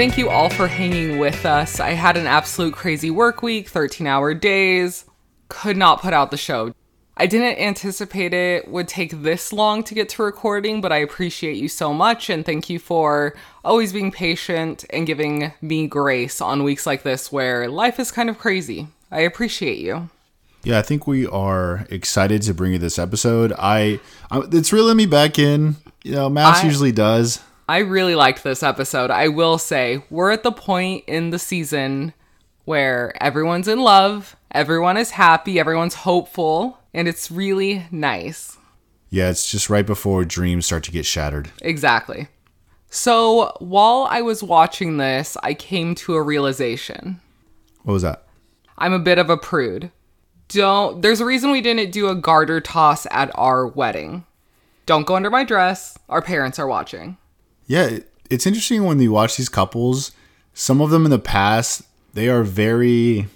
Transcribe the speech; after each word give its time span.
Thank 0.00 0.16
you 0.16 0.30
all 0.30 0.48
for 0.48 0.66
hanging 0.66 1.18
with 1.18 1.44
us. 1.44 1.78
I 1.78 1.90
had 1.90 2.16
an 2.16 2.26
absolute 2.26 2.72
crazy 2.72 3.10
work 3.10 3.42
week, 3.42 3.68
13 3.68 4.06
hour 4.06 4.32
days, 4.32 5.04
could 5.48 5.76
not 5.76 6.00
put 6.00 6.14
out 6.14 6.30
the 6.30 6.38
show. 6.38 6.72
I 7.18 7.26
didn't 7.26 7.58
anticipate 7.58 8.32
it 8.32 8.66
would 8.66 8.88
take 8.88 9.20
this 9.20 9.52
long 9.52 9.84
to 9.84 9.94
get 9.94 10.08
to 10.08 10.22
recording, 10.22 10.80
but 10.80 10.90
I 10.90 10.96
appreciate 10.96 11.58
you 11.58 11.68
so 11.68 11.92
much 11.92 12.30
and 12.30 12.46
thank 12.46 12.70
you 12.70 12.78
for 12.78 13.36
always 13.62 13.92
being 13.92 14.10
patient 14.10 14.86
and 14.88 15.06
giving 15.06 15.52
me 15.60 15.86
grace 15.86 16.40
on 16.40 16.64
weeks 16.64 16.86
like 16.86 17.02
this 17.02 17.30
where 17.30 17.68
life 17.68 18.00
is 18.00 18.10
kind 18.10 18.30
of 18.30 18.38
crazy. 18.38 18.86
I 19.10 19.20
appreciate 19.20 19.80
you. 19.80 20.08
Yeah, 20.62 20.78
I 20.78 20.82
think 20.82 21.06
we 21.06 21.26
are 21.26 21.86
excited 21.90 22.40
to 22.44 22.54
bring 22.54 22.72
you 22.72 22.78
this 22.78 22.98
episode. 22.98 23.52
I, 23.58 24.00
I 24.30 24.44
it's 24.50 24.72
reeling 24.72 24.96
me 24.96 25.04
back 25.04 25.38
in. 25.38 25.76
You 26.02 26.12
know, 26.12 26.30
Max 26.30 26.60
I- 26.60 26.64
usually 26.68 26.92
does. 26.92 27.40
I 27.70 27.78
really 27.78 28.16
liked 28.16 28.42
this 28.42 28.64
episode. 28.64 29.12
I 29.12 29.28
will 29.28 29.56
say, 29.56 30.02
we're 30.10 30.32
at 30.32 30.42
the 30.42 30.50
point 30.50 31.04
in 31.06 31.30
the 31.30 31.38
season 31.38 32.14
where 32.64 33.14
everyone's 33.22 33.68
in 33.68 33.78
love, 33.78 34.34
everyone 34.50 34.96
is 34.96 35.10
happy, 35.12 35.60
everyone's 35.60 35.94
hopeful, 35.94 36.80
and 36.92 37.06
it's 37.06 37.30
really 37.30 37.86
nice. 37.92 38.58
Yeah, 39.08 39.30
it's 39.30 39.48
just 39.48 39.70
right 39.70 39.86
before 39.86 40.24
dreams 40.24 40.66
start 40.66 40.82
to 40.82 40.90
get 40.90 41.06
shattered. 41.06 41.52
Exactly. 41.62 42.26
So, 42.90 43.52
while 43.60 44.04
I 44.10 44.20
was 44.20 44.42
watching 44.42 44.96
this, 44.96 45.36
I 45.44 45.54
came 45.54 45.94
to 45.94 46.16
a 46.16 46.22
realization. 46.22 47.20
What 47.84 47.92
was 47.92 48.02
that? 48.02 48.26
I'm 48.78 48.94
a 48.94 48.98
bit 48.98 49.18
of 49.18 49.30
a 49.30 49.36
prude. 49.36 49.92
Don't 50.48 51.02
there's 51.02 51.20
a 51.20 51.24
reason 51.24 51.52
we 51.52 51.60
didn't 51.60 51.92
do 51.92 52.08
a 52.08 52.16
garter 52.16 52.60
toss 52.60 53.06
at 53.12 53.30
our 53.36 53.64
wedding. 53.64 54.26
Don't 54.86 55.06
go 55.06 55.14
under 55.14 55.30
my 55.30 55.44
dress. 55.44 55.96
Our 56.08 56.20
parents 56.20 56.58
are 56.58 56.66
watching. 56.66 57.16
Yeah, 57.70 58.00
it's 58.28 58.48
interesting 58.48 58.82
when 58.82 58.98
you 58.98 59.12
watch 59.12 59.36
these 59.36 59.48
couples. 59.48 60.10
Some 60.54 60.80
of 60.80 60.90
them 60.90 61.04
in 61.04 61.12
the 61.12 61.20
past, 61.20 61.82
they 62.14 62.28
are 62.28 62.42
very. 62.42 63.28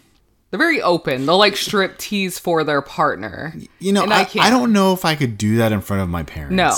They're 0.51 0.59
very 0.59 0.83
open. 0.83 1.25
They'll 1.25 1.39
like 1.39 1.57
strip 1.57 1.99
tease 1.99 2.37
for 2.41 2.65
their 2.65 2.83
partner. 2.83 3.55
You 3.79 3.93
know, 3.93 4.03
I, 4.07 4.23
I 4.23 4.29
I, 4.41 4.51
don't 4.51 4.73
know 4.73 4.93
if 4.93 5.05
I 5.05 5.15
could 5.15 5.39
do 5.39 5.59
that 5.59 5.71
in 5.71 5.81
front 5.81 6.03
of 6.03 6.09
my 6.09 6.25
parents. 6.25 6.53
No. 6.57 6.75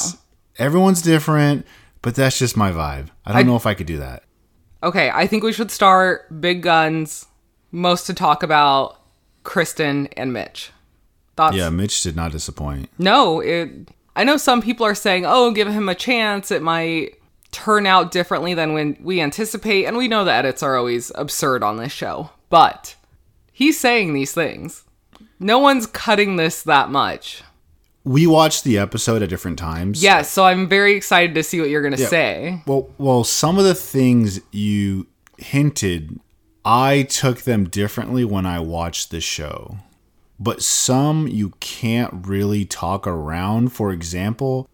Everyone's 0.59 1.01
different, 1.01 1.65
but 2.03 2.15
that's 2.15 2.39
just 2.39 2.59
my 2.59 2.73
vibe. 2.73 3.09
I 3.25 3.33
don't 3.33 3.41
I- 3.41 3.45
know 3.45 3.57
if 3.57 3.65
I 3.65 3.73
could 3.73 3.87
do 3.87 3.97
that. 3.99 4.25
Okay, 4.83 5.11
I 5.11 5.27
think 5.27 5.43
we 5.43 5.55
should 5.55 5.71
start 5.71 6.39
big 6.43 6.61
guns. 6.63 7.25
Most 7.73 8.07
to 8.09 8.13
talk 8.13 8.43
about 8.43 9.01
Kristen 9.45 10.09
and 10.09 10.35
Mitch. 10.35 10.73
Thoughts? 11.39 11.57
Yeah, 11.57 11.71
Mitch 11.71 12.03
did 12.03 12.17
not 12.17 12.33
disappoint. 12.33 12.91
No, 12.99 13.41
it. 13.41 13.71
I 14.15 14.25
know 14.25 14.37
some 14.37 14.61
people 14.61 14.85
are 14.85 14.95
saying, 14.95 15.25
"Oh, 15.27 15.53
give 15.53 15.69
him 15.69 15.89
a 15.89 15.95
chance. 15.95 16.51
It 16.51 16.61
might 16.63 17.16
turn 17.53 17.87
out 17.87 18.11
differently 18.11 18.55
than 18.55 18.73
when 18.73 18.97
we 19.01 19.21
anticipate." 19.21 19.85
And 19.85 19.97
we 19.97 20.09
know 20.09 20.25
the 20.25 20.33
edits 20.33 20.63
are 20.63 20.77
always 20.77 21.13
absurd 21.15 21.63
on 21.63 21.77
this 21.77 21.93
show, 21.93 22.31
but 22.51 22.95
he's 23.53 23.79
saying 23.79 24.13
these 24.13 24.33
things. 24.33 24.85
No 25.39 25.59
one's 25.59 25.87
cutting 25.87 26.37
this 26.37 26.63
that 26.63 26.91
much. 26.91 27.43
We 28.05 28.27
watched 28.27 28.63
the 28.63 28.79
episode 28.79 29.23
at 29.23 29.29
different 29.29 29.59
times. 29.59 30.03
Yes, 30.03 30.31
so 30.31 30.45
I'm 30.45 30.69
very 30.69 30.95
excited 30.95 31.35
to 31.35 31.43
see 31.43 31.61
what 31.61 31.71
you're 31.71 31.83
gonna 31.83 31.97
say. 31.97 32.63
Well, 32.67 32.89
well, 32.99 33.25
some 33.25 33.59
of 33.59 33.65
the 33.65 33.75
things 33.75 34.41
you 34.53 35.09
hinted, 35.39 36.21
I 36.65 37.03
took 37.03 37.43
them 37.43 37.69
differently 37.69 38.25
when 38.25 38.47
I 38.47 38.61
watched 38.61 39.11
the 39.11 39.21
show. 39.21 39.79
But 40.39 40.63
some 40.63 41.27
you 41.27 41.55
can't 41.61 42.27
really 42.27 42.65
talk 42.65 43.07
around. 43.07 43.73
For 43.73 43.91
example, 43.91 44.69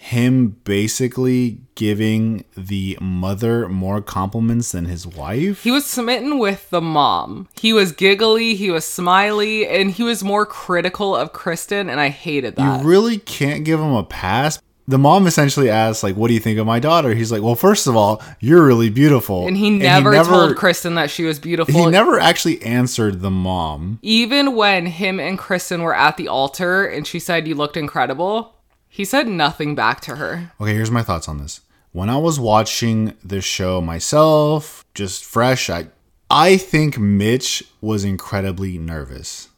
him 0.00 0.56
basically 0.62 1.58
giving 1.74 2.44
the 2.56 2.96
mother 3.00 3.68
more 3.68 4.00
compliments 4.00 4.70
than 4.70 4.84
his 4.84 5.08
wife. 5.08 5.64
He 5.64 5.72
was 5.72 5.86
smitten 5.86 6.38
with 6.38 6.70
the 6.70 6.80
mom. 6.80 7.48
He 7.60 7.72
was 7.72 7.90
giggly, 7.90 8.54
he 8.54 8.70
was 8.70 8.84
smiley, 8.84 9.66
and 9.66 9.90
he 9.90 10.04
was 10.04 10.22
more 10.22 10.46
critical 10.46 11.16
of 11.16 11.32
Kristen, 11.32 11.90
and 11.90 11.98
I 12.00 12.10
hated 12.10 12.54
that. 12.56 12.82
you 12.82 12.88
really 12.88 13.18
can't 13.18 13.64
give 13.64 13.80
him 13.80 13.92
a 13.92 14.04
pass. 14.04 14.62
The 14.86 14.98
mom 14.98 15.26
essentially 15.26 15.68
asks, 15.68 16.04
like, 16.04 16.14
what 16.14 16.28
do 16.28 16.34
you 16.34 16.40
think 16.40 16.60
of 16.60 16.66
my 16.66 16.78
daughter? 16.78 17.12
He's 17.12 17.32
like, 17.32 17.42
well, 17.42 17.56
first 17.56 17.88
of 17.88 17.96
all, 17.96 18.22
you're 18.40 18.64
really 18.64 18.90
beautiful. 18.90 19.48
and 19.48 19.56
he 19.56 19.68
never, 19.68 20.14
told 20.24 20.56
Kristen 20.56 20.94
that 20.94 21.10
she 21.10 21.24
was 21.24 21.40
beautiful. 21.40 21.74
He 21.74 21.90
never 21.90 22.20
actually 22.20 22.62
answered 22.62 23.20
the 23.20 23.30
mom. 23.30 23.98
Even 24.00 24.54
when 24.54 24.86
him 24.86 25.18
and 25.18 25.36
Kristen 25.36 25.82
were 25.82 25.94
at 25.94 26.16
the 26.16 26.28
altar 26.28 26.86
and 26.86 27.04
she 27.04 27.18
said 27.18 27.48
you 27.48 27.56
looked 27.56 27.76
incredible, 27.76 28.54
he 28.88 29.04
said 29.04 29.28
nothing 29.28 29.74
back 29.74 30.00
to 30.02 30.16
her. 30.16 30.52
Okay, 30.60 30.74
here's 30.74 30.90
my 30.90 31.02
thoughts 31.02 31.28
on 31.28 31.38
this. 31.38 31.60
When 31.92 32.08
I 32.10 32.16
was 32.18 32.38
watching 32.38 33.14
this 33.24 33.44
show 33.44 33.80
myself, 33.80 34.84
just 34.94 35.24
fresh, 35.24 35.70
I 35.70 35.86
I 36.30 36.56
think 36.58 36.98
Mitch 36.98 37.64
was 37.80 38.04
incredibly 38.04 38.76
nervous. 38.78 39.48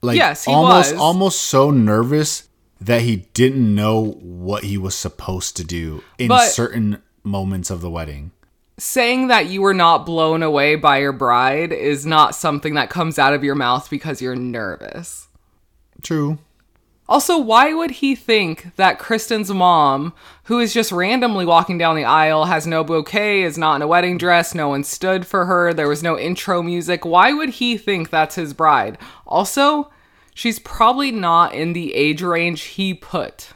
Like 0.00 0.16
Yes, 0.16 0.44
he 0.44 0.52
almost 0.52 0.92
was. 0.92 1.00
almost 1.00 1.42
so 1.42 1.70
nervous 1.70 2.48
that 2.80 3.02
he 3.02 3.16
didn't 3.34 3.74
know 3.74 4.12
what 4.20 4.64
he 4.64 4.76
was 4.78 4.94
supposed 4.94 5.56
to 5.56 5.64
do 5.64 6.02
in 6.18 6.28
But- 6.28 6.48
certain 6.50 7.02
moments 7.22 7.70
of 7.70 7.80
the 7.80 7.90
wedding. 7.90 8.30
Saying 8.76 9.28
that 9.28 9.46
you 9.46 9.62
were 9.62 9.72
not 9.74 10.04
blown 10.04 10.42
away 10.42 10.74
by 10.74 10.98
your 10.98 11.12
bride 11.12 11.72
is 11.72 12.04
not 12.04 12.34
something 12.34 12.74
that 12.74 12.90
comes 12.90 13.18
out 13.20 13.32
of 13.32 13.44
your 13.44 13.54
mouth 13.54 13.88
because 13.88 14.20
you're 14.20 14.34
nervous. 14.34 15.28
True. 16.02 16.38
Also, 17.06 17.38
why 17.38 17.74
would 17.74 17.90
he 17.90 18.14
think 18.14 18.74
that 18.76 18.98
Kristen's 18.98 19.50
mom, 19.50 20.14
who 20.44 20.58
is 20.58 20.72
just 20.72 20.90
randomly 20.90 21.44
walking 21.44 21.76
down 21.76 21.96
the 21.96 22.04
aisle, 22.04 22.46
has 22.46 22.66
no 22.66 22.82
bouquet, 22.82 23.42
is 23.42 23.58
not 23.58 23.76
in 23.76 23.82
a 23.82 23.86
wedding 23.86 24.16
dress, 24.16 24.54
no 24.54 24.68
one 24.68 24.84
stood 24.84 25.26
for 25.26 25.44
her, 25.44 25.74
there 25.74 25.88
was 25.88 26.02
no 26.02 26.18
intro 26.18 26.62
music, 26.62 27.04
why 27.04 27.32
would 27.32 27.50
he 27.50 27.76
think 27.76 28.08
that's 28.08 28.36
his 28.36 28.54
bride? 28.54 28.96
Also, 29.26 29.90
she's 30.34 30.58
probably 30.58 31.10
not 31.10 31.54
in 31.54 31.74
the 31.74 31.94
age 31.94 32.22
range 32.22 32.62
he 32.62 32.94
put. 32.94 33.50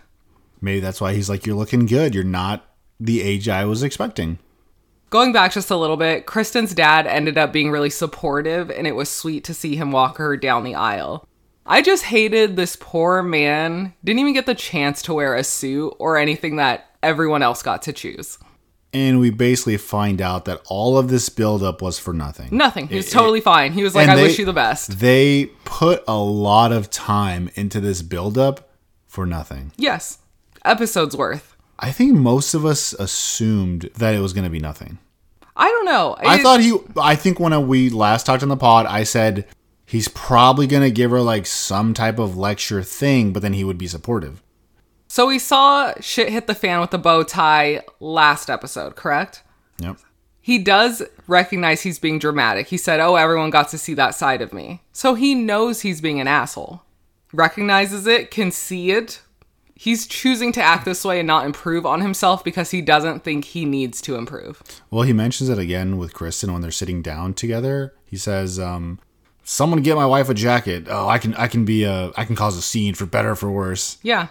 Maybe 0.60 0.81
that's 0.81 1.00
why 1.00 1.14
he's 1.14 1.31
like, 1.31 1.47
You're 1.47 1.56
looking 1.56 1.87
good. 1.87 2.14
You're 2.14 2.25
not 2.25 2.64
the 3.00 3.22
age 3.22 3.48
I 3.48 3.64
was 3.64 3.82
expecting. 3.82 4.38
Going 5.10 5.32
back 5.32 5.53
just 5.53 5.70
a 5.70 5.76
little 5.76 5.97
bit, 5.97 6.26
Kristen's 6.26 6.75
dad 6.75 7.06
ended 7.06 7.38
up 7.38 7.50
being 7.50 7.70
really 7.70 7.88
supportive, 7.88 8.70
and 8.70 8.87
it 8.87 8.94
was 8.94 9.08
sweet 9.08 9.42
to 9.44 9.54
see 9.54 9.75
him 9.75 9.91
walk 9.91 10.19
her 10.19 10.37
down 10.37 10.64
the 10.64 10.75
aisle. 10.75 11.26
I 11.68 11.82
just 11.82 12.04
hated 12.04 12.56
this 12.56 12.76
poor 12.80 13.22
man, 13.22 13.92
didn't 14.02 14.20
even 14.20 14.32
get 14.32 14.46
the 14.46 14.54
chance 14.54 15.02
to 15.02 15.14
wear 15.14 15.34
a 15.34 15.44
suit 15.44 15.94
or 15.98 16.16
anything 16.16 16.56
that 16.56 16.86
everyone 17.02 17.42
else 17.42 17.62
got 17.62 17.82
to 17.82 17.92
choose. 17.92 18.38
And 18.94 19.20
we 19.20 19.28
basically 19.28 19.76
find 19.76 20.22
out 20.22 20.46
that 20.46 20.62
all 20.66 20.96
of 20.96 21.08
this 21.10 21.28
buildup 21.28 21.82
was 21.82 21.98
for 21.98 22.14
nothing. 22.14 22.48
Nothing. 22.50 22.88
He 22.88 22.96
was 22.96 23.08
It- 23.08 23.10
totally 23.12 23.42
fine. 23.42 23.72
He 23.74 23.82
was 23.82 23.94
like, 23.94 24.08
I 24.08 24.16
they- 24.16 24.22
wish 24.22 24.38
you 24.38 24.46
the 24.46 24.54
best. 24.54 24.98
They 24.98 25.50
put 25.66 26.02
a 26.08 26.16
lot 26.16 26.72
of 26.72 26.88
time 26.90 27.50
into 27.54 27.80
this 27.80 28.00
buildup 28.00 28.70
for 29.06 29.26
nothing. 29.26 29.72
Yes. 29.76 30.18
Episodes 30.64 31.14
worth. 31.14 31.54
I 31.78 31.92
think 31.92 32.14
most 32.14 32.54
of 32.54 32.64
us 32.64 32.94
assumed 32.94 33.90
that 33.98 34.14
it 34.14 34.20
was 34.20 34.32
going 34.32 34.44
to 34.44 34.50
be 34.50 34.58
nothing. 34.58 34.98
I 35.54 35.66
don't 35.68 35.84
know. 35.84 36.16
I 36.20 36.42
thought 36.42 36.60
he. 36.60 36.76
I 37.00 37.14
think 37.14 37.38
when 37.40 37.66
we 37.68 37.90
last 37.90 38.24
talked 38.26 38.42
on 38.42 38.48
the 38.48 38.56
pod, 38.56 38.86
I 38.86 39.02
said 39.04 39.44
he's 39.88 40.09
probably 40.09 40.66
going 40.66 40.82
to 40.82 40.91
give 40.91 41.10
her 41.10 41.22
like 41.22 41.47
some 41.47 41.94
type 41.94 42.19
of 42.19 42.37
lecture 42.37 42.82
thing, 42.82 43.32
but 43.32 43.41
then 43.43 43.54
he 43.54 43.65
would 43.65 43.78
be 43.78 43.88
supportive. 43.88 44.43
so. 45.09 45.26
We 45.26 45.38
saw 45.38 45.94
shit 46.00 46.28
hit 46.28 46.47
the 46.47 46.54
fan 46.54 46.81
with 46.81 46.91
the 46.91 46.99
bow 46.99 47.22
tie 47.22 47.82
last 47.99 48.50
episode, 48.50 48.94
correct? 48.97 49.43
Yep. 49.78 49.97
He 50.41 50.59
does 50.59 51.03
recognize 51.26 51.82
he's 51.82 51.99
being 51.99 52.19
dramatic. 52.19 52.69
He 52.69 52.78
said, 52.78 53.00
Oh, 53.00 53.16
everyone 53.16 53.50
got 53.50 53.69
to 53.71 53.78
see 53.78 53.94
that 53.94 54.15
side 54.15 54.41
of 54.41 54.53
me. 54.53 54.82
So 54.93 55.15
he 55.15 55.34
knows 55.34 55.81
he's 55.81 56.00
being 56.00 56.20
an 56.20 56.28
asshole. 56.28 56.82
Recognizes 57.32 58.06
it, 58.06 58.31
can 58.31 58.50
see 58.50 58.91
it. 58.93 59.20
He's 59.75 60.06
choosing 60.06 60.50
to 60.52 60.62
act 60.62 60.84
this 60.87 61.05
way 61.05 61.20
and 61.20 61.26
not 61.26 61.44
improve 61.46 61.87
on 61.87 62.00
himself 62.00 62.43
because 62.43 62.70
he 62.73 62.81
doesn't 62.82 63.23
think 63.23 63.44
he 63.44 63.64
needs 63.64 64.00
to 64.02 64.17
improve. 64.17 64.62
Well, 64.91 65.02
he 65.02 65.12
mentions 65.12 65.50
it 65.50 65.58
again 65.58 65.99
with 65.99 66.14
Kristen 66.14 66.52
when 66.52 66.62
they're 66.62 66.70
sitting 66.70 67.00
down 67.02 67.34
together. 67.34 67.94
He 68.05 68.17
says, 68.17 68.58
um, 68.58 68.99
"Someone 69.50 69.80
get 69.80 69.96
my 69.96 70.04
wife 70.04 70.28
a 70.28 70.34
jacket. 70.34 70.86
Oh, 70.90 71.08
I 71.08 71.16
can. 71.18 71.34
I 71.36 71.46
can 71.48 71.64
be 71.64 71.84
a. 71.84 72.12
I 72.16 72.24
can 72.26 72.36
cause 72.36 72.56
a 72.58 72.62
scene 72.62 72.94
for 72.94 73.06
better 73.06 73.30
or 73.30 73.34
for 73.34 73.50
worse." 73.50 73.96
Yeah. 74.02 74.26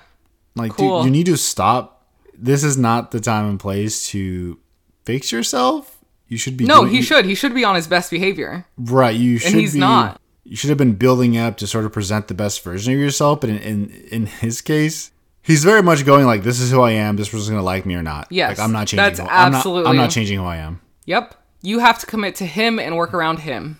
Like, 0.55 0.73
Cool. 0.73 0.99
dude, 0.99 1.05
you 1.05 1.11
need 1.11 1.25
to 1.25 1.37
stop. 1.37 2.05
This 2.37 2.63
is 2.63 2.77
not 2.77 3.09
the 3.11 3.19
time 3.19 3.49
and 3.49 3.59
place 3.59 4.07
to 4.09 4.59
fix 5.05 5.31
yourself. 5.31 5.97
You 6.27 6.37
should 6.37 6.55
be. 6.57 6.65
No, 6.65 6.81
doing- 6.81 6.93
he 6.93 7.01
should. 7.01 7.25
He 7.25 7.33
should 7.35 7.55
be 7.55 7.63
on 7.63 7.75
his 7.75 7.87
best 7.87 8.11
behavior. 8.11 8.65
Right. 8.77 9.15
You 9.15 9.39
should. 9.39 9.53
he's 9.55 9.73
be, 9.73 9.79
not. 9.79 10.21
You 10.43 10.55
should 10.55 10.69
have 10.69 10.77
been 10.77 10.93
building 10.93 11.35
up 11.37 11.57
to 11.57 11.67
sort 11.67 11.85
of 11.85 11.91
present 11.91 12.27
the 12.27 12.33
best 12.33 12.63
version 12.63 12.93
of 12.93 12.99
yourself. 12.99 13.41
But 13.41 13.49
in 13.49 13.57
in, 13.57 13.89
in 14.11 14.25
his 14.27 14.61
case, 14.61 15.11
he's 15.41 15.63
very 15.63 15.81
much 15.81 16.05
going 16.05 16.25
like, 16.27 16.43
"This 16.43 16.59
is 16.59 16.69
who 16.71 16.81
I 16.81 16.91
am. 16.91 17.15
This 17.17 17.29
person's 17.29 17.49
gonna 17.49 17.63
like 17.63 17.85
me 17.87 17.95
or 17.95 18.03
not." 18.03 18.27
Yes, 18.29 18.57
Like 18.57 18.59
I'm 18.65 18.71
not 18.71 18.87
changing. 18.87 18.97
that's 18.97 19.19
who- 19.19 19.25
I'm 19.27 19.51
not- 19.51 19.57
absolutely- 19.57 19.89
I'm 19.89 19.95
not 19.97 20.11
changing 20.11 20.37
who 20.37 20.45
I 20.45 20.57
am. 20.57 20.79
Yep. 21.05 21.33
You 21.63 21.79
have 21.79 21.97
to 21.99 22.05
commit 22.05 22.35
to 22.35 22.45
him 22.45 22.77
and 22.79 22.95
work 22.95 23.13
around 23.15 23.39
him. 23.39 23.79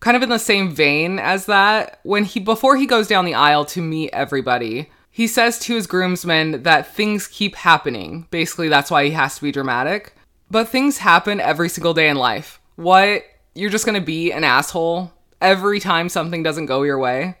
Kind 0.00 0.16
of 0.16 0.22
in 0.22 0.28
the 0.28 0.38
same 0.38 0.70
vein 0.74 1.18
as 1.18 1.46
that, 1.46 2.00
when 2.02 2.24
he 2.24 2.38
before 2.40 2.76
he 2.76 2.86
goes 2.86 3.08
down 3.08 3.24
the 3.24 3.34
aisle 3.34 3.64
to 3.66 3.80
meet 3.80 4.10
everybody, 4.12 4.90
he 5.10 5.26
says 5.26 5.58
to 5.60 5.74
his 5.74 5.86
groomsmen 5.86 6.62
that 6.64 6.94
things 6.94 7.26
keep 7.26 7.56
happening. 7.56 8.26
Basically, 8.30 8.68
that's 8.68 8.90
why 8.90 9.04
he 9.04 9.12
has 9.12 9.36
to 9.36 9.42
be 9.42 9.50
dramatic. 9.50 10.14
But 10.50 10.68
things 10.68 10.98
happen 10.98 11.40
every 11.40 11.68
single 11.68 11.94
day 11.94 12.08
in 12.08 12.16
life. 12.16 12.60
What? 12.76 13.24
You're 13.54 13.70
just 13.70 13.86
gonna 13.86 14.02
be 14.02 14.30
an 14.30 14.44
asshole 14.44 15.12
every 15.40 15.80
time 15.80 16.08
something 16.08 16.42
doesn't 16.42 16.66
go 16.66 16.82
your 16.82 16.98
way? 16.98 17.36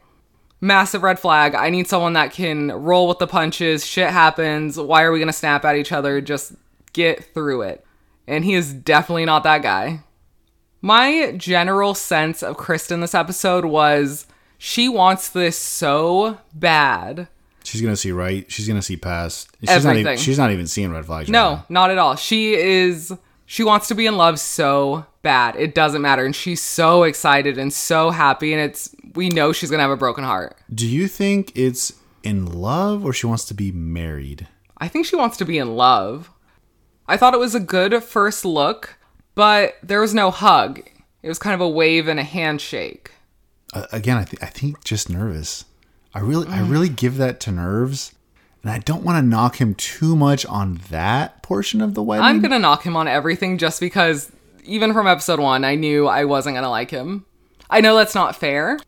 Massive 0.60 1.02
red 1.02 1.18
flag. 1.18 1.54
I 1.54 1.68
need 1.68 1.86
someone 1.86 2.14
that 2.14 2.32
can 2.32 2.72
roll 2.72 3.08
with 3.08 3.18
the 3.18 3.26
punches. 3.26 3.86
Shit 3.86 4.08
happens. 4.08 4.78
Why 4.78 5.02
are 5.02 5.12
we 5.12 5.18
gonna 5.18 5.32
snap 5.32 5.64
at 5.66 5.76
each 5.76 5.92
other? 5.92 6.22
Just 6.22 6.54
get 6.94 7.34
through 7.34 7.62
it. 7.62 7.84
And 8.26 8.44
he 8.44 8.54
is 8.54 8.72
definitely 8.72 9.26
not 9.26 9.42
that 9.44 9.62
guy. 9.62 10.00
My 10.86 11.32
general 11.32 11.94
sense 11.94 12.44
of 12.44 12.56
Kristen 12.56 13.00
this 13.00 13.12
episode 13.12 13.64
was 13.64 14.24
she 14.56 14.88
wants 14.88 15.30
this 15.30 15.58
so 15.58 16.38
bad. 16.54 17.26
She's 17.64 17.82
gonna 17.82 17.96
see 17.96 18.12
right. 18.12 18.48
She's 18.48 18.68
gonna 18.68 18.80
see 18.80 18.96
past. 18.96 19.48
She's 19.58 19.68
not 19.68 19.78
even. 19.78 19.90
Everything. 19.90 20.18
She's 20.18 20.38
not 20.38 20.52
even 20.52 20.68
seeing 20.68 20.92
red 20.92 21.04
flags. 21.04 21.28
No, 21.28 21.64
not 21.68 21.90
at 21.90 21.98
all. 21.98 22.14
She 22.14 22.54
is 22.54 23.12
she 23.46 23.64
wants 23.64 23.88
to 23.88 23.96
be 23.96 24.06
in 24.06 24.16
love 24.16 24.38
so 24.38 25.04
bad. 25.22 25.56
It 25.56 25.74
doesn't 25.74 26.02
matter 26.02 26.24
and 26.24 26.36
she's 26.36 26.62
so 26.62 27.02
excited 27.02 27.58
and 27.58 27.72
so 27.72 28.10
happy 28.10 28.52
and 28.52 28.62
it's 28.62 28.94
we 29.16 29.28
know 29.28 29.52
she's 29.52 29.70
to 29.70 29.78
have 29.80 29.90
a 29.90 29.96
broken 29.96 30.22
heart. 30.22 30.56
Do 30.72 30.86
you 30.86 31.08
think 31.08 31.50
it's 31.56 31.94
in 32.22 32.46
love 32.46 33.04
or 33.04 33.12
she 33.12 33.26
wants 33.26 33.44
to 33.46 33.54
be 33.54 33.72
married? 33.72 34.46
I 34.78 34.86
think 34.86 35.04
she 35.06 35.16
wants 35.16 35.36
to 35.38 35.44
be 35.44 35.58
in 35.58 35.74
love. 35.74 36.30
I 37.08 37.16
thought 37.16 37.34
it 37.34 37.40
was 37.40 37.56
a 37.56 37.60
good 37.60 38.04
first 38.04 38.44
look, 38.44 38.95
but 39.36 39.76
there 39.84 40.00
was 40.00 40.12
no 40.14 40.32
hug. 40.32 40.80
It 41.22 41.28
was 41.28 41.38
kind 41.38 41.54
of 41.54 41.60
a 41.60 41.68
wave 41.68 42.08
and 42.08 42.18
a 42.18 42.24
handshake. 42.24 43.12
Uh, 43.72 43.86
again, 43.92 44.16
I 44.16 44.24
think 44.24 44.42
I 44.42 44.46
think 44.46 44.82
just 44.84 45.08
nervous. 45.08 45.64
I 46.14 46.18
really, 46.20 46.46
Mm. 46.46 46.52
I 46.54 46.60
really 46.68 46.88
give 46.88 47.16
that 47.18 47.38
to 47.40 47.52
nerves, 47.52 48.12
and 48.62 48.70
I 48.72 48.78
don't 48.78 49.02
want 49.04 49.18
to 49.22 49.22
knock 49.28 49.60
him 49.60 49.74
too 49.74 50.16
much 50.16 50.44
on 50.46 50.80
that 50.90 51.42
portion 51.42 51.80
of 51.80 51.94
the 51.94 52.02
wedding. 52.02 52.24
I'm 52.24 52.40
going 52.40 52.50
to 52.52 52.58
knock 52.58 52.82
him 52.84 52.96
on 52.96 53.06
everything 53.06 53.58
just 53.58 53.78
because 53.80 54.32
even 54.64 54.92
from 54.92 55.06
episode 55.06 55.38
1 55.40 55.64
I 55.64 55.74
knew 55.76 56.06
I 56.08 56.24
wasn't 56.24 56.54
going 56.54 56.64
to 56.64 56.70
like 56.70 56.90
him. 56.90 57.24
I 57.70 57.80
know 57.80 57.96
that's 57.96 58.14
not 58.14 58.34
fair. 58.36 58.78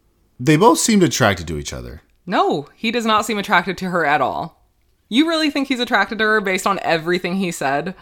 they 0.40 0.56
both 0.56 0.78
seemed 0.78 1.02
attracted 1.02 1.46
to 1.48 1.58
each 1.58 1.72
other. 1.72 2.02
No, 2.26 2.68
he 2.76 2.90
does 2.90 3.04
not 3.06 3.24
seem 3.26 3.38
attracted 3.38 3.76
to 3.78 3.90
her 3.90 4.04
at 4.06 4.20
all. 4.20 4.64
You 5.08 5.26
really 5.28 5.50
think 5.50 5.68
he's 5.68 5.80
attracted 5.80 6.18
to 6.18 6.24
her 6.24 6.40
based 6.40 6.66
on 6.66 6.78
everything 6.82 7.36
he 7.36 7.50
said? 7.50 7.94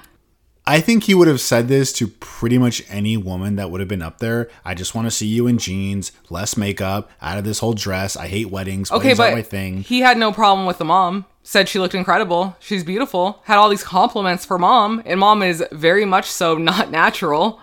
I 0.68 0.80
think 0.80 1.04
he 1.04 1.14
would 1.14 1.28
have 1.28 1.40
said 1.40 1.68
this 1.68 1.92
to 1.94 2.08
pretty 2.08 2.58
much 2.58 2.82
any 2.88 3.16
woman 3.16 3.54
that 3.54 3.70
would 3.70 3.80
have 3.80 3.88
been 3.88 4.02
up 4.02 4.18
there. 4.18 4.50
I 4.64 4.74
just 4.74 4.96
want 4.96 5.06
to 5.06 5.12
see 5.12 5.26
you 5.26 5.46
in 5.46 5.58
jeans, 5.58 6.10
less 6.28 6.56
makeup, 6.56 7.08
out 7.22 7.38
of 7.38 7.44
this 7.44 7.60
whole 7.60 7.72
dress. 7.72 8.16
I 8.16 8.26
hate 8.26 8.50
weddings. 8.50 8.90
Okay, 8.90 9.14
weddings 9.14 9.18
but 9.18 9.32
my 9.32 9.42
thing. 9.42 9.82
he 9.82 10.00
had 10.00 10.18
no 10.18 10.32
problem 10.32 10.66
with 10.66 10.78
the 10.78 10.84
mom. 10.84 11.24
Said 11.44 11.68
she 11.68 11.78
looked 11.78 11.94
incredible. 11.94 12.56
She's 12.58 12.82
beautiful. 12.82 13.40
Had 13.44 13.58
all 13.58 13.68
these 13.68 13.84
compliments 13.84 14.44
for 14.44 14.58
mom, 14.58 15.00
and 15.06 15.20
mom 15.20 15.44
is 15.44 15.62
very 15.70 16.04
much 16.04 16.28
so 16.28 16.58
not 16.58 16.90
natural. 16.90 17.60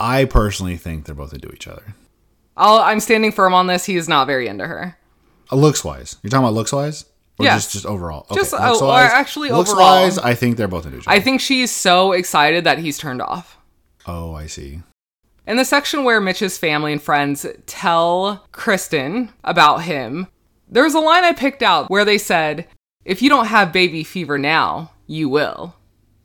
I 0.00 0.24
personally 0.24 0.76
think 0.76 1.04
they're 1.04 1.14
both 1.14 1.32
into 1.32 1.52
each 1.52 1.68
other. 1.68 1.94
I'll, 2.56 2.80
I'm 2.80 2.98
standing 2.98 3.30
firm 3.30 3.54
on 3.54 3.68
this. 3.68 3.84
He 3.84 3.96
is 3.96 4.08
not 4.08 4.26
very 4.26 4.48
into 4.48 4.66
her. 4.66 4.98
Uh, 5.52 5.56
looks 5.56 5.84
wise. 5.84 6.16
You're 6.22 6.30
talking 6.30 6.44
about 6.44 6.54
looks 6.54 6.72
wise? 6.72 7.04
Or 7.40 7.44
Yes. 7.44 7.62
just, 7.64 7.72
just 7.72 7.86
overall? 7.86 8.26
Okay, 8.30 8.40
Just, 8.40 8.52
looks 8.52 8.64
oh, 8.80 8.84
or 8.84 8.88
wise- 8.88 9.10
actually 9.12 9.50
looks 9.50 9.70
overall. 9.70 10.02
wise, 10.02 10.18
I 10.18 10.34
think 10.34 10.56
they're 10.56 10.68
both 10.68 10.86
other. 10.86 11.00
I 11.06 11.20
think 11.20 11.40
she's 11.40 11.70
so 11.70 12.12
excited 12.12 12.64
that 12.64 12.78
he's 12.78 12.98
turned 12.98 13.22
off. 13.22 13.58
oh, 14.06 14.34
I 14.34 14.46
see. 14.46 14.82
In 15.46 15.56
the 15.56 15.64
section 15.64 16.04
where 16.04 16.20
Mitch's 16.20 16.58
family 16.58 16.92
and 16.92 17.02
friends 17.02 17.44
tell 17.66 18.46
Kristen 18.52 19.30
about 19.42 19.82
him, 19.82 20.28
there 20.68 20.84
was 20.84 20.94
a 20.94 21.00
line 21.00 21.24
I 21.24 21.32
picked 21.32 21.62
out 21.62 21.90
where 21.90 22.04
they 22.04 22.18
said, 22.18 22.66
If 23.04 23.20
you 23.22 23.28
don't 23.28 23.46
have 23.46 23.72
baby 23.72 24.04
fever 24.04 24.38
now, 24.38 24.92
you 25.06 25.28
will. 25.28 25.74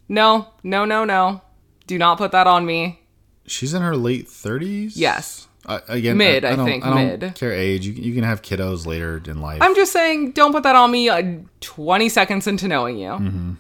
No, 0.08 0.48
no, 0.64 0.86
no, 0.86 1.06
no. 1.06 1.42
Do 1.88 1.98
not 1.98 2.18
put 2.20 2.32
that 2.34 2.46
on 2.46 2.66
me. 2.66 3.00
She's 3.48 3.74
in 3.74 3.82
her 3.82 3.96
late 3.96 4.28
30s? 4.28 4.94
Yes. 4.96 5.44
Uh, 5.66 5.80
again, 5.88 6.18
Mid, 6.18 6.46
I 6.46 6.56
don't, 6.56 6.66
think, 6.66 6.86
I 6.86 6.90
don't 6.90 7.20
mid. 7.20 7.36
care 7.36 7.52
age. 7.52 7.88
You, 7.88 7.94
you 7.94 8.14
can 8.14 8.24
have 8.24 8.42
kiddos 8.42 8.86
later 8.86 9.22
in 9.26 9.42
life. 9.42 9.62
I'm 9.62 9.76
just 9.76 9.92
saying, 9.92 10.32
don't 10.32 10.52
put 10.52 10.64
that 10.64 10.76
on 10.76 10.92
me 10.92 11.10
uh, 11.10 11.40
20 11.62 12.10
seconds 12.10 12.46
into 12.48 12.68
knowing 12.68 12.98
you. 12.98 13.10
Mm-hmm. 13.10 13.54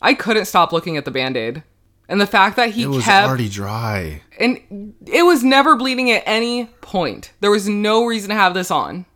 I 0.00 0.14
couldn't 0.14 0.46
stop 0.46 0.72
looking 0.72 0.96
at 0.96 1.04
the 1.04 1.10
band 1.10 1.36
aid. 1.36 1.62
And 2.08 2.20
the 2.20 2.26
fact 2.26 2.56
that 2.56 2.70
he 2.70 2.84
it 2.84 2.88
was 2.88 3.04
kept. 3.04 3.26
already 3.28 3.48
dry. 3.48 4.22
and 4.38 4.94
it 5.06 5.24
was 5.24 5.42
never 5.42 5.74
bleeding 5.74 6.10
at 6.10 6.22
any 6.24 6.66
point. 6.80 7.32
There 7.40 7.50
was 7.50 7.68
no 7.68 8.04
reason 8.04 8.28
to 8.30 8.36
have 8.36 8.54
this 8.54 8.70
on. 8.70 9.06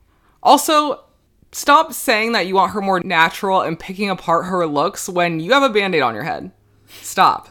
Also, 0.43 1.05
stop 1.53 1.93
saying 1.93 2.33
that 2.33 2.47
you 2.47 2.57
want 2.57 2.73
her 2.73 2.81
more 2.81 3.01
natural 3.01 3.61
and 3.61 3.79
picking 3.79 4.11
apart 4.11 4.47
her 4.47 4.67
looks 4.67 5.09
when 5.09 5.39
you 5.39 5.53
have 5.53 5.63
a 5.63 5.69
band 5.69 5.95
aid 5.95 6.03
on 6.03 6.15
your 6.15 6.25
head. 6.25 6.51
Stop. 7.01 7.49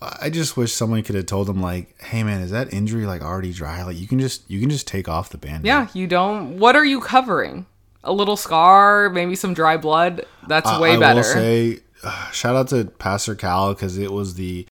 I 0.00 0.30
just 0.30 0.56
wish 0.56 0.72
someone 0.72 1.02
could 1.02 1.16
have 1.16 1.26
told 1.26 1.48
him 1.48 1.60
like, 1.60 2.00
"Hey 2.00 2.22
man, 2.22 2.40
is 2.40 2.50
that 2.50 2.72
injury 2.72 3.06
like 3.06 3.22
already 3.22 3.52
dry? 3.52 3.82
Like 3.82 3.98
you 3.98 4.06
can 4.06 4.18
just 4.20 4.48
you 4.50 4.60
can 4.60 4.70
just 4.70 4.86
take 4.86 5.08
off 5.08 5.30
the 5.30 5.38
band." 5.38 5.64
Yeah, 5.64 5.88
you 5.92 6.06
don't. 6.06 6.58
What 6.58 6.76
are 6.76 6.84
you 6.84 7.00
covering? 7.00 7.66
A 8.04 8.12
little 8.12 8.36
scar, 8.36 9.10
maybe 9.10 9.34
some 9.34 9.54
dry 9.54 9.76
blood. 9.76 10.24
That's 10.46 10.70
way 10.78 10.92
I 10.92 10.98
better. 10.98 11.16
will 11.16 11.24
say, 11.24 11.80
uh, 12.04 12.30
shout 12.30 12.54
out 12.54 12.68
to 12.68 12.84
Pastor 12.84 13.34
Cal 13.34 13.74
because 13.74 13.98
it 13.98 14.12
was 14.12 14.34
the 14.34 14.66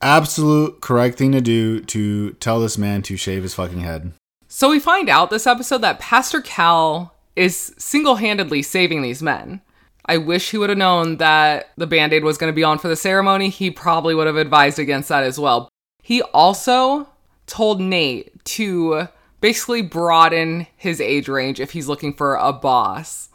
absolute 0.00 0.80
correct 0.80 1.16
thing 1.16 1.32
to 1.32 1.40
do 1.40 1.80
to 1.80 2.32
tell 2.34 2.60
this 2.60 2.76
man 2.76 3.02
to 3.02 3.16
shave 3.16 3.44
his 3.44 3.54
fucking 3.54 3.80
head. 3.80 4.12
So 4.48 4.68
we 4.68 4.80
find 4.80 5.08
out 5.08 5.30
this 5.30 5.46
episode 5.46 5.78
that 5.78 6.00
Pastor 6.00 6.42
Cal 6.42 7.14
is 7.36 7.72
single 7.78 8.16
handedly 8.16 8.62
saving 8.62 9.00
these 9.00 9.22
men. 9.22 9.62
I 10.06 10.16
wish 10.16 10.50
he 10.50 10.58
would 10.58 10.70
have 10.70 10.78
known 10.78 11.18
that 11.18 11.70
the 11.76 11.86
band 11.86 12.12
aid 12.12 12.24
was 12.24 12.38
going 12.38 12.52
to 12.52 12.56
be 12.56 12.64
on 12.64 12.78
for 12.78 12.88
the 12.88 12.96
ceremony. 12.96 13.48
He 13.48 13.70
probably 13.70 14.14
would 14.14 14.26
have 14.26 14.36
advised 14.36 14.78
against 14.78 15.08
that 15.08 15.22
as 15.22 15.38
well. 15.38 15.68
He 16.02 16.22
also 16.22 17.08
told 17.46 17.80
Nate 17.80 18.44
to 18.44 19.08
basically 19.40 19.82
broaden 19.82 20.66
his 20.76 21.00
age 21.00 21.28
range 21.28 21.60
if 21.60 21.72
he's 21.72 21.88
looking 21.88 22.12
for 22.14 22.36
a 22.36 22.52
boss. 22.52 23.28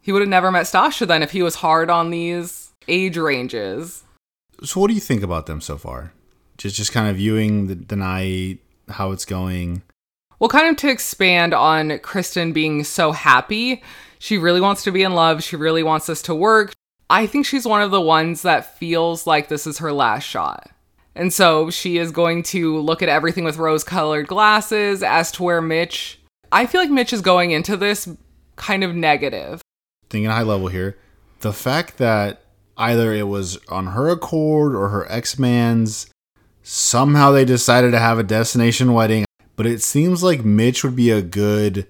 He 0.00 0.12
would 0.12 0.22
have 0.22 0.28
never 0.28 0.50
met 0.50 0.66
Stasha 0.66 1.06
then 1.06 1.22
if 1.22 1.30
he 1.30 1.42
was 1.42 1.56
hard 1.56 1.88
on 1.90 2.10
these 2.10 2.72
age 2.88 3.16
ranges. 3.16 4.04
So, 4.64 4.80
what 4.80 4.88
do 4.88 4.94
you 4.94 5.00
think 5.00 5.22
about 5.22 5.46
them 5.46 5.60
so 5.60 5.78
far? 5.78 6.12
Just 6.58 6.76
just 6.76 6.92
kind 6.92 7.08
of 7.08 7.16
viewing 7.16 7.68
the, 7.68 7.74
the 7.74 7.96
night, 7.96 8.58
how 8.88 9.12
it's 9.12 9.24
going. 9.24 9.82
Well, 10.38 10.48
kind 10.48 10.68
of 10.68 10.76
to 10.78 10.90
expand 10.90 11.52
on 11.54 11.98
Kristen 12.00 12.52
being 12.52 12.82
so 12.82 13.12
happy, 13.12 13.82
she 14.20 14.36
really 14.36 14.60
wants 14.60 14.84
to 14.84 14.92
be 14.92 15.02
in 15.02 15.14
love. 15.14 15.42
She 15.42 15.56
really 15.56 15.82
wants 15.82 16.06
this 16.06 16.20
to 16.22 16.34
work. 16.34 16.72
I 17.08 17.26
think 17.26 17.46
she's 17.46 17.66
one 17.66 17.80
of 17.80 17.90
the 17.90 18.02
ones 18.02 18.42
that 18.42 18.78
feels 18.78 19.26
like 19.26 19.48
this 19.48 19.66
is 19.66 19.78
her 19.78 19.92
last 19.92 20.24
shot. 20.24 20.70
And 21.14 21.32
so 21.32 21.70
she 21.70 21.96
is 21.96 22.12
going 22.12 22.42
to 22.44 22.78
look 22.78 23.02
at 23.02 23.08
everything 23.08 23.44
with 23.44 23.56
rose 23.56 23.82
colored 23.82 24.28
glasses 24.28 25.02
as 25.02 25.32
to 25.32 25.42
where 25.42 25.62
Mitch. 25.62 26.20
I 26.52 26.66
feel 26.66 26.82
like 26.82 26.90
Mitch 26.90 27.14
is 27.14 27.22
going 27.22 27.50
into 27.50 27.78
this 27.78 28.08
kind 28.56 28.84
of 28.84 28.94
negative. 28.94 29.62
Thinking 30.10 30.30
high 30.30 30.42
level 30.42 30.68
here, 30.68 30.98
the 31.40 31.54
fact 31.54 31.96
that 31.96 32.42
either 32.76 33.14
it 33.14 33.26
was 33.26 33.58
on 33.68 33.88
her 33.88 34.10
accord 34.10 34.74
or 34.74 34.90
her 34.90 35.10
ex 35.10 35.38
man's, 35.38 36.10
somehow 36.62 37.30
they 37.30 37.46
decided 37.46 37.92
to 37.92 37.98
have 37.98 38.18
a 38.18 38.22
destination 38.22 38.92
wedding. 38.92 39.24
But 39.56 39.66
it 39.66 39.80
seems 39.80 40.22
like 40.22 40.44
Mitch 40.44 40.84
would 40.84 40.94
be 40.94 41.10
a 41.10 41.22
good 41.22 41.86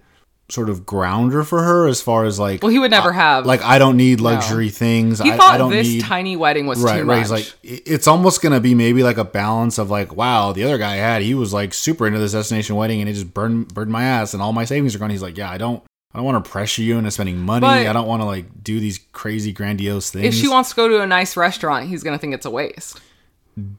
sort 0.50 0.68
of 0.68 0.84
grounder 0.84 1.44
for 1.44 1.62
her 1.62 1.86
as 1.86 2.00
far 2.02 2.24
as 2.24 2.38
like 2.38 2.62
Well, 2.62 2.70
he 2.72 2.78
would 2.78 2.90
never 2.90 3.12
have. 3.12 3.46
like 3.46 3.62
I 3.62 3.78
don't 3.78 3.96
need 3.96 4.20
luxury 4.20 4.68
things. 4.70 5.20
he 5.20 5.30
I, 5.30 5.36
thought 5.36 5.54
I 5.54 5.58
don't 5.58 5.70
this 5.70 5.86
need 5.86 6.02
tiny 6.02 6.36
wedding 6.36 6.66
was 6.66 6.80
right, 6.80 7.00
too 7.00 7.04
right. 7.04 7.06
much. 7.06 7.18
He's 7.18 7.30
like 7.30 7.54
it's 7.62 8.06
almost 8.06 8.42
gonna 8.42 8.60
be 8.60 8.74
maybe 8.74 9.02
like 9.02 9.16
a 9.18 9.24
balance 9.24 9.78
of 9.78 9.90
like, 9.90 10.14
wow, 10.16 10.52
the 10.52 10.64
other 10.64 10.78
guy 10.78 10.96
had 10.96 11.22
he 11.22 11.34
was 11.34 11.52
like 11.52 11.72
super 11.72 12.06
into 12.06 12.18
this 12.18 12.32
destination 12.32 12.76
wedding 12.76 13.00
and 13.00 13.08
it 13.08 13.12
just 13.14 13.32
burned 13.32 13.72
burned 13.72 13.90
my 13.92 14.02
ass 14.04 14.34
and 14.34 14.42
all 14.42 14.52
my 14.52 14.64
savings 14.64 14.94
are 14.94 14.98
gone. 14.98 15.10
He's 15.10 15.22
like, 15.22 15.36
yeah, 15.38 15.50
I 15.50 15.58
don't. 15.58 15.82
I 16.12 16.18
don't 16.18 16.24
want 16.26 16.44
to 16.44 16.50
pressure 16.50 16.82
you 16.82 16.98
into 16.98 17.08
spending 17.12 17.38
money. 17.38 17.60
But- 17.60 17.86
I 17.86 17.92
don't 17.92 18.08
want 18.08 18.20
to 18.20 18.26
like 18.26 18.64
do 18.64 18.80
these 18.80 18.98
crazy 19.12 19.52
grandiose 19.52 20.10
things. 20.10 20.24
if 20.26 20.34
she 20.34 20.48
wants 20.48 20.70
to 20.70 20.74
go 20.74 20.88
to 20.88 21.00
a 21.02 21.06
nice 21.06 21.36
restaurant, 21.36 21.86
he's 21.88 22.02
going 22.02 22.16
to 22.16 22.20
think 22.20 22.34
it's 22.34 22.44
a 22.44 22.50
waste. 22.50 22.98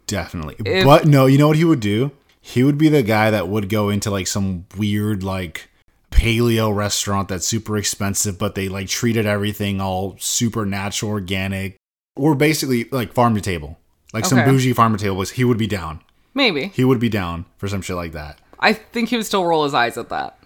Definitely. 0.07 0.55
If- 0.65 0.85
but 0.85 1.05
no, 1.05 1.25
you 1.25 1.37
know 1.37 1.47
what 1.47 1.57
he 1.57 1.65
would 1.65 1.79
do? 1.81 2.11
He 2.39 2.63
would 2.63 2.77
be 2.77 2.89
the 2.89 3.03
guy 3.03 3.31
that 3.31 3.47
would 3.49 3.69
go 3.69 3.89
into 3.89 4.09
like 4.09 4.27
some 4.27 4.65
weird 4.77 5.23
like 5.23 5.69
paleo 6.11 6.73
restaurant 6.75 7.29
that's 7.29 7.47
super 7.47 7.77
expensive, 7.77 8.37
but 8.37 8.55
they 8.55 8.69
like 8.69 8.87
treated 8.87 9.25
everything 9.25 9.81
all 9.81 10.15
super 10.19 10.65
natural, 10.65 11.11
organic, 11.11 11.77
or 12.15 12.35
basically 12.35 12.85
like 12.91 13.13
farm 13.13 13.33
to 13.35 13.41
table. 13.41 13.79
Like 14.13 14.25
some 14.25 14.43
bougie 14.43 14.73
farm 14.73 14.95
to 14.95 15.03
table 15.03 15.15
was 15.15 15.31
he 15.31 15.43
would 15.43 15.57
be 15.57 15.67
down. 15.67 16.01
Maybe. 16.33 16.67
He 16.67 16.83
would 16.83 16.99
be 16.99 17.09
down 17.09 17.45
for 17.57 17.67
some 17.67 17.81
shit 17.81 17.95
like 17.95 18.11
that. 18.11 18.39
I 18.59 18.73
think 18.73 19.09
he 19.09 19.17
would 19.17 19.25
still 19.25 19.45
roll 19.45 19.63
his 19.63 19.73
eyes 19.73 19.97
at 19.97 20.09
that. 20.09 20.37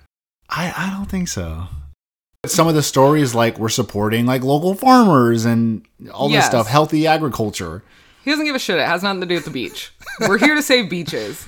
I, 0.50 0.74
I 0.76 0.90
don't 0.92 1.10
think 1.10 1.28
so. 1.28 1.68
Some 2.46 2.68
of 2.68 2.76
the 2.76 2.84
stories 2.84 3.34
like 3.34 3.58
we're 3.58 3.70
supporting 3.70 4.26
like 4.28 4.44
local 4.44 4.76
farmers 4.76 5.46
and 5.46 5.86
all 6.14 6.30
this 6.30 6.46
stuff, 6.46 6.68
healthy 6.68 7.08
agriculture. 7.08 7.84
He 8.24 8.32
doesn't 8.32 8.46
give 8.46 8.56
a 8.56 8.60
shit. 8.60 8.78
It 8.78 8.86
has 8.86 9.04
nothing 9.04 9.22
to 9.22 9.28
do 9.28 9.36
with 9.36 9.46
the 9.46 9.52
beach. 9.52 9.92
We're 10.20 10.38
here 10.38 10.56
to 10.56 10.62
save 10.62 10.90
beaches. 10.90 11.48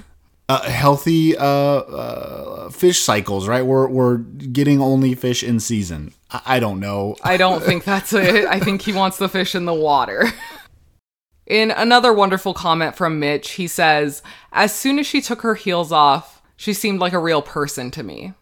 Uh, 0.49 0.69
healthy 0.69 1.37
uh, 1.37 1.43
uh, 1.43 2.69
fish 2.69 2.99
cycles, 2.99 3.47
right? 3.47 3.65
We're, 3.65 3.87
we're 3.87 4.17
getting 4.17 4.81
only 4.81 5.13
fish 5.15 5.43
in 5.43 5.59
season. 5.59 6.13
I, 6.31 6.41
I 6.45 6.59
don't 6.59 6.79
know. 6.79 7.15
I 7.23 7.37
don't 7.37 7.61
think 7.61 7.83
that's 7.83 8.13
it. 8.13 8.45
I 8.45 8.59
think 8.59 8.81
he 8.81 8.93
wants 8.93 9.17
the 9.17 9.29
fish 9.29 9.55
in 9.55 9.65
the 9.65 9.73
water. 9.73 10.25
In 11.45 11.71
another 11.71 12.11
wonderful 12.11 12.53
comment 12.53 12.95
from 12.95 13.19
Mitch, 13.19 13.51
he 13.51 13.67
says, 13.67 14.21
As 14.51 14.73
soon 14.73 14.99
as 14.99 15.07
she 15.07 15.21
took 15.21 15.41
her 15.43 15.55
heels 15.55 15.93
off, 15.93 16.41
she 16.57 16.73
seemed 16.73 16.99
like 16.99 17.13
a 17.13 17.19
real 17.19 17.41
person 17.41 17.89
to 17.91 18.03
me. 18.03 18.33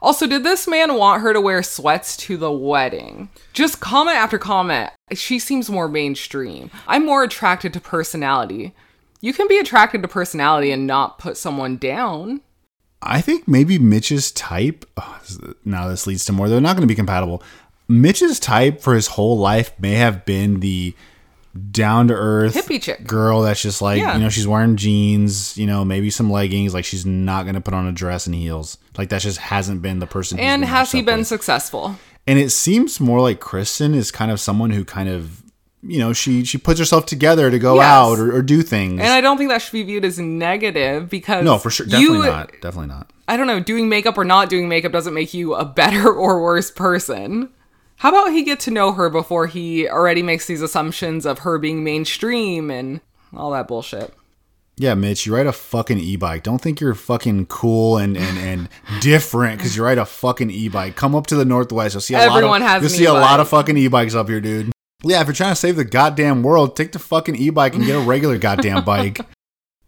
Also, 0.00 0.28
did 0.28 0.44
this 0.44 0.68
man 0.68 0.94
want 0.94 1.22
her 1.22 1.32
to 1.32 1.40
wear 1.40 1.62
sweats 1.64 2.16
to 2.16 2.36
the 2.36 2.52
wedding? 2.52 3.28
Just 3.52 3.80
comment 3.80 4.16
after 4.16 4.38
comment. 4.38 4.92
She 5.12 5.40
seems 5.40 5.68
more 5.68 5.88
mainstream. 5.88 6.70
I'm 6.86 7.04
more 7.04 7.24
attracted 7.24 7.72
to 7.72 7.80
personality. 7.80 8.74
You 9.20 9.32
can 9.32 9.48
be 9.48 9.58
attracted 9.58 10.02
to 10.02 10.08
personality 10.08 10.70
and 10.70 10.86
not 10.86 11.18
put 11.18 11.36
someone 11.36 11.76
down. 11.76 12.40
I 13.02 13.20
think 13.20 13.46
maybe 13.48 13.78
Mitch's 13.78 14.30
type. 14.32 14.84
Oh, 14.96 15.20
now 15.64 15.88
this 15.88 16.06
leads 16.06 16.24
to 16.26 16.32
more. 16.32 16.48
They're 16.48 16.60
not 16.60 16.74
going 16.76 16.82
to 16.86 16.92
be 16.92 16.94
compatible. 16.96 17.42
Mitch's 17.88 18.38
type 18.40 18.80
for 18.80 18.94
his 18.94 19.06
whole 19.08 19.38
life 19.38 19.72
may 19.78 19.94
have 19.94 20.24
been 20.24 20.60
the 20.60 20.94
down 21.70 22.06
to 22.08 22.14
earth 22.14 22.54
Hippie 22.54 22.80
chick. 22.80 23.04
girl 23.06 23.40
that's 23.42 23.60
just 23.62 23.80
like 23.82 23.98
Yeah. 24.00 24.14
you 24.16 24.22
know 24.22 24.28
she's 24.28 24.46
wearing 24.46 24.76
jeans, 24.76 25.56
you 25.56 25.66
know 25.66 25.84
maybe 25.84 26.10
some 26.10 26.30
leggings. 26.30 26.74
Like 26.74 26.84
she's 26.84 27.06
not 27.06 27.44
going 27.44 27.54
to 27.54 27.60
put 27.60 27.74
on 27.74 27.86
a 27.86 27.92
dress 27.92 28.26
and 28.26 28.34
heels. 28.34 28.78
Like 28.96 29.08
that 29.08 29.22
just 29.22 29.38
hasn't 29.38 29.80
been 29.82 29.98
the 29.98 30.06
person. 30.06 30.38
he's 30.38 30.46
And 30.46 30.64
has 30.64 30.92
he 30.92 31.02
been 31.02 31.20
with. 31.20 31.26
successful? 31.28 31.96
And 32.26 32.38
it 32.38 32.50
seems 32.50 33.00
more 33.00 33.20
like 33.20 33.40
Kristen 33.40 33.94
is 33.94 34.10
kind 34.12 34.30
of 34.30 34.38
someone 34.38 34.70
who 34.70 34.84
kind 34.84 35.08
of 35.08 35.42
you 35.82 35.98
know 35.98 36.12
she 36.12 36.44
she 36.44 36.58
puts 36.58 36.78
herself 36.78 37.06
together 37.06 37.50
to 37.50 37.58
go 37.58 37.76
Yes. 37.76 37.84
out 37.84 38.18
or, 38.18 38.34
or 38.34 38.42
do 38.42 38.62
things. 38.62 39.00
And 39.00 39.08
I 39.12 39.20
don't 39.20 39.38
think 39.38 39.50
that 39.50 39.62
should 39.62 39.72
be 39.72 39.82
viewed 39.82 40.04
as 40.04 40.18
negative 40.18 41.08
because 41.08 41.44
no, 41.44 41.58
for 41.58 41.70
sure, 41.70 41.86
definitely 41.86 42.16
you, 42.18 42.24
not. 42.26 42.52
Definitely 42.60 42.88
not. 42.88 43.12
I 43.28 43.36
don't 43.36 43.46
know, 43.46 43.60
doing 43.60 43.88
makeup 43.88 44.16
or 44.18 44.24
not 44.24 44.48
doing 44.48 44.68
makeup 44.68 44.92
doesn't 44.92 45.14
make 45.14 45.34
you 45.34 45.54
a 45.54 45.64
better 45.64 46.10
or 46.12 46.42
worse 46.42 46.70
person. 46.70 47.50
How 47.96 48.10
about 48.10 48.32
he 48.32 48.42
get 48.44 48.60
to 48.60 48.70
know 48.70 48.92
her 48.92 49.10
before 49.10 49.48
he 49.48 49.88
already 49.88 50.22
makes 50.22 50.46
these 50.46 50.62
assumptions 50.62 51.26
of 51.26 51.40
her 51.40 51.58
being 51.58 51.82
mainstream 51.82 52.70
and 52.70 53.00
all 53.36 53.50
that 53.50 53.66
bullshit? 53.68 54.14
Yeah, 54.76 54.94
Mitch, 54.94 55.26
you 55.26 55.34
ride 55.34 55.48
a 55.48 55.52
fucking 55.52 55.98
e-bike. 55.98 56.44
Don't 56.44 56.60
think 56.60 56.80
you're 56.80 56.94
fucking 56.94 57.46
cool 57.46 57.96
and 57.98 58.16
and, 58.16 58.38
and 58.38 58.68
different 59.00 59.58
because 59.58 59.76
you 59.76 59.82
ride 59.84 59.98
a 59.98 60.06
fucking 60.06 60.50
e-bike. 60.52 60.94
Come 60.94 61.16
up 61.16 61.26
to 61.26 61.34
the 61.34 61.44
Northwest. 61.44 61.94
You'll 61.94 62.00
see 62.00 62.14
a 62.14 62.18
Everyone 62.20 62.60
lot 62.60 62.62
of 62.62 62.68
has 62.68 62.82
you'll 62.82 62.90
see 62.98 63.04
a 63.06 63.12
lot 63.12 63.40
of 63.40 63.48
fucking 63.48 63.76
e-bikes 63.76 64.14
up 64.14 64.28
here, 64.28 64.40
dude. 64.40 64.70
Yeah, 65.04 65.20
if 65.20 65.28
you're 65.28 65.34
trying 65.34 65.52
to 65.52 65.56
save 65.56 65.76
the 65.76 65.84
goddamn 65.84 66.42
world, 66.42 66.74
take 66.74 66.90
the 66.92 66.98
fucking 66.98 67.36
e-bike 67.36 67.74
and 67.74 67.84
get 67.84 67.94
a 67.94 68.00
regular 68.00 68.36
goddamn 68.38 68.84
bike. 68.84 69.20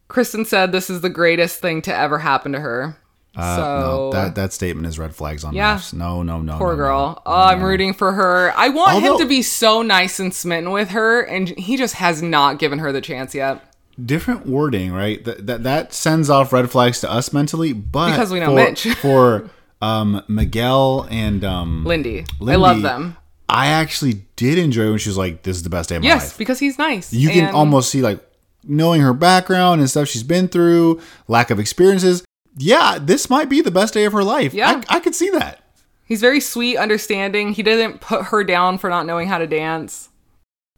Kristen 0.06 0.44
said 0.44 0.70
this 0.70 0.88
is 0.88 1.00
the 1.00 1.08
greatest 1.10 1.60
thing 1.60 1.82
to 1.82 1.94
ever 1.94 2.18
happen 2.18 2.52
to 2.52 2.60
her. 2.60 2.96
Uh, 3.36 3.56
so 3.56 3.62
no, 3.62 4.12
that 4.12 4.34
that 4.34 4.52
statement 4.52 4.86
is 4.88 4.98
red 4.98 5.14
flags 5.14 5.44
on 5.44 5.52
Yeah. 5.54 5.74
maps. 5.74 5.92
No, 5.92 6.22
no, 6.22 6.40
no. 6.40 6.58
Poor 6.58 6.72
no, 6.72 6.76
girl. 6.76 7.08
no. 7.10 7.22
Oh, 7.26 7.42
I'm 7.44 7.62
rooting 7.62 7.94
for 7.94 8.12
her. 8.12 8.52
I 8.56 8.68
want 8.70 9.02
him 9.02 9.18
to 9.18 9.26
be 9.26 9.42
so 9.42 9.82
nice 9.82 10.18
and 10.18 10.34
smitten 10.34 10.70
with 10.72 10.90
her, 10.90 11.20
and 11.22 11.48
he 11.48 11.76
just 11.76 11.94
has 11.94 12.22
not 12.22 12.58
given 12.58 12.80
her 12.80 12.90
the 12.92 13.00
chance 13.00 13.32
yet. 13.34 13.62
different 14.04 14.46
wording, 14.46 14.92
right? 14.92 15.24
That 15.24 15.46
that, 15.46 15.62
that 15.64 15.92
sends 15.92 16.28
off 16.30 16.52
red 16.52 16.70
flags 16.72 17.00
to 17.02 17.10
us 17.10 17.32
mentally, 17.32 17.72
but 17.72 18.10
Because 18.10 18.32
we 18.32 18.40
know 18.40 18.46
for, 18.46 18.54
Mitch. 18.54 18.88
for 18.96 19.50
um, 19.80 20.22
Miguel 20.28 21.06
and 21.10 21.44
um, 21.44 21.84
Lindy. 21.84 22.24
I 22.44 22.56
love 22.56 22.82
them. 22.82 23.16
I 23.50 23.69
actually 23.69 24.25
did 24.37 24.59
enjoy 24.59 24.90
when 24.90 24.99
she 24.99 25.09
was 25.09 25.19
like, 25.19 25.42
"This 25.42 25.57
is 25.57 25.62
the 25.62 25.71
best 25.71 25.88
day 25.88 25.97
of 25.97 26.02
my 26.02 26.09
Yes, 26.09 26.23
life." 26.23 26.30
Yes, 26.30 26.38
because 26.38 26.59
he's 26.59 26.78
nice. 26.78 27.12
You 27.12 27.30
can 27.30 27.54
almost 27.54 27.90
see 27.90 28.00
like 28.02 28.21
knowing 28.64 29.00
her 29.00 29.12
background 29.12 29.80
and 29.80 29.88
stuff 29.88 30.09
she's 30.09 30.23
been 30.23 30.49
through, 30.49 31.00
lack 31.28 31.50
of 31.50 31.59
experiences. 31.59 32.25
Yeah, 32.57 32.99
this 33.00 33.30
might 33.30 33.49
be 33.49 33.61
the 33.61 33.71
best 33.71 33.95
day 33.95 34.04
of 34.04 34.12
her 34.12 34.25
life. 34.25 34.52
Yeah. 34.52 34.83
I, 34.88 34.97
I 34.97 35.00
could 35.00 35.14
see 35.14 35.30
that. 35.30 35.62
He's 36.04 36.21
very 36.21 36.40
sweet, 36.40 36.76
understanding. 36.76 37.52
He 37.52 37.62
didn't 37.62 38.00
put 38.00 38.26
her 38.26 38.42
down 38.42 38.78
for 38.78 38.90
not 38.90 39.07
knowing 39.07 39.28
how 39.28 39.38
to 39.38 39.47
dance. 39.47 40.09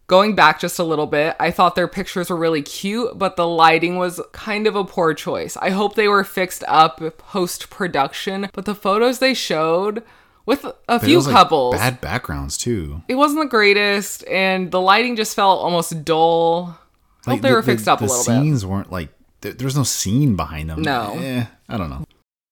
Going 0.07 0.35
back 0.35 0.61
just 0.61 0.79
a 0.79 0.85
little 0.85 1.07
bit, 1.07 1.37
I 1.41 1.51
thought 1.51 1.75
their 1.75 1.89
pictures 1.89 2.29
were 2.29 2.37
really 2.37 2.61
cute, 2.61 3.19
but 3.19 3.37
the 3.37 3.47
lighting 3.47 3.97
was 3.97 4.21
kind 4.33 4.67
of 4.67 4.77
a 4.77 4.85
poor 4.85 5.15
choice. 5.15 5.57
I 5.57 5.71
hope 5.71 5.95
they 5.95 6.09
were 6.09 6.25
fixed 6.25 6.63
up 6.69 7.01
post 7.17 7.71
production, 7.71 8.51
but 8.53 8.67
the 8.67 8.75
photos 8.75 9.21
they 9.21 9.33
showed 9.33 10.03
with 10.47 10.65
a 10.65 10.75
But 10.87 11.03
few 11.03 11.17
was, 11.17 11.27
like, 11.27 11.35
couples, 11.37 11.77
bad 11.77 12.01
backgrounds 12.01 12.57
too. 12.59 13.03
it 13.09 13.15
wasn't 13.15 13.41
the 13.43 13.49
greatest, 13.49 14.27
and 14.29 14.71
the 14.71 14.81
lighting 14.81 15.17
just 15.17 15.35
felt 15.37 15.61
almost 15.63 16.05
dull. 16.05 16.79
I 17.27 17.31
hope 17.33 17.41
they 17.43 17.49
the- 17.51 17.55
were 17.55 17.63
fixed 17.63 17.85
the, 17.85 17.93
up 17.93 18.01
a 18.01 18.07
the 18.07 18.11
little 18.13 18.25
bit. 18.25 18.41
scenes 18.43 18.67
weren't 18.67 18.91
like 18.91 19.11
there, 19.43 19.53
there 19.53 19.65
was 19.67 19.77
no 19.77 19.83
scene 19.85 20.35
behind 20.37 20.71
them. 20.71 20.83
No. 20.83 21.17
Eh, 21.19 21.45
I 21.69 21.77
don't 21.77 21.91
know. 21.91 22.05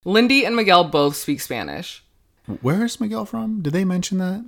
Lindy 0.05 0.45
and 0.45 0.57
Miguel 0.57 0.85
both 0.85 1.17
speak 1.17 1.41
Spanish. 1.41 2.03
Where 2.63 2.85
is 2.85 3.01
Miguel 3.01 3.25
from? 3.27 3.63
Did 3.63 3.73
they 3.73 3.85
mention 3.85 4.19
that? 4.19 4.45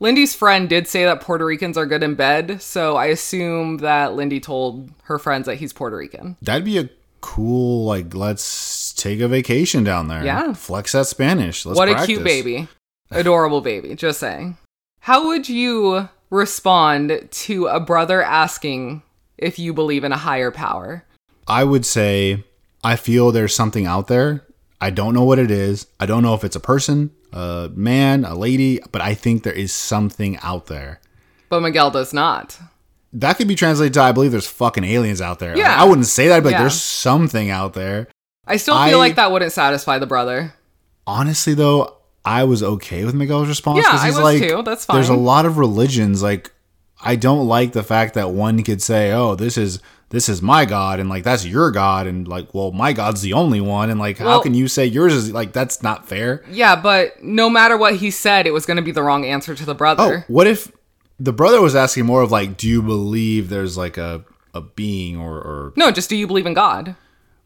Lindy's 0.00 0.34
friend 0.34 0.68
did 0.68 0.86
say 0.86 1.04
that 1.04 1.20
Puerto 1.20 1.44
Ricans 1.44 1.76
are 1.76 1.86
good 1.86 2.02
in 2.04 2.14
bed, 2.14 2.62
so 2.62 2.96
I 2.96 3.06
assume 3.06 3.78
that 3.78 4.14
Lindy 4.14 4.38
told 4.38 4.90
her 5.04 5.18
friends 5.18 5.46
that 5.46 5.56
he's 5.56 5.72
Puerto 5.72 5.96
Rican. 5.96 6.36
That'd 6.42 6.64
be 6.64 6.78
a 6.78 6.88
cool 7.20 7.84
like 7.84 8.14
let's 8.14 8.92
take 8.92 9.18
a 9.20 9.26
vacation 9.28 9.82
down 9.84 10.06
there. 10.08 10.24
Yeah. 10.24 10.52
Flex 10.52 10.92
that 10.92 11.06
Spanish. 11.06 11.66
Let's 11.66 11.76
what 11.76 11.88
a 11.88 12.06
cute 12.06 12.22
baby. 12.22 12.68
Adorable 13.10 13.60
baby, 13.60 13.94
just 13.94 14.20
saying. 14.20 14.56
How 15.00 15.26
would 15.28 15.48
you 15.48 16.08
respond 16.30 17.28
to 17.30 17.66
a 17.66 17.80
brother 17.80 18.22
asking 18.22 19.02
if 19.38 19.58
you 19.58 19.72
believe 19.72 20.04
in 20.04 20.12
a 20.12 20.16
higher 20.16 20.50
power? 20.50 21.04
I 21.46 21.64
would 21.64 21.86
say 21.86 22.44
I 22.84 22.96
feel 22.96 23.30
there's 23.32 23.54
something 23.54 23.86
out 23.86 24.08
there. 24.08 24.44
I 24.80 24.90
don't 24.90 25.14
know 25.14 25.24
what 25.24 25.38
it 25.38 25.50
is. 25.50 25.86
I 25.98 26.06
don't 26.06 26.22
know 26.22 26.34
if 26.34 26.44
it's 26.44 26.54
a 26.56 26.60
person, 26.60 27.10
a 27.32 27.70
man, 27.74 28.24
a 28.24 28.34
lady, 28.34 28.80
but 28.92 29.00
I 29.00 29.14
think 29.14 29.42
there 29.42 29.52
is 29.52 29.72
something 29.72 30.36
out 30.42 30.66
there. 30.66 31.00
But 31.48 31.60
Miguel 31.62 31.90
does 31.90 32.12
not. 32.12 32.58
That 33.12 33.38
could 33.38 33.48
be 33.48 33.54
translated 33.54 33.94
to 33.94 34.02
I 34.02 34.12
believe 34.12 34.32
there's 34.32 34.46
fucking 34.46 34.84
aliens 34.84 35.22
out 35.22 35.38
there. 35.38 35.50
Like, 35.52 35.58
Yeah. 35.58 35.80
I 35.80 35.84
wouldn't 35.84 36.06
say 36.06 36.28
that, 36.28 36.42
but 36.42 36.52
Yeah. 36.52 36.60
there's 36.60 36.78
something 36.80 37.48
out 37.50 37.72
there. 37.72 38.06
I 38.46 38.58
still 38.58 38.74
I- 38.74 38.90
feel 38.90 38.98
like 38.98 39.16
that 39.16 39.32
wouldn't 39.32 39.52
satisfy 39.52 39.98
the 39.98 40.06
brother. 40.06 40.54
Honestly 41.06 41.54
though, 41.54 41.94
I 42.24 42.44
was 42.44 42.62
okay 42.62 43.04
with 43.04 43.14
Miguel's 43.14 43.48
response. 43.48 43.84
Yeah, 43.84 43.98
I 43.98 44.06
he's 44.06 44.16
was 44.16 44.22
like, 44.22 44.42
too. 44.42 44.62
That's 44.62 44.84
fine. 44.84 44.96
There's 44.96 45.08
a 45.08 45.14
lot 45.14 45.46
of 45.46 45.58
religions. 45.58 46.22
Like 46.22 46.52
I 47.02 47.16
don't 47.16 47.46
like 47.46 47.72
the 47.72 47.82
fact 47.82 48.14
that 48.14 48.30
one 48.30 48.62
could 48.62 48.82
say, 48.82 49.12
"Oh, 49.12 49.34
this 49.34 49.56
is 49.56 49.80
this 50.10 50.28
is 50.28 50.42
my 50.42 50.64
god," 50.64 51.00
and 51.00 51.08
like 51.08 51.22
that's 51.22 51.46
your 51.46 51.70
god, 51.70 52.06
and 52.06 52.26
like, 52.26 52.52
well, 52.54 52.72
my 52.72 52.92
god's 52.92 53.22
the 53.22 53.34
only 53.34 53.60
one, 53.60 53.90
and 53.90 54.00
like, 54.00 54.18
how 54.18 54.40
can 54.40 54.54
you 54.54 54.68
say 54.68 54.84
yours 54.86 55.14
is 55.14 55.32
like 55.32 55.52
that's 55.52 55.82
not 55.82 56.08
fair? 56.08 56.44
Yeah, 56.50 56.76
but 56.76 57.22
no 57.22 57.48
matter 57.48 57.76
what 57.76 57.96
he 57.96 58.10
said, 58.10 58.46
it 58.46 58.52
was 58.52 58.66
going 58.66 58.78
to 58.78 58.82
be 58.82 58.92
the 58.92 59.02
wrong 59.02 59.24
answer 59.24 59.54
to 59.54 59.64
the 59.64 59.74
brother. 59.74 60.24
Oh, 60.28 60.32
what 60.32 60.46
if 60.46 60.72
the 61.20 61.32
brother 61.32 61.60
was 61.60 61.74
asking 61.74 62.06
more 62.06 62.22
of 62.22 62.30
like, 62.30 62.56
do 62.56 62.68
you 62.68 62.82
believe 62.82 63.48
there's 63.48 63.76
like 63.76 63.96
a 63.96 64.24
a 64.54 64.60
being 64.60 65.16
or 65.16 65.36
or 65.36 65.72
No, 65.76 65.90
just 65.90 66.10
do 66.10 66.16
you 66.16 66.26
believe 66.26 66.46
in 66.46 66.54
God? 66.54 66.96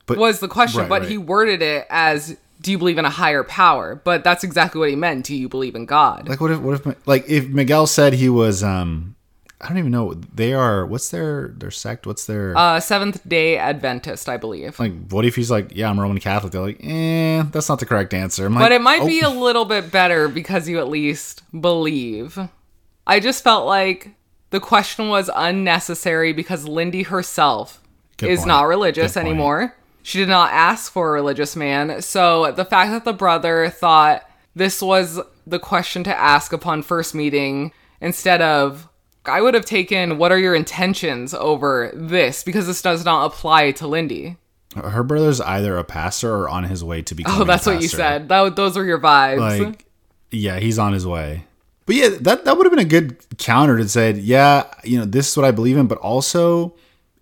But- 0.07 0.19
was 0.19 0.41
the 0.41 0.49
question, 0.49 0.81
right, 0.81 0.89
but 0.89 1.03
right. 1.03 1.11
he 1.11 1.19
worded 1.19 1.63
it 1.63 1.87
as 1.89 2.37
do 2.63 2.71
you 2.71 2.79
believe 2.79 2.97
in 2.97 3.05
a 3.05 3.11
higher 3.11 3.45
power? 3.45 3.97
But 3.97 4.25
that's 4.25 4.45
exactly 4.45 4.79
what 4.79 4.89
he 4.89 4.97
meant. 4.97 5.27
Do 5.27 5.35
you 5.35 5.49
believe 5.49 5.75
in 5.75 5.85
God? 5.85 6.29
like 6.29 6.41
what 6.41 6.51
if 6.51 6.61
what 6.61 6.75
if 6.75 7.07
like 7.07 7.29
if 7.29 7.49
Miguel 7.49 7.87
said 7.87 8.15
he 8.15 8.29
was 8.29 8.63
um 8.63 9.17
I 9.61 9.69
don't 9.69 9.79
even 9.79 9.91
know 9.91 10.15
they 10.15 10.53
are 10.55 10.87
what's 10.87 11.11
their 11.11 11.49
their 11.49 11.71
sect 11.71 12.07
what's 12.07 12.27
their 12.27 12.57
uh, 12.57 12.81
Seventh 12.81 13.27
Day 13.29 13.59
Adventist, 13.59 14.29
I 14.29 14.37
believe. 14.37 14.79
like 14.79 14.93
what 15.11 15.25
if 15.25 15.37
he's 15.37 15.51
like 15.51 15.73
yeah 15.75 15.91
I'm 15.91 16.01
Roman 16.01 16.19
Catholic 16.19 16.53
they're 16.53 16.63
like 16.63 16.81
eh 16.83 17.43
that's 17.51 17.69
not 17.69 17.79
the 17.81 17.87
correct 17.87 18.15
answer 18.15 18.47
I'm 18.47 18.55
like, 18.55 18.65
but 18.65 18.73
it 18.73 18.81
might 18.81 19.03
oh, 19.03 19.07
be 19.07 19.21
a 19.21 19.31
little 19.31 19.65
bit 19.65 19.91
better 19.91 20.29
because 20.29 20.69
you 20.69 20.79
at 20.79 20.89
least 20.89 21.43
believe. 21.61 22.39
I 23.07 23.19
just 23.19 23.43
felt 23.43 23.67
like 23.67 24.11
the 24.51 24.61
question 24.61 25.09
was 25.09 25.31
unnecessary 25.35 26.33
because 26.33 26.69
Lindy 26.69 27.03
herself 27.03 27.83
Good 28.19 28.31
is 28.31 28.41
point. 28.41 28.49
not 28.49 28.63
religious 28.65 29.17
anymore. 29.17 29.75
She 30.03 30.19
did 30.19 30.29
not 30.29 30.51
ask 30.53 30.91
for 30.93 31.09
a 31.11 31.13
religious 31.13 31.55
man. 31.57 32.03
So 32.03 32.53
the 32.53 32.65
fact 32.65 32.91
that 32.91 33.05
the 33.05 33.13
brother 33.13 33.69
thought 33.71 34.29
this 34.55 34.83
was 34.83 35.21
the 35.47 35.59
question 35.59 36.05
to 36.05 36.17
ask 36.19 36.53
upon 36.53 36.83
first 36.83 37.15
meeting 37.15 37.73
instead 38.01 38.43
of 38.43 38.89
I 39.25 39.41
would 39.41 39.55
have 39.55 39.65
taken 39.65 40.19
what 40.19 40.33
are 40.33 40.39
your 40.39 40.55
intentions 40.55 41.33
over 41.35 41.91
this 41.95 42.43
because 42.43 42.67
this 42.67 42.83
does 42.83 43.05
not 43.05 43.27
apply 43.27 43.71
to 43.73 43.87
Lindy. 43.87 44.37
her 44.77 45.03
brother's 45.05 45.41
either 45.41 45.77
a 45.79 45.85
pastor 45.85 46.35
or 46.35 46.49
on 46.49 46.65
his 46.65 46.83
way 46.83 47.03
to 47.03 47.15
becoming 47.15 47.41
Oh, 47.41 47.45
that's 47.45 47.67
what 47.67 47.81
you 47.81 47.89
said. 47.89 48.29
That, 48.29 48.57
those 48.57 48.77
were 48.77 48.85
your 48.85 48.99
vibes. 48.99 49.39
like 49.69 49.85
yeah 50.33 50.59
he's 50.59 50.79
on 50.79 50.93
his 50.95 51.07
way 51.07 51.45
but 51.87 51.95
yeah 51.95 52.09
that 52.21 52.45
that 52.45 52.57
would 52.57 52.65
have 52.67 52.73
been 52.73 52.85
a 52.85 52.89
good 52.89 53.17
counter 53.39 53.77
to 53.79 53.89
say 53.89 54.13
yeah 54.13 54.65
you 54.83 54.99
know 54.99 55.05
this 55.05 55.31
is 55.31 55.37
what 55.37 55.45
I 55.47 55.51
believe 55.53 55.77
in 55.77 55.87
but 55.87 55.99
also 55.99 56.75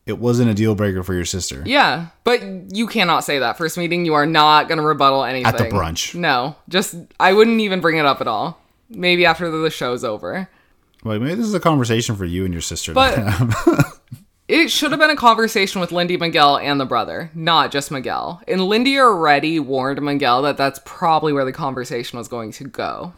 it 0.06 0.18
wasn't 0.18 0.50
a 0.50 0.54
deal 0.54 0.74
breaker 0.74 1.02
for 1.02 1.14
your 1.14 1.24
sister 1.24 1.62
Yeah, 1.66 2.08
but 2.24 2.42
you 2.74 2.86
cannot 2.86 3.24
say 3.24 3.38
that 3.38 3.58
first 3.58 3.78
meeting. 3.78 4.04
You 4.04 4.14
are 4.14 4.26
not 4.26 4.68
going 4.68 4.78
to 4.78 4.84
rebuttal 4.84 5.24
anything. 5.24 5.46
At 5.46 5.58
the 5.58 5.64
brunch. 5.64 6.14
No, 6.14 6.56
just, 6.68 6.96
I 7.18 7.32
wouldn't 7.32 7.60
even 7.60 7.80
bring 7.80 7.98
it 7.98 8.06
up 8.06 8.20
at 8.20 8.26
all. 8.28 8.60
Maybe 8.88 9.24
after 9.26 9.50
the 9.50 9.70
show's 9.70 10.02
over. 10.02 10.48
like 11.04 11.20
maybe 11.20 11.34
this 11.36 11.46
is 11.46 11.54
a 11.54 11.60
conversation 11.60 12.16
for 12.16 12.24
you 12.24 12.44
and 12.44 12.52
your 12.52 12.62
sister 12.62 12.92
But-. 12.92 13.18
It 14.50 14.68
should 14.68 14.90
have 14.90 14.98
been 14.98 15.10
a 15.10 15.16
conversation 15.16 15.80
with 15.80 15.92
Lindy 15.92 16.16
Miguel 16.16 16.58
and 16.58 16.80
the 16.80 16.84
brother, 16.84 17.30
not 17.36 17.70
just 17.70 17.92
Miguel. 17.92 18.42
And 18.48 18.66
Lindy 18.66 18.98
already 18.98 19.60
warned 19.60 20.02
Miguel 20.02 20.42
that 20.42 20.56
that's 20.56 20.80
probably 20.84 21.32
where 21.32 21.44
the 21.44 21.52
conversation 21.52 22.18
was 22.18 22.26
going 22.26 22.50
to 22.54 22.64
go. 22.64 23.12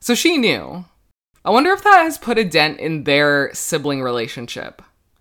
So 0.00 0.14
she 0.14 0.38
knew. 0.38 0.86
I 1.44 1.50
wonder 1.50 1.70
if 1.72 1.84
that 1.84 2.04
has 2.04 2.16
put 2.16 2.38
a 2.38 2.44
dent 2.44 2.80
in 2.80 3.04
their 3.04 3.50
sibling 3.52 4.00
relationship. 4.00 4.80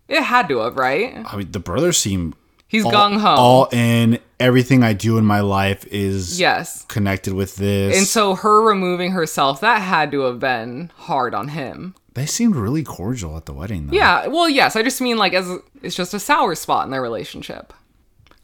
It 0.10 0.24
had 0.24 0.48
to 0.50 0.58
have, 0.60 0.76
right? 0.76 1.24
I 1.26 1.38
mean, 1.38 1.52
the 1.52 1.60
brothers 1.60 1.98
seem 1.98 2.34
He's 2.68 2.84
all, 2.86 2.92
gung 2.92 3.20
ho. 3.20 3.28
all 3.30 3.66
in. 3.72 4.20
Everything 4.40 4.84
I 4.84 4.94
do 4.94 5.18
in 5.18 5.26
my 5.26 5.42
life 5.42 5.86
is 5.88 6.40
Yes. 6.40 6.86
connected 6.88 7.34
with 7.34 7.56
this. 7.58 7.98
And 7.98 8.06
so 8.08 8.36
her 8.36 8.62
removing 8.62 9.12
herself, 9.12 9.60
that 9.62 9.82
had 9.82 10.12
to 10.12 10.22
have 10.22 10.40
been 10.40 10.92
hard 10.96 11.34
on 11.34 11.50
him. 11.50 11.96
they 12.16 12.26
seemed 12.26 12.56
really 12.56 12.84
cordial 12.84 13.38
at 13.38 13.46
the 13.46 13.54
wedding, 13.54 13.88
though. 13.88 13.96
Yeah, 13.96 14.28
well, 14.28 14.50
yes, 14.50 14.76
I 14.76 14.82
just 14.84 15.00
mean 15.00 15.18
like 15.18 15.34
as 15.34 15.48
it's 15.84 15.96
just 15.96 16.14
a 16.14 16.20
sour 16.20 16.54
spot 16.56 16.84
in 16.86 16.92
their 16.92 17.02
relationship. 17.02 17.72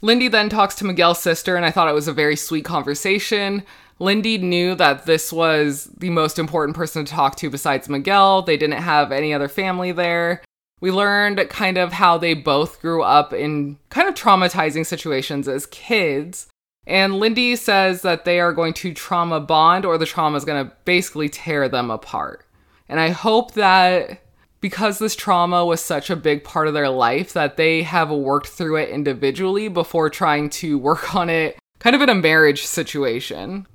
Lindy 0.01 0.27
then 0.29 0.49
talks 0.49 0.75
to 0.75 0.85
Miguel's 0.85 1.19
sister, 1.21 1.55
and 1.57 1.65
I 1.65 1.71
thought 1.71 1.89
it 1.89 1.93
was 1.95 2.07
a 2.07 2.13
very 2.13 2.35
sweet 2.35 2.63
conversation. 2.63 3.63
Lindy 3.99 4.37
knew 4.37 4.75
that 4.75 5.05
this 5.05 5.31
was 5.33 5.85
the 5.97 6.09
most 6.09 6.37
important 6.37 6.75
person 6.75 7.05
to 7.05 7.11
talk 7.11 7.35
to 7.37 7.49
besides 7.49 7.89
Miguel. 7.89 8.41
They 8.43 8.57
didn't 8.57 8.81
have 8.81 9.11
any 9.11 9.33
other 9.33 9.47
family 9.47 9.91
there. 9.91 10.41
We 10.85 10.91
learned 10.91 11.49
kind 11.49 11.79
of 11.79 11.93
how 11.93 12.19
they 12.19 12.35
both 12.35 12.79
grew 12.79 13.01
up 13.01 13.33
in 13.33 13.79
kind 13.89 14.07
of 14.07 14.13
traumatizing 14.13 14.85
situations 14.85 15.47
as 15.47 15.65
kids. 15.65 16.47
And 16.85 17.15
Lindy 17.15 17.55
says 17.55 18.03
that 18.03 18.23
they 18.23 18.39
are 18.39 18.53
going 18.53 18.75
to 18.75 18.93
trauma 18.93 19.39
bond, 19.39 19.83
or 19.83 19.97
the 19.97 20.05
trauma 20.05 20.37
is 20.37 20.45
going 20.45 20.63
to 20.63 20.71
basically 20.85 21.27
tear 21.27 21.67
them 21.67 21.89
apart. 21.89 22.45
And 22.87 22.99
I 22.99 23.09
hope 23.09 23.53
that 23.53 24.21
because 24.61 24.99
this 24.99 25.15
trauma 25.15 25.65
was 25.65 25.81
such 25.81 26.11
a 26.11 26.15
big 26.15 26.43
part 26.43 26.67
of 26.67 26.75
their 26.75 26.89
life, 26.89 27.33
that 27.33 27.57
they 27.57 27.81
have 27.81 28.11
worked 28.11 28.49
through 28.49 28.75
it 28.75 28.89
individually 28.89 29.67
before 29.67 30.11
trying 30.11 30.51
to 30.51 30.77
work 30.77 31.15
on 31.15 31.31
it 31.31 31.57
kind 31.79 31.95
of 31.95 32.01
in 32.03 32.09
a 32.09 32.13
marriage 32.13 32.63
situation. 32.63 33.65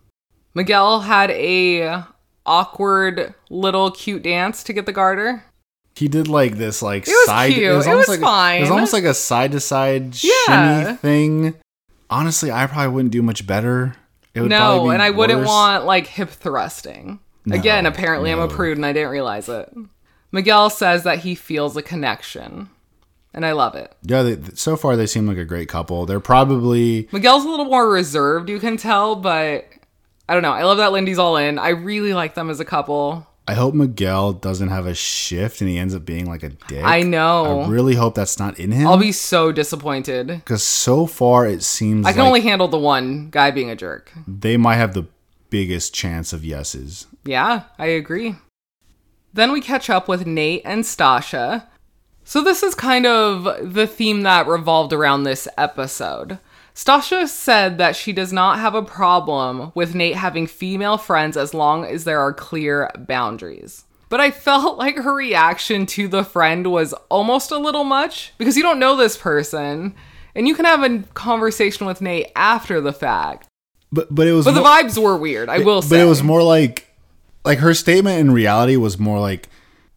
Miguel 0.55 1.00
had 1.00 1.33
a 1.33 2.05
awkward 2.47 3.35
little 3.49 3.90
cute 3.90 4.23
dance 4.23 4.62
to 4.62 4.73
get 4.73 4.87
the 4.87 4.93
garter. 4.93 5.43
He 6.00 6.09
did 6.09 6.28
like 6.28 6.57
this, 6.57 6.80
like 6.80 7.07
it 7.07 7.11
was 7.11 7.26
side. 7.26 7.52
cute. 7.52 7.66
It 7.66 7.76
was 7.76 7.87
almost 7.87 8.09
like 8.09 8.21
fine. 8.21 8.57
it 8.57 8.61
was 8.62 8.71
almost 8.71 8.95
like 8.95 9.04
a 9.04 9.12
side 9.12 9.52
to 9.52 9.61
side 9.61 10.14
shimmy 10.14 10.95
thing. 10.97 11.54
Honestly, 12.09 12.50
I 12.50 12.66
probably 12.66 12.88
wouldn't 12.95 13.12
do 13.12 13.21
much 13.21 13.47
better. 13.47 13.97
It 14.33 14.40
would 14.40 14.49
No, 14.49 14.85
be 14.85 14.95
and 14.95 15.02
I 15.02 15.11
wouldn't 15.11 15.45
want 15.45 15.85
like 15.85 16.07
hip 16.07 16.30
thrusting. 16.30 17.21
Again, 17.50 17.85
No, 17.85 17.90
apparently 17.90 18.33
I'm 18.33 18.38
a 18.38 18.49
prude 18.49 18.78
and 18.78 18.87
I 18.87 18.95
didn't 18.95 19.11
realize 19.11 19.50
it. 19.50 19.71
Miguel 20.33 20.71
says 20.71 21.02
that 21.02 21.19
he 21.19 21.35
feels 21.35 21.76
a 21.76 21.83
connection. 21.83 22.71
And 23.35 23.45
I 23.45 23.52
love 23.52 23.75
it. 23.75 23.95
Yeah, 24.02 24.23
they, 24.23 24.38
so 24.54 24.76
far 24.78 24.97
they 24.97 25.07
seem 25.07 25.26
like 25.26 25.37
a 25.37 25.45
great 25.45 25.69
couple. 25.69 26.07
They're 26.07 26.19
probably 26.19 27.11
Miguel's 27.12 27.45
a 27.45 27.49
little 27.50 27.66
more 27.66 27.90
reserved, 27.90 28.49
you 28.49 28.59
can 28.59 28.78
tell, 28.78 29.16
but 29.16 29.66
I 30.30 30.33
don't 30.33 30.42
know. 30.42 30.52
I 30.52 30.62
love 30.64 30.78
that 30.78 30.92
Lindy's 30.92 31.19
all 31.19 31.37
in. 31.37 31.59
I 31.59 31.69
really 31.69 32.14
like 32.14 32.35
them 32.35 32.49
as 32.49 32.59
a 32.59 32.64
couple. 32.64 33.26
I 33.49 33.55
hope 33.55 33.75
Miguel 33.75 34.33
doesn't 34.33 34.69
have 34.69 34.87
a 34.87 34.95
shift 34.95 35.61
and 35.61 35.69
he 35.69 35.77
ends 35.79 35.95
up 35.95 36.05
being 36.05 36.27
like 36.27 36.43
a 36.45 36.51
dick. 36.51 36.85
I 36.85 37.03
know. 37.03 37.63
I 37.63 37.69
really 37.69 37.97
hope 37.97 38.15
that's 38.15 38.39
not 38.39 38.59
in 38.61 38.71
him. 38.71 38.87
I'll 38.87 38.97
be 38.97 39.11
so 39.13 39.51
disappointed. 39.51 40.29
because 40.29 40.63
so 40.63 41.07
far 41.07 41.47
it 41.47 41.63
seems 41.63 42.07
I 42.07 42.13
can 42.13 42.21
like 42.21 42.29
only 42.29 42.41
handle 42.43 42.69
the 42.69 42.79
one 42.79 43.29
guy 43.31 43.51
being 43.51 43.71
a 43.71 43.77
jerk. 43.77 44.13
they 44.29 44.57
might 44.57 44.77
have 44.77 44.95
the 44.95 45.07
biggest 45.49 45.93
chance 45.93 46.33
of 46.33 46.45
yeses. 46.45 47.07
Yeah, 47.25 47.65
I 47.79 47.87
agree. 47.87 48.37
Then 49.33 49.51
we 49.53 49.61
catch 49.61 49.91
up 49.91 50.07
with 50.09 50.27
Nate 50.27 50.63
and 50.65 50.85
Stasha. 50.85 51.67
So, 52.25 52.43
this 52.43 52.63
is 52.63 52.75
kind 52.77 53.07
of 53.07 53.75
the 53.75 53.87
theme 53.87 54.23
that 54.23 54.47
revolved 54.47 54.93
around 54.93 55.25
this 55.25 55.49
episode. 55.59 56.39
Stasha 56.75 57.27
said 57.29 57.79
that 57.79 57.97
she 57.97 58.12
does 58.12 58.33
not 58.33 58.59
have 58.59 58.75
a 58.75 58.83
problem 58.83 59.73
with 59.75 59.95
Nate 59.95 60.17
having 60.17 60.47
female 60.47 60.99
friends 60.99 61.37
as 61.37 61.53
long 61.53 61.85
as 61.85 62.05
there 62.05 62.21
are 62.21 62.33
clear 62.33 62.91
boundaries. 62.97 63.85
But 64.09 64.21
I 64.21 64.31
felt 64.31 64.79
like 64.79 64.97
her 64.97 65.15
reaction 65.15 65.87
to 65.87 66.09
the 66.09 66.25
friend 66.25 66.71
was 66.71 66.93
almost 67.09 67.50
a 67.50 67.59
little 67.59 67.85
much 67.85 68.33
because 68.39 68.56
you 68.56 68.63
don't 68.63 68.78
know 68.78 68.97
this 68.97 69.17
person 69.17 69.95
and 70.35 70.47
you 70.47 70.54
can 70.54 70.65
have 70.65 70.83
a 70.83 71.00
conversation 71.15 71.87
with 71.87 72.00
Nate 72.00 72.30
after 72.37 72.80
the 72.80 72.93
fact. 72.93 73.47
But 73.93 74.15
but 74.15 74.26
it 74.28 74.33
was 74.33 74.45
But 74.45 74.52
the 74.52 74.63
vibes 74.63 75.02
were 75.02 75.17
weird, 75.17 75.49
I 75.49 75.59
will 75.59 75.83
say. 75.83 75.97
But 75.97 76.00
it 76.00 76.09
was 76.09 76.23
more 76.23 76.43
like 76.43 76.87
like 77.45 77.59
her 77.59 77.75
statement 77.75 78.21
in 78.21 78.30
reality 78.30 78.76
was 78.76 78.99
more 78.99 79.19
like 79.19 79.49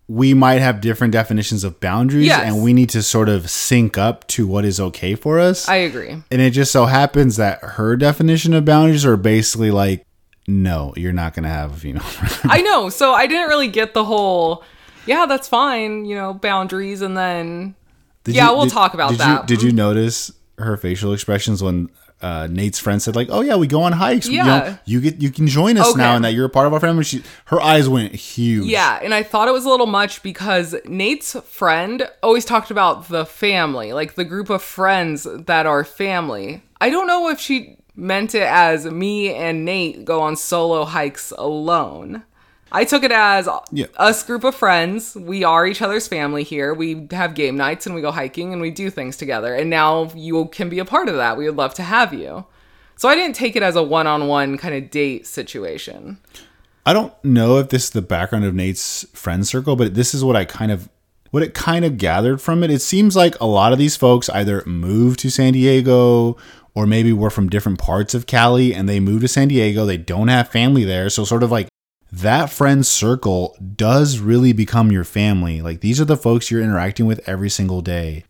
we 0.08 0.34
might 0.34 0.60
have 0.60 0.82
different 0.82 1.14
definitions 1.14 1.64
of 1.64 1.80
boundaries 1.80 2.26
Yes. 2.28 2.42
and 2.46 2.62
we 2.62 2.74
need 2.74 2.90
to 2.90 3.02
sort 3.02 3.30
of 3.30 3.50
sync 3.50 3.98
up 3.98 4.28
to 4.28 4.46
what 4.46 4.66
is 4.66 4.80
okay 4.80 5.16
for 5.16 5.40
us. 5.40 5.68
I 5.70 5.78
agree. 5.78 6.22
and 6.30 6.42
it 6.42 6.52
just 6.52 6.72
so 6.72 6.86
happens 6.86 7.38
that 7.38 7.60
her 7.62 7.96
definition 7.96 8.54
of 8.54 8.66
boundaries 8.66 9.06
are 9.06 9.16
basically 9.18 9.72
like 9.72 10.06
no, 10.46 10.94
you're 10.98 11.14
not 11.14 11.34
going 11.34 11.44
to 11.44 11.50
have 11.50 11.72
a 11.72 11.78
female. 11.78 12.04
I 12.44 12.62
know. 12.62 12.90
So 12.90 13.14
I 13.14 13.28
didn't 13.28 13.48
really 13.48 13.70
get 13.70 13.94
the 13.94 14.04
whole, 14.04 14.62
yeah, 15.06 15.26
that's 15.26 15.48
fine, 15.48 16.04
you 16.04 16.16
know, 16.16 16.34
boundaries. 16.34 17.02
And 17.02 17.16
then, 17.16 17.76
Did 18.26 18.36
Yeah, 18.36 18.52
we'll 18.52 18.68
talk 18.68 18.94
about 18.94 19.12
did 19.12 19.20
that. 19.20 19.42
You, 19.50 19.56
did 19.56 19.64
you 19.64 19.72
notice 19.72 20.34
her 20.58 20.76
facial 20.76 21.14
expressions 21.14 21.64
when 21.64 21.90
uh, 22.24 22.48
Nate's 22.50 22.80
friend 22.80 23.02
said 23.02 23.16
like, 23.16 23.28
"Oh 23.30 23.42
yeah, 23.42 23.56
we 23.58 23.68
go 23.68 23.84
on 23.84 23.92
hikes. 23.92 24.28
You, 24.28 24.44
know, 24.44 24.78
you 24.86 25.02
get 25.02 25.22
you 25.22 25.30
can 25.30 25.46
join 25.48 25.78
us 25.78 25.90
Okay. 25.90 25.98
now, 26.02 26.16
and 26.16 26.24
that 26.26 26.34
you're 26.34 26.46
a 26.46 26.50
part 26.50 26.66
of 26.66 26.74
our 26.74 26.80
family." 26.80 27.04
She, 27.04 27.22
her 27.46 27.62
eyes 27.62 27.88
went 27.90 28.16
huge. 28.16 28.66
yeah. 28.66 29.00
And 29.04 29.14
I 29.14 29.22
thought 29.24 29.48
it 29.48 29.52
was 29.52 29.66
a 29.66 29.70
little 29.70 29.86
much 29.86 30.24
because 30.24 30.74
Nate's 30.86 31.34
friend 31.42 32.10
always 32.24 32.46
talked 32.46 32.72
about 32.72 33.10
the 33.10 33.26
family, 33.26 33.94
like 33.94 34.16
the 34.16 34.24
group 34.26 34.50
of 34.50 34.64
friends 34.64 35.28
that 35.30 35.66
are 35.66 35.84
family. 35.84 36.64
I 36.82 36.90
don't 36.90 37.08
know 37.08 37.30
if 37.30 37.40
she 37.40 37.78
meant 37.96 38.34
it 38.34 38.42
as 38.44 38.86
me 38.86 39.34
and 39.34 39.66
Nate 39.66 40.04
go 40.06 40.22
on 40.22 40.36
solo 40.36 40.86
hikes 40.86 41.32
alone. 41.38 42.24
I 42.74 42.86
took 42.86 43.04
it 43.04 43.12
as 43.12 43.48
Yeah. 43.72 43.86
us 43.98 44.24
group 44.24 44.44
of 44.44 44.56
friends. 44.56 45.16
We 45.16 45.44
are 45.44 45.66
each 45.68 45.82
other's 45.82 46.08
family 46.08 46.44
here. 46.44 46.74
We 46.74 47.08
have 47.12 47.36
game 47.36 47.56
nights 47.56 47.86
and 47.86 47.94
we 47.96 48.02
go 48.02 48.12
hiking 48.12 48.52
and 48.52 48.62
we 48.62 48.72
do 48.72 48.90
things 48.90 49.16
together. 49.16 49.54
And 49.54 49.70
now 49.70 50.10
you 50.16 50.46
can 50.48 50.70
be 50.70 50.80
a 50.80 50.86
part 50.86 51.08
of 51.08 51.16
that. 51.16 51.38
We 51.38 51.46
would 51.46 51.56
love 51.56 51.74
to 51.76 51.84
have 51.84 52.14
you. 52.14 52.46
So 52.96 53.10
I 53.10 53.16
didn't 53.16 53.36
take 53.36 53.56
it 53.56 53.64
as 53.64 53.76
a 53.76 53.84
one 53.84 54.08
on 54.08 54.28
one 54.28 54.58
kind 54.58 54.74
of 54.76 54.90
date 54.90 55.28
situation. 55.28 56.18
I 56.86 56.94
don't 56.94 57.14
know 57.24 57.60
if 57.60 57.70
this 57.70 57.86
is 57.86 57.90
the 57.92 58.02
background 58.02 58.44
of 58.46 58.54
Nate's 58.54 59.06
friend 59.14 59.48
circle, 59.48 59.76
but 59.76 59.94
this 59.94 60.14
is 60.14 60.24
what 60.24 60.36
I 60.36 60.44
kind 60.46 60.72
of 60.72 60.90
what 61.32 61.42
it 61.42 61.56
kind 61.56 61.84
of 61.84 61.98
gathered 61.98 62.42
from 62.42 62.64
it. 62.64 62.70
It 62.70 62.82
seems 62.82 63.16
like 63.16 63.40
a 63.40 63.46
lot 63.48 63.74
of 63.74 63.80
these 63.80 63.96
folks 63.96 64.30
either 64.30 64.62
moved 64.68 65.20
to 65.22 65.32
San 65.32 65.54
Diego 65.54 66.38
or 66.76 66.86
maybe 66.86 67.12
were 67.12 67.32
from 67.32 67.50
different 67.50 67.80
parts 67.80 68.14
of 68.14 68.28
Cali 68.28 68.74
and 68.74 68.88
they 68.88 69.00
moved 69.00 69.22
to 69.22 69.28
San 69.28 69.48
Diego. 69.48 69.84
They 69.86 69.98
don't 69.98 70.28
have 70.28 70.50
family 70.50 70.84
there. 70.84 71.10
So 71.10 71.24
sort 71.24 71.42
of 71.42 71.50
like 71.50 71.68
that 72.22 72.52
friend 72.52 72.86
circle 72.86 73.58
does 73.76 74.20
really 74.20 74.54
become 74.54 74.92
your 74.92 75.04
family. 75.04 75.64
Like 75.64 75.82
these 75.82 76.00
are 76.00 76.06
the 76.06 76.16
folks 76.16 76.52
you're 76.52 76.62
interacting 76.62 77.08
with 77.08 77.28
every 77.28 77.50
single 77.50 77.82
day. 77.82 78.26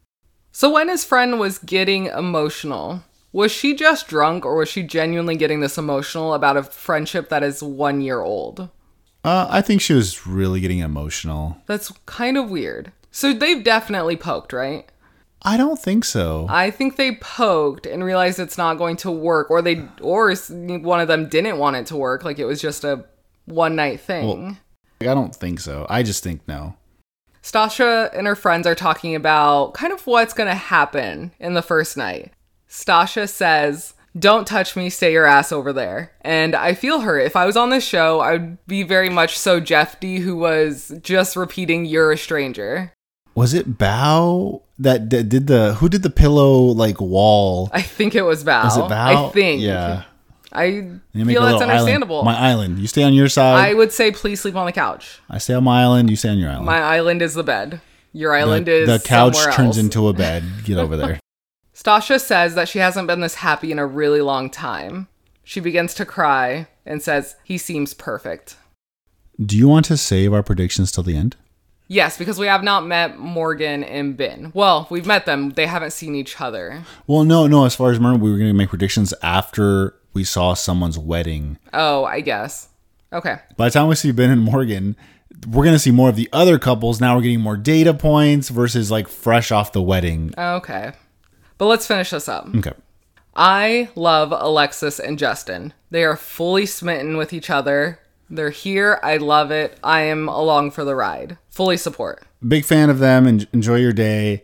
So 0.54 0.72
when 0.72 0.88
his 0.88 1.04
friend 1.04 1.38
was 1.38 1.58
getting 1.58 2.06
emotional, 2.06 3.04
was 3.34 3.52
she 3.52 3.76
just 3.76 4.08
drunk 4.08 4.46
or 4.46 4.56
was 4.56 4.70
she 4.70 4.84
genuinely 4.84 5.36
getting 5.36 5.60
this 5.60 5.78
emotional 5.78 6.34
about 6.34 6.56
a 6.56 6.64
friendship 6.64 7.28
that 7.28 7.44
is 7.44 7.62
one 7.62 8.00
year 8.00 8.22
old? 8.22 8.70
Uh, 9.26 9.48
I 9.50 9.62
think 9.62 9.82
she 9.82 9.94
was 9.94 10.26
really 10.26 10.62
getting 10.62 10.80
emotional. 10.80 11.58
That's 11.66 11.92
kind 12.06 12.38
of 12.38 12.50
weird. 12.50 12.94
So 13.12 13.34
they've 13.34 13.64
definitely 13.64 14.16
poked, 14.16 14.54
right? 14.54 14.86
I 15.42 15.58
don't 15.58 15.80
think 15.80 16.06
so. 16.06 16.48
I 16.50 16.72
think 16.72 16.96
they 16.96 17.16
poked 17.16 17.86
and 17.86 18.02
realized 18.02 18.40
it's 18.40 18.58
not 18.58 18.78
going 18.78 18.96
to 18.98 19.12
work, 19.12 19.52
or 19.52 19.62
they, 19.62 19.86
or 20.00 20.34
one 20.58 21.02
of 21.02 21.10
them 21.10 21.28
didn't 21.28 21.58
want 21.58 21.76
it 21.76 21.86
to 21.88 21.98
work. 21.98 22.24
Like 22.24 22.40
it 22.40 22.46
was 22.46 22.62
just 22.62 22.86
a 22.86 23.04
one 23.46 23.76
night 23.76 24.00
thing. 24.00 24.58
I 25.02 25.06
don't 25.06 25.36
think 25.36 25.60
so. 25.60 25.86
I 25.90 26.04
just 26.04 26.24
think 26.24 26.48
no. 26.48 26.76
Stasha 27.42 28.10
and 28.18 28.26
her 28.26 28.36
friends 28.36 28.66
are 28.66 28.76
talking 28.76 29.16
about 29.16 29.74
kind 29.74 29.92
of 29.92 30.08
what's 30.08 30.34
going 30.34 30.48
to 30.48 30.56
happen 30.56 31.32
in 31.40 31.54
the 31.54 31.62
first 31.62 31.98
night. 31.98 32.32
Stasha 32.70 33.28
says, 33.28 33.94
Don't 34.18 34.48
touch 34.48 34.76
me, 34.78 34.90
stay 34.90 35.12
your 35.12 35.26
ass 35.26 35.52
over 35.52 35.74
there. 35.74 36.14
And 36.22 36.56
I 36.56 36.74
feel 36.74 37.02
her. 37.02 37.20
If 37.20 37.36
I 37.36 37.46
was 37.46 37.58
on 37.58 37.70
this 37.70 37.86
show, 37.86 38.22
I 38.22 38.34
would 38.34 38.66
be 38.66 38.84
very 38.84 39.10
much 39.10 39.38
so 39.38 39.60
Jeff 39.60 40.00
D, 40.00 40.20
who 40.20 40.38
was 40.38 40.94
just 41.02 41.36
repeating, 41.36 41.86
You're 41.86 42.14
a 42.14 42.18
stranger. 42.18 42.94
Was 43.36 43.54
it 43.54 43.78
Bao 43.78 44.62
that, 44.80 45.10
did 45.10 45.48
the 45.48 45.74
who 45.76 45.90
did 45.90 46.04
the 46.04 46.10
pillow 46.10 46.60
like 46.60 47.02
wall? 47.02 47.70
I 47.74 47.82
think 47.82 48.16
it 48.16 48.22
was 48.22 48.44
Val. 48.44 48.64
Was 48.64 48.78
it 48.78 48.84
Bao? 48.84 48.92
I 49.28 49.30
think. 49.32 49.62
Yeah. 49.62 50.04
I 50.54 50.66
You 50.66 51.26
feel 51.26 51.44
a 51.44 51.52
that's 51.52 51.62
understandable. 51.62 52.22
Island. 52.22 52.38
My 52.40 52.48
island. 52.48 52.80
You 52.80 52.88
stay 52.88 53.04
on 53.04 53.14
your 53.14 53.28
side. 53.28 53.68
I 53.68 53.74
would 53.74 53.92
say, 53.92 54.12
Please 54.12 54.42
sleep 54.42 54.56
on 54.56 54.66
the 54.66 54.72
couch. 54.72 55.20
I 55.30 55.38
stay 55.40 55.54
on 55.56 55.64
my 55.64 55.82
island. 55.82 56.10
You 56.10 56.16
stay 56.16 56.30
on 56.30 56.38
your 56.38 56.50
island. 56.50 56.66
My 56.66 56.80
island 56.80 57.22
is 57.22 57.34
the 57.34 57.44
bed. 57.44 57.82
Your 58.14 58.36
island 58.36 58.68
the, 58.68 58.72
is 58.84 58.88
the 58.88 59.08
couch 59.08 59.36
somewhere 59.36 59.56
turns 59.56 59.78
else. 59.78 59.84
into 59.84 60.08
a 60.08 60.14
bed. 60.14 60.44
Get 60.64 60.78
over 60.78 60.96
there. 60.96 61.20
Stasha 61.76 62.22
says 62.22 62.54
that 62.56 62.70
she 62.70 62.80
hasn't 62.80 63.08
been 63.08 63.22
this 63.22 63.36
happy 63.36 63.72
in 63.72 63.80
a 63.80 63.88
really 63.88 64.22
long 64.22 64.50
time. 64.50 65.08
She 65.44 65.60
begins 65.60 65.94
to 65.96 66.06
cry 66.06 66.68
and 66.86 67.02
says, 67.02 67.36
He 67.44 67.58
seems 67.58 67.94
perfect. 67.94 68.56
Do 69.44 69.58
you 69.58 69.68
want 69.68 69.86
to 69.88 69.98
save 69.98 70.32
our 70.34 70.44
predictions 70.44 70.92
till 70.92 71.04
the 71.04 71.18
end? 71.18 71.36
Yes, 71.88 72.18
because 72.18 72.40
we 72.40 72.48
have 72.48 72.64
not 72.64 72.86
met 72.86 73.18
Morgan 73.18 73.84
and 73.84 74.18
Binh. 74.18 74.54
Well, 74.54 74.88
we've 74.90 75.06
met 75.06 75.26
them, 75.26 75.52
they 75.52 75.66
haven't 75.68 75.92
seen 75.92 76.16
each 76.16 76.40
other. 76.40 76.84
Well, 77.08 77.24
no, 77.24 77.46
no. 77.48 77.66
As 77.66 77.76
far 77.76 77.92
as 77.92 77.98
remember, 77.98 78.24
we 78.24 78.32
were 78.32 78.38
going 78.38 78.50
to 78.50 78.54
make 78.54 78.70
predictions 78.70 79.14
after 79.22 79.96
we 80.14 80.24
saw 80.24 80.54
someone's 80.54 80.98
wedding. 80.98 81.58
Oh, 81.74 82.06
I 82.06 82.22
guess. 82.22 82.70
Okay. 83.12 83.38
By 83.58 83.68
the 83.68 83.74
time 83.74 83.88
we 83.88 83.96
see 83.96 84.12
Binh 84.12 84.32
and 84.32 84.42
Morgan, 84.42 84.96
we're 85.48 85.66
gonna 85.66 85.80
see 85.80 85.92
more 85.92 86.10
of 86.10 86.16
the 86.16 86.30
other 86.32 86.58
couples. 86.58 87.00
Now 87.02 87.16
we're 87.16 87.24
getting 87.24 87.42
more 87.42 87.58
data 87.58 87.94
points 87.94 88.50
versus 88.50 88.90
like 88.90 89.08
fresh 89.08 89.52
off 89.52 89.72
the 89.72 89.82
wedding. 89.82 90.34
Okay. 90.38 90.94
But 91.58 91.66
let's 91.66 91.88
finish 91.88 92.10
this 92.10 92.28
up. 92.28 92.48
Okay. 92.56 92.74
I 93.36 93.90
love 93.96 94.32
Alexis 94.32 95.00
and 95.00 95.18
Justin. 95.18 95.74
They 95.90 96.04
are 96.04 96.16
fully 96.16 96.66
smitten 96.66 97.18
with 97.18 97.34
each 97.34 97.50
other. 97.50 98.00
They're 98.30 98.52
here. 98.52 99.00
I 99.04 99.18
love 99.18 99.52
it. 99.52 99.78
I 99.84 100.02
am 100.02 100.28
along 100.28 100.72
for 100.72 100.84
the 100.84 100.96
ride. 100.96 101.38
Fully 101.50 101.78
support. 101.78 102.24
Big 102.48 102.66
fan 102.66 102.90
of 102.90 103.00
them 103.00 103.28
and 103.28 103.48
enjoy 103.54 103.78
your 103.78 103.94
day. 103.94 104.44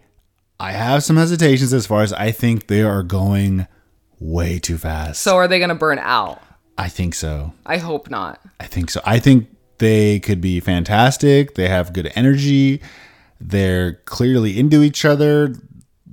I 0.59 0.71
have 0.71 1.03
some 1.03 1.17
hesitations 1.17 1.73
as 1.73 1.87
far 1.87 2.01
as 2.01 2.13
I 2.13 2.31
think 2.31 2.67
they 2.67 2.83
are 2.83 3.03
going 3.03 3.67
way 4.19 4.59
too 4.59 4.77
fast. 4.77 5.21
So 5.21 5.35
are 5.35 5.47
they 5.47 5.59
going 5.59 5.69
to 5.69 5.75
burn 5.75 5.99
out? 5.99 6.41
I 6.77 6.87
think 6.87 7.13
so. 7.13 7.53
I 7.65 7.77
hope 7.77 8.09
not. 8.09 8.41
I 8.59 8.65
think 8.65 8.89
so. 8.89 9.01
I 9.05 9.19
think 9.19 9.49
they 9.79 10.19
could 10.19 10.41
be 10.41 10.59
fantastic. 10.59 11.55
They 11.55 11.67
have 11.67 11.93
good 11.93 12.11
energy. 12.15 12.81
They're 13.39 13.93
clearly 14.05 14.57
into 14.59 14.81
each 14.81 15.05
other. 15.05 15.55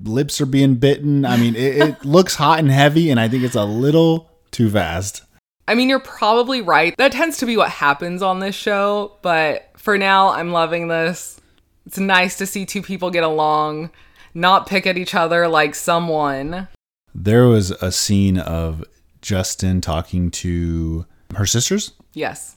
Lips 0.02 0.40
are 0.40 0.46
being 0.46 0.74
bitten. 0.76 1.24
I 1.24 1.36
mean, 1.36 1.54
it, 1.54 1.76
it 1.76 2.04
looks 2.04 2.36
hot 2.36 2.58
and 2.58 2.70
heavy, 2.70 3.10
and 3.10 3.20
I 3.20 3.28
think 3.28 3.44
it's 3.44 3.54
a 3.54 3.64
little 3.64 4.30
too 4.50 4.70
fast. 4.70 5.22
I 5.68 5.74
mean, 5.74 5.88
you're 5.88 5.98
probably 5.98 6.62
right. 6.62 6.96
That 6.96 7.12
tends 7.12 7.38
to 7.38 7.46
be 7.46 7.56
what 7.56 7.70
happens 7.70 8.22
on 8.22 8.38
this 8.38 8.54
show, 8.54 9.16
but 9.22 9.70
for 9.76 9.98
now, 9.98 10.28
I'm 10.28 10.52
loving 10.52 10.88
this. 10.88 11.40
It's 11.86 11.98
nice 11.98 12.38
to 12.38 12.46
see 12.46 12.66
two 12.66 12.82
people 12.82 13.10
get 13.10 13.24
along, 13.24 13.90
not 14.34 14.66
pick 14.66 14.86
at 14.86 14.96
each 14.96 15.14
other 15.14 15.48
like 15.48 15.74
someone. 15.74 16.68
There 17.18 17.46
was 17.46 17.70
a 17.70 17.90
scene 17.90 18.38
of 18.38 18.84
Justin 19.22 19.80
talking 19.80 20.30
to 20.32 21.06
her 21.34 21.46
sisters, 21.46 21.92
Yes. 22.12 22.56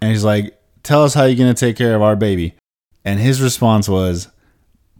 and 0.00 0.10
he's 0.10 0.24
like, 0.24 0.58
Tell 0.82 1.04
us 1.04 1.14
how 1.14 1.24
you're 1.24 1.36
going 1.36 1.54
to 1.54 1.58
take 1.58 1.76
care 1.76 1.94
of 1.94 2.02
our 2.02 2.16
baby. 2.16 2.54
And 3.04 3.20
his 3.20 3.40
response 3.40 3.88
was, 3.88 4.28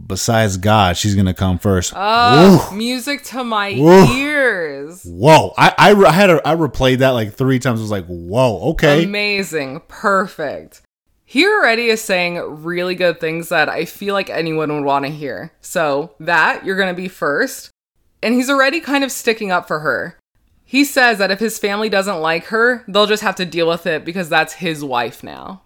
Besides 0.04 0.56
God, 0.56 0.96
she's 0.96 1.14
going 1.16 1.26
to 1.26 1.34
come 1.34 1.58
first. 1.58 1.92
Oh, 1.96 2.72
music 2.74 3.24
to 3.24 3.42
my 3.44 3.72
Woo. 3.78 4.04
ears. 4.16 5.02
Whoa. 5.04 5.52
I, 5.58 5.74
I, 5.76 5.92
I 5.94 6.12
had 6.12 6.30
a, 6.30 6.48
I 6.48 6.54
replayed 6.54 6.98
that 6.98 7.10
like 7.10 7.34
three 7.34 7.58
times. 7.58 7.80
I 7.80 7.82
was 7.82 7.90
like, 7.90 8.06
Whoa, 8.06 8.70
okay. 8.70 9.04
Amazing. 9.04 9.82
Perfect. 9.88 10.82
He 11.24 11.44
already 11.46 11.86
is 11.86 12.00
saying 12.02 12.38
really 12.62 12.94
good 12.94 13.18
things 13.18 13.48
that 13.48 13.68
I 13.68 13.84
feel 13.84 14.14
like 14.14 14.30
anyone 14.30 14.72
would 14.72 14.84
want 14.84 15.04
to 15.06 15.10
hear. 15.10 15.52
So, 15.60 16.14
that 16.20 16.64
you're 16.64 16.76
going 16.76 16.94
to 16.94 17.00
be 17.00 17.08
first. 17.08 17.70
And 18.22 18.34
he's 18.34 18.50
already 18.50 18.80
kind 18.80 19.02
of 19.04 19.10
sticking 19.12 19.50
up 19.50 19.66
for 19.66 19.80
her. 19.80 20.16
He 20.64 20.84
says 20.84 21.18
that 21.18 21.30
if 21.30 21.40
his 21.40 21.58
family 21.58 21.88
doesn't 21.88 22.20
like 22.20 22.44
her, 22.46 22.84
they'll 22.88 23.06
just 23.06 23.22
have 23.22 23.34
to 23.36 23.44
deal 23.44 23.68
with 23.68 23.86
it 23.86 24.04
because 24.04 24.28
that's 24.28 24.54
his 24.54 24.82
wife 24.84 25.22
now. 25.22 25.62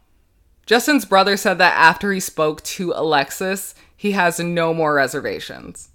Justin's 0.65 1.05
brother 1.05 1.37
said 1.37 1.59
that 1.59 1.75
after 1.77 2.13
he 2.13 2.19
spoke 2.19 2.63
to 2.65 2.93
Alexis, 2.97 3.75
he 3.97 4.13
has 4.13 4.41
no 4.41 4.75
more 4.75 4.95
reservations. 4.95 5.91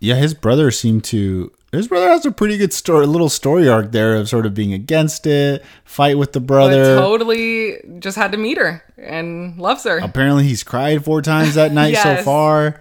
Yeah, 0.00 0.16
his 0.16 0.34
brother 0.34 0.70
seemed 0.70 1.04
to. 1.04 1.52
His 1.72 1.88
brother 1.88 2.08
has 2.08 2.26
a 2.26 2.32
pretty 2.32 2.58
good 2.58 2.72
story, 2.72 3.06
little 3.06 3.28
story 3.28 3.68
arc 3.68 3.92
there 3.92 4.16
of 4.16 4.28
sort 4.28 4.46
of 4.46 4.54
being 4.54 4.72
against 4.72 5.26
it, 5.26 5.64
fight 5.84 6.18
with 6.18 6.32
the 6.32 6.40
But 6.40 6.46
brother. 6.46 6.96
totally 6.96 7.78
just 7.98 8.16
had 8.16 8.32
to 8.32 8.38
meet 8.38 8.58
her 8.58 8.82
and 8.98 9.58
loves 9.58 9.84
her. 9.84 9.98
Apparently, 9.98 10.44
he's 10.44 10.62
cried 10.62 11.04
four 11.04 11.22
times 11.22 11.54
that 11.54 11.72
night 11.72 11.96
so 11.96 12.16
far. 12.22 12.80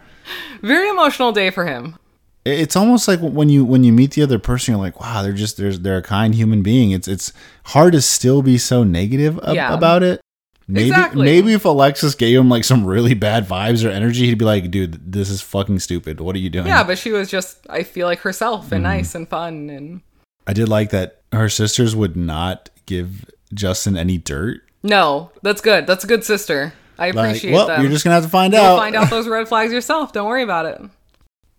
Very 0.61 0.89
emotional 0.89 1.31
day 1.31 1.51
for 1.51 1.65
him. 1.65 1.97
It- 2.45 2.59
It's 2.59 2.75
almost 2.75 3.07
like 3.07 3.19
when 3.19 3.49
you 3.49 3.65
when 3.65 3.83
you 3.83 3.91
meet 3.91 4.11
the 4.11 4.21
other 4.23 4.39
person, 4.39 4.73
you're 4.73 4.81
like, 4.81 4.99
wow, 5.01 5.21
they're 5.23 5.33
just 5.33 5.57
they're 5.57 5.75
they're 5.75 5.97
a 5.97 6.01
kind 6.03 6.33
human 6.35 6.61
being. 6.61 6.91
It's 6.91 7.07
it's 7.07 7.33
hard 7.65 7.93
to 7.93 8.01
still 8.01 8.41
be 8.41 8.57
so 8.57 8.83
negative 8.83 9.39
ab- 9.43 9.55
Yeah. 9.55 9.73
about 9.73 10.03
it. 10.03 10.21
Maybe 10.67 10.89
Exactly. 10.89 11.25
maybe 11.25 11.53
if 11.53 11.63
Alexis 11.65 12.15
gave 12.15 12.39
him 12.39 12.49
like 12.49 12.63
some 12.63 12.85
really 12.85 13.13
bad 13.13 13.47
vibes 13.47 13.85
or 13.85 13.89
energy, 13.91 14.25
he'd 14.25 14.39
be 14.39 14.45
like, 14.45 14.71
dude, 14.71 15.11
this 15.11 15.29
is 15.29 15.39
fucking 15.41 15.77
stupid. 15.79 16.19
What 16.19 16.35
are 16.35 16.39
you 16.39 16.49
doing? 16.49 16.65
Yeah, 16.67 16.83
but 16.83 16.97
she 16.97 17.11
was 17.11 17.29
just, 17.29 17.57
I 17.69 17.83
feel 17.83 18.07
like 18.07 18.19
herself 18.21 18.65
Mm-hmm. 18.65 18.73
and 18.73 18.83
nice 18.83 19.13
and 19.13 19.27
fun. 19.29 19.69
And 19.69 20.01
I 20.47 20.53
did 20.53 20.67
like 20.67 20.89
that 20.89 21.21
her 21.31 21.49
sisters 21.49 21.95
would 21.95 22.15
not 22.17 22.71
give 22.87 23.25
Justin 23.53 23.95
any 23.95 24.17
dirt. 24.17 24.61
no, 24.81 25.29
that's 25.43 25.61
good. 25.61 25.85
That's 25.85 26.03
a 26.03 26.07
good 26.07 26.23
sister. 26.23 26.73
I 26.97 27.11
Like, 27.11 27.15
appreciate 27.29 27.53
well, 27.53 27.67
them. 27.67 27.81
you're 27.81 27.91
just 27.91 28.03
gonna 28.03 28.15
have 28.15 28.23
to 28.23 28.29
find 28.29 28.51
You'll 28.53 28.63
out. 28.63 28.77
find 28.79 28.95
out 28.95 29.09
those 29.11 29.27
red 29.27 29.47
flags 29.47 29.71
yourself. 29.71 30.13
Don't 30.13 30.27
worry 30.27 30.43
about 30.43 30.65
it. 30.65 30.81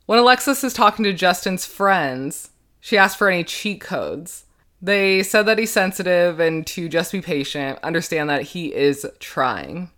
When 0.07 0.19
Alexis 0.19 0.62
is 0.62 0.73
talking 0.73 1.05
to 1.05 1.12
Justin's 1.12 1.66
friends, 1.66 2.51
she 2.81 2.97
asked 2.97 3.19
for 3.19 3.29
any 3.29 3.45
cheat 3.45 3.81
codes. 3.81 4.45
They 4.81 5.23
said 5.23 5.47
that 5.47 5.59
he's 5.59 5.73
sensitive 5.73 6.38
and 6.38 6.66
to 6.69 6.88
just 6.88 7.11
be 7.11 7.21
patient, 7.21 7.79
understand 7.83 8.31
that 8.31 8.42
he 8.42 8.73
is 8.73 9.07
trying. 9.19 9.90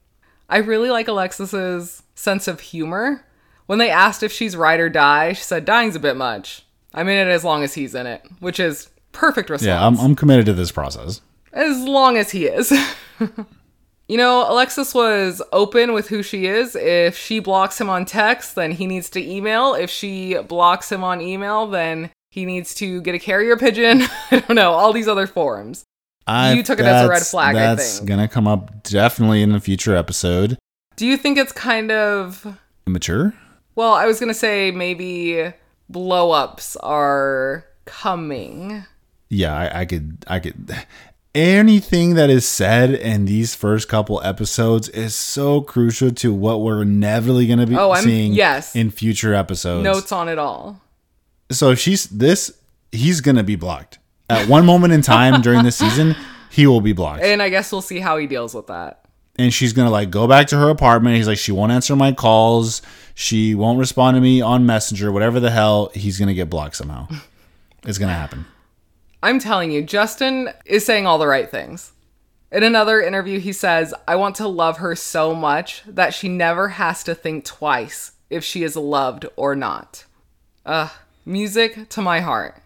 I 0.49 0.59
really 0.59 0.89
like 0.89 1.09
Alexis's 1.09 2.03
sense 2.15 2.49
of 2.49 2.61
humor. 2.61 3.25
When 3.67 3.79
they 3.79 3.91
asked 3.91 4.23
if 4.23 4.33
she's 4.33 4.57
ride 4.57 4.81
or 4.81 4.89
die, 4.89 5.35
she 5.35 5.43
said 5.43 5.67
dying's 5.67 5.97
a 5.97 6.01
bit 6.01 6.17
much. 6.17 6.65
I'm 6.95 7.09
in 7.09 7.29
it 7.29 7.31
as 7.31 7.45
long 7.45 7.63
as 7.63 7.75
he's 7.75 7.95
in 7.95 8.07
it, 8.07 8.23
which 8.41 8.59
is 8.59 8.89
perfect 9.13 9.51
response. 9.51 9.67
yeah, 9.67 9.87
I'm, 9.87 9.99
I'm 10.01 10.17
committed 10.17 10.47
to 10.47 10.55
this 10.55 10.73
process. 10.73 11.21
As 11.53 11.83
long 11.83 12.17
as 12.17 12.31
he 12.31 12.47
is. 12.47 12.73
you 14.09 14.17
know, 14.17 14.51
Alexis 14.51 14.95
was 14.95 15.43
open 15.53 15.93
with 15.93 16.09
who 16.09 16.23
she 16.23 16.47
is. 16.47 16.75
If 16.75 17.17
she 17.17 17.41
blocks 17.41 17.81
him 17.81 17.91
on 17.91 18.05
text, 18.05 18.55
then 18.55 18.73
he 18.73 18.87
needs 18.87 19.11
to 19.11 19.25
email. 19.25 19.75
If 19.75 19.91
she 19.91 20.39
blocks 20.39 20.91
him 20.91 21.05
on 21.05 21.21
email, 21.21 21.67
then 21.67 22.11
he 22.31 22.45
needs 22.45 22.75
to 22.77 23.01
get 23.03 23.15
a 23.15 23.19
carrier 23.19 23.57
pigeon. 23.57 24.03
I 24.31 24.41
don't 24.41 24.57
know, 24.57 24.73
all 24.73 24.93
these 24.93 25.09
other 25.09 25.27
forms. 25.27 25.85
I, 26.27 26.53
You 26.53 26.63
took 26.63 26.79
it 26.79 26.85
as 26.85 27.07
a 27.07 27.09
red 27.09 27.23
flag, 27.23 27.57
I 27.57 27.61
That's 27.75 28.01
gonna 28.01 28.29
come 28.29 28.47
up 28.47 28.83
definitely 28.83 29.43
in 29.43 29.55
a 29.55 29.61
future 29.61 29.97
episode. 29.97 30.59
Do 30.97 31.07
you 31.07 31.17
think 31.17 31.39
it's 31.39 31.53
kind 31.53 31.93
of. 31.93 32.59
Immature? 32.87 33.33
Well, 33.77 33.95
I 33.95 34.07
was 34.07 34.19
going 34.19 34.29
to 34.29 34.35
say 34.35 34.73
maybe 34.73 35.53
blow 35.89 36.33
ups 36.33 36.75
are 36.77 37.65
coming. 37.85 38.85
Yeah, 39.31 39.57
I, 39.57 39.83
I 39.83 39.85
could. 39.85 40.25
I 40.27 40.41
could. 40.41 40.75
Anything 41.43 42.15
that 42.17 42.31
is 42.31 42.45
said 42.45 42.91
in 42.91 43.25
these 43.25 43.55
first 43.55 43.89
couple 43.89 44.21
episodes 44.25 44.89
is 44.89 45.15
so 45.15 45.61
crucial 45.61 46.11
to 46.11 46.35
what 46.35 46.63
we're 46.63 46.83
inevitably 46.83 47.47
going 47.47 47.61
to 47.61 47.67
be 47.67 47.77
Oh, 47.77 47.95
seeing 47.95 48.33
yes. 48.33 48.75
in 48.75 48.91
future 48.91 49.35
episodes. 49.35 49.85
Notes 49.85 50.11
on 50.11 50.29
it 50.29 50.37
all. 50.37 50.81
So 51.53 51.71
if 51.71 51.79
she's 51.79 52.07
this, 52.07 52.51
he's 52.91 53.21
going 53.21 53.37
to 53.37 53.45
be 53.45 53.55
blocked. 53.55 54.01
At 54.29 54.49
one 54.49 54.67
moment 54.67 54.93
in 54.93 55.01
time 55.01 55.41
during 55.47 55.63
the 55.63 55.71
season, 55.71 56.17
he 56.51 56.67
will 56.67 56.81
be 56.81 56.93
blocked. 56.93 57.23
And 57.23 57.41
I 57.41 57.51
guess 57.51 57.71
we'll 57.71 57.83
see 57.83 58.01
how 58.01 58.17
he 58.19 58.27
deals 58.27 58.53
with 58.53 58.67
that. 58.67 59.05
and 59.39 59.55
she's 59.55 59.73
gonna 59.73 59.91
like 59.91 60.11
go 60.11 60.27
back 60.27 60.49
to 60.49 60.57
her 60.59 60.69
apartment. 60.71 61.15
He's 61.15 61.29
like, 61.29 61.39
she 61.39 61.53
won't 61.53 61.71
answer 61.71 61.95
my 61.95 62.11
calls. 62.11 62.83
She 63.15 63.55
won't 63.55 63.79
respond 63.79 64.17
to 64.17 64.21
me 64.21 64.41
on 64.41 64.67
Messenger. 64.67 65.13
Whatever 65.13 65.39
the 65.39 65.51
hell, 65.53 65.93
he's 65.95 66.19
gonna 66.19 66.35
get 66.35 66.51
blocked 66.51 66.75
somehow. 66.75 67.07
It's 67.87 67.97
gonna 67.99 68.13
happen. 68.15 68.45
I'm 69.23 69.39
telling 69.39 69.71
you, 69.71 69.83
Justin 69.83 70.51
is 70.65 70.85
saying 70.87 71.07
all 71.07 71.19
the 71.19 71.27
right 71.27 71.51
things. 71.51 71.93
In 72.51 72.63
another 72.63 73.01
interview, 73.03 73.41
he 73.41 73.53
says, 73.53 73.93
I 74.07 74.17
want 74.17 74.37
to 74.37 74.49
love 74.49 74.79
her 74.79 74.95
so 74.95 75.35
much 75.35 75.83
that 75.87 76.15
she 76.15 76.29
never 76.29 76.69
has 76.69 77.03
to 77.05 77.15
think 77.15 77.45
twice 77.45 78.13
if 78.31 78.43
she 78.45 78.63
is 78.63 78.77
loved 78.77 79.27
or 79.37 79.55
not. 79.55 80.05
Ugh, 80.65 80.91
music 81.27 81.89
to 81.91 82.01
my 82.01 82.21
heart. 82.21 82.63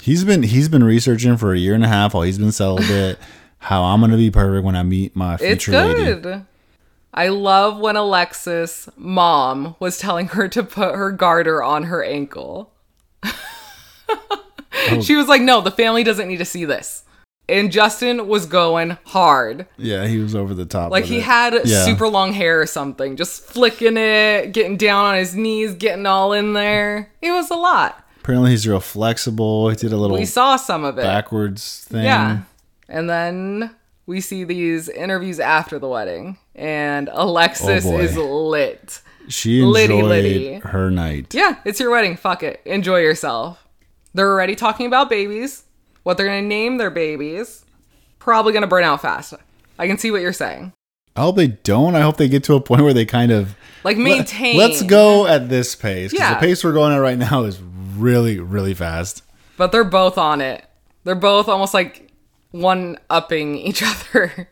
He's 0.00 0.24
been 0.24 0.42
he's 0.42 0.68
been 0.68 0.84
researching 0.84 1.36
for 1.36 1.52
a 1.52 1.58
year 1.58 1.74
and 1.74 1.84
a 1.84 1.88
half 1.88 2.14
while 2.14 2.22
he's 2.22 2.38
been 2.38 2.52
celibate. 2.52 3.18
how 3.58 3.82
I'm 3.82 4.00
gonna 4.00 4.16
be 4.16 4.30
perfect 4.30 4.64
when 4.64 4.76
I 4.76 4.82
meet 4.84 5.16
my 5.16 5.34
It's 5.34 5.42
future 5.42 5.72
lady. 5.72 6.20
good. 6.20 6.44
I 7.12 7.28
love 7.28 7.78
when 7.78 7.96
Alexis' 7.96 8.88
mom 8.96 9.74
was 9.80 9.98
telling 9.98 10.28
her 10.28 10.48
to 10.48 10.62
put 10.62 10.94
her 10.94 11.10
garter 11.12 11.62
on 11.62 11.84
her 11.84 12.04
ankle. 12.04 12.72
Oh. 14.90 15.00
She 15.00 15.16
was 15.16 15.26
like, 15.28 15.42
no, 15.42 15.60
the 15.60 15.70
family 15.70 16.04
doesn't 16.04 16.28
need 16.28 16.38
to 16.38 16.44
see 16.44 16.64
this. 16.64 17.02
And 17.48 17.70
Justin 17.70 18.26
was 18.26 18.46
going 18.46 18.98
hard. 19.04 19.66
Yeah, 19.76 20.06
he 20.06 20.18
was 20.18 20.34
over 20.34 20.52
the 20.52 20.64
top. 20.64 20.90
Like 20.90 21.04
he 21.04 21.18
it. 21.18 21.22
had 21.22 21.54
Yeah. 21.64 21.84
super 21.84 22.08
long 22.08 22.32
hair 22.32 22.60
or 22.60 22.66
something, 22.66 23.16
just 23.16 23.44
flicking 23.44 23.96
it, 23.96 24.52
getting 24.52 24.76
down 24.76 25.04
on 25.04 25.16
his 25.16 25.34
knees, 25.36 25.74
getting 25.74 26.06
all 26.06 26.32
in 26.32 26.54
there. 26.54 27.12
It 27.22 27.30
was 27.30 27.48
a 27.50 27.54
lot. 27.54 28.04
Apparently, 28.20 28.50
he's 28.50 28.66
real 28.66 28.80
flexible. 28.80 29.68
He 29.68 29.76
did 29.76 29.92
a 29.92 29.96
little 29.96 30.16
We 30.18 30.24
saw 30.24 30.56
some 30.56 30.82
of 30.82 30.98
it. 30.98 31.02
backwards 31.02 31.84
thing. 31.88 32.04
Yeah. 32.04 32.40
And 32.88 33.08
then 33.08 33.70
we 34.06 34.20
see 34.20 34.42
these 34.42 34.88
interviews 34.88 35.38
after 35.38 35.78
the 35.78 35.88
wedding, 35.88 36.38
and 36.56 37.08
Alexis 37.12 37.86
Oh, 37.86 37.98
is 37.98 38.16
lit. 38.16 39.00
She 39.28 39.58
enjoyed 39.60 39.72
Liddy, 39.72 40.02
liddy. 40.02 40.54
her 40.64 40.90
night. 40.90 41.32
Yeah, 41.34 41.56
it's 41.64 41.78
your 41.80 41.90
wedding. 41.90 42.16
Fuck 42.16 42.42
it. 42.42 42.60
Enjoy 42.64 42.98
yourself. 42.98 43.64
They're 44.16 44.32
already 44.32 44.56
talking 44.56 44.86
about 44.86 45.10
babies, 45.10 45.64
what 46.02 46.16
they're 46.16 46.26
going 46.26 46.42
to 46.42 46.48
name 46.48 46.78
their 46.78 46.90
babies. 46.90 47.64
Probably 48.18 48.52
going 48.52 48.62
to 48.62 48.66
burn 48.66 48.82
out 48.82 49.02
fast. 49.02 49.34
I 49.78 49.86
can 49.86 49.98
see 49.98 50.10
what 50.10 50.22
you're 50.22 50.32
saying. 50.32 50.72
I 51.14 51.20
hope 51.20 51.36
they 51.36 51.48
don't. 51.48 51.94
I 51.94 52.00
hope 52.00 52.16
they 52.16 52.28
get 52.28 52.42
to 52.44 52.54
a 52.54 52.60
point 52.60 52.82
where 52.82 52.94
they 52.94 53.04
kind 53.04 53.30
of 53.30 53.54
Like 53.84 53.98
maintain. 53.98 54.56
Let's 54.56 54.82
go 54.82 55.26
at 55.26 55.50
this 55.50 55.74
pace 55.74 56.12
Yeah. 56.14 56.32
the 56.34 56.40
pace 56.40 56.64
we're 56.64 56.72
going 56.72 56.94
at 56.94 56.98
right 56.98 57.18
now 57.18 57.44
is 57.44 57.60
really, 57.96 58.40
really 58.40 58.72
fast. 58.74 59.22
But 59.58 59.70
they're 59.70 59.84
both 59.84 60.16
on 60.16 60.40
it. 60.40 60.64
They're 61.04 61.14
both 61.14 61.46
almost 61.48 61.74
like 61.74 62.10
one 62.52 62.98
upping 63.10 63.56
each 63.56 63.82
other. 64.14 64.48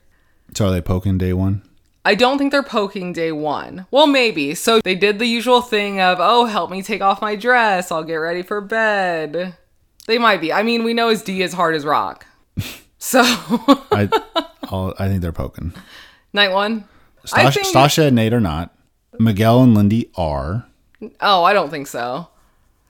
So 0.55 0.68
are 0.68 0.70
they 0.72 0.83
poking 0.83 1.16
day 1.16 1.33
one? 1.33 1.62
I 2.05 2.14
don't 2.14 2.37
think 2.38 2.51
they're 2.53 2.62
poking 2.62 3.12
day 3.12 3.33
one. 3.33 3.87
Well, 3.90 4.07
maybe. 4.07 4.55
So 4.55 4.81
they 4.81 4.95
did 4.95 5.19
the 5.19 5.27
usual 5.27 5.62
thing 5.62 6.01
of, 6.01 6.19
oh, 6.21 6.45
help 6.45 6.71
me 6.71 6.83
take 6.83 7.01
off 7.01 7.23
my 7.23 7.35
dress. 7.37 7.90
I'll 7.90 8.05
get 8.05 8.17
ready 8.17 8.43
for 8.43 8.61
bed. 8.61 9.57
They 10.07 10.19
might 10.19 10.40
be. 10.43 10.53
I 10.53 10.62
mean, 10.62 10.85
we 10.85 10.93
know 10.93 11.09
his 11.09 11.23
D 11.23 11.40
is 11.43 11.53
hard 11.55 11.75
as 11.75 11.85
rock. 11.85 12.27
So, 12.99 13.21
I, 13.23 14.09
I'll, 14.71 14.95
I 14.99 15.09
think 15.09 15.21
they're 15.21 15.31
poking. 15.31 15.75
night 16.33 16.53
one. 16.53 16.88
I 17.35 17.45
Stasha, 17.45 17.55
think- 17.55 17.67
Stasha 17.67 18.07
and 18.07 18.17
Nate 18.17 18.33
are 18.33 18.40
not. 18.40 18.75
Miguel 19.19 19.62
and 19.62 19.75
Lindy 19.75 20.11
are. 20.14 20.64
Oh, 21.21 21.45
I 21.45 21.53
don't 21.53 21.69
think 21.69 21.87
so. 21.87 22.29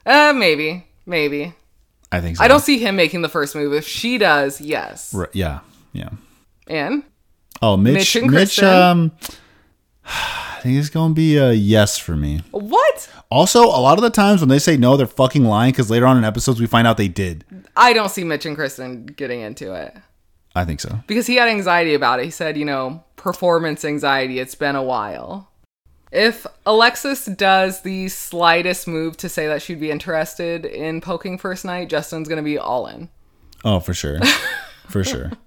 Uh, 0.05 0.31
maybe. 0.33 0.87
Maybe. 1.05 1.53
I 2.13 2.21
think 2.21 2.37
so. 2.37 2.43
I 2.45 2.47
don't 2.47 2.61
see 2.61 2.77
him 2.79 2.95
making 2.95 3.23
the 3.23 3.29
first 3.29 3.55
move. 3.55 3.73
If 3.73 3.85
she 3.85 4.17
does, 4.17 4.61
yes. 4.61 5.13
Yeah, 5.33 5.59
yeah. 5.91 6.11
And 6.67 7.03
Oh, 7.65 7.77
Mitch. 7.77 7.93
Mitch 7.93 8.15
Mitch, 8.15 8.15
and 8.23 8.29
Kristen. 8.31 8.65
um, 8.67 9.11
I 10.05 10.59
think 10.61 10.77
it's 10.77 10.89
going 10.89 11.11
to 11.11 11.15
be 11.15 11.37
a 11.37 11.51
yes 11.51 11.97
for 11.97 12.15
me. 12.15 12.41
what? 12.51 13.09
Also, 13.31 13.63
a 13.63 13.81
lot 13.81 13.97
of 13.97 14.03
the 14.03 14.09
times 14.11 14.39
when 14.41 14.49
they 14.49 14.59
say 14.59 14.77
no, 14.77 14.95
they're 14.97 15.07
fucking 15.07 15.43
lying 15.43 15.71
because 15.71 15.89
later 15.89 16.05
on 16.05 16.17
in 16.17 16.23
episodes 16.23 16.59
we 16.61 16.67
find 16.67 16.87
out 16.87 16.97
they 16.97 17.07
did. 17.07 17.43
I 17.75 17.91
don't 17.93 18.09
see 18.09 18.23
Mitch 18.23 18.45
and 18.45 18.55
Kristen 18.55 19.07
getting 19.07 19.41
into 19.41 19.73
it 19.73 19.95
I 20.55 20.63
think 20.63 20.79
so. 20.79 20.99
because 21.07 21.25
he 21.27 21.35
had 21.35 21.49
anxiety 21.49 21.95
about 21.95 22.19
it. 22.19 22.25
He 22.25 22.31
said, 22.31 22.55
you 22.55 22.65
know, 22.65 23.03
performance 23.15 23.83
anxiety. 23.83 24.39
It's 24.39 24.55
been 24.55 24.75
a 24.75 24.83
while. 24.83 25.49
If 26.11 26.45
Alexis 26.67 27.25
does 27.25 27.81
the 27.81 28.07
slightest 28.09 28.87
move 28.87 29.17
to 29.17 29.27
say 29.27 29.47
that 29.47 29.61
she'd 29.63 29.79
be 29.79 29.91
interested 29.91 30.65
in 30.65 31.01
poking 31.01 31.37
first 31.39 31.65
night, 31.65 31.89
Justin's 31.89 32.27
going 32.29 32.37
to 32.37 32.43
be 32.43 32.57
all 32.59 32.85
in. 32.87 33.09
Oh, 33.65 33.79
for 33.79 33.93
sure. 33.93 34.19
for 34.87 35.03
sure. 35.03 35.31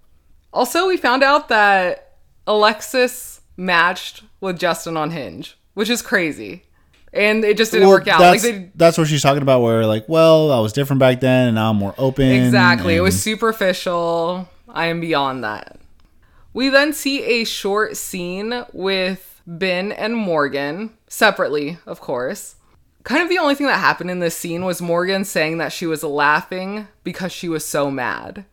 Also, 0.50 0.88
we 0.88 0.96
found 0.96 1.22
out 1.22 1.50
that 1.50 2.07
Alexis 2.48 3.42
matched 3.56 4.24
with 4.40 4.58
Justin 4.58 4.96
on 4.96 5.10
Hinge, 5.10 5.56
which 5.74 5.90
is 5.90 6.02
crazy. 6.02 6.64
And 7.12 7.44
it 7.44 7.56
just 7.56 7.72
didn't 7.72 7.88
Well, 7.88 7.98
work 7.98 8.08
out. 8.08 8.20
Like 8.20 8.40
That's, 8.40 8.42
they 8.42 8.70
that's 8.74 8.98
what 8.98 9.06
she's 9.06 9.22
talking 9.22 9.42
about. 9.42 9.62
Where 9.62 9.86
like, 9.86 10.08
well, 10.08 10.50
I 10.50 10.58
was 10.60 10.72
different 10.72 11.00
back 11.00 11.20
then, 11.20 11.48
and 11.48 11.54
now 11.54 11.70
I'm 11.70 11.76
more 11.76 11.94
open. 11.98 12.26
Exactly. 12.28 12.96
It 12.96 13.00
was 13.00 13.20
superficial. 13.22 14.48
I 14.68 14.86
am 14.86 15.00
beyond 15.00 15.44
that. 15.44 15.78
We 16.52 16.70
then 16.70 16.92
see 16.92 17.22
a 17.22 17.44
short 17.44 17.96
scene 17.96 18.64
with 18.72 19.40
Binh 19.48 19.94
and 19.96 20.16
Morgan, 20.16 20.94
separately, 21.06 21.78
of 21.86 22.00
course. 22.00 22.56
Kind 23.04 23.22
of 23.22 23.28
the 23.28 23.38
only 23.38 23.54
thing 23.54 23.66
that 23.66 23.78
happened 23.78 24.10
in 24.10 24.18
this 24.18 24.36
scene 24.36 24.64
was 24.64 24.82
Morgan 24.82 25.24
saying 25.24 25.58
that 25.58 25.72
she 25.72 25.86
was 25.86 26.02
laughing 26.02 26.88
because 27.04 27.32
she 27.32 27.48
was 27.48 27.64
so 27.64 27.90
mad. 27.90 28.44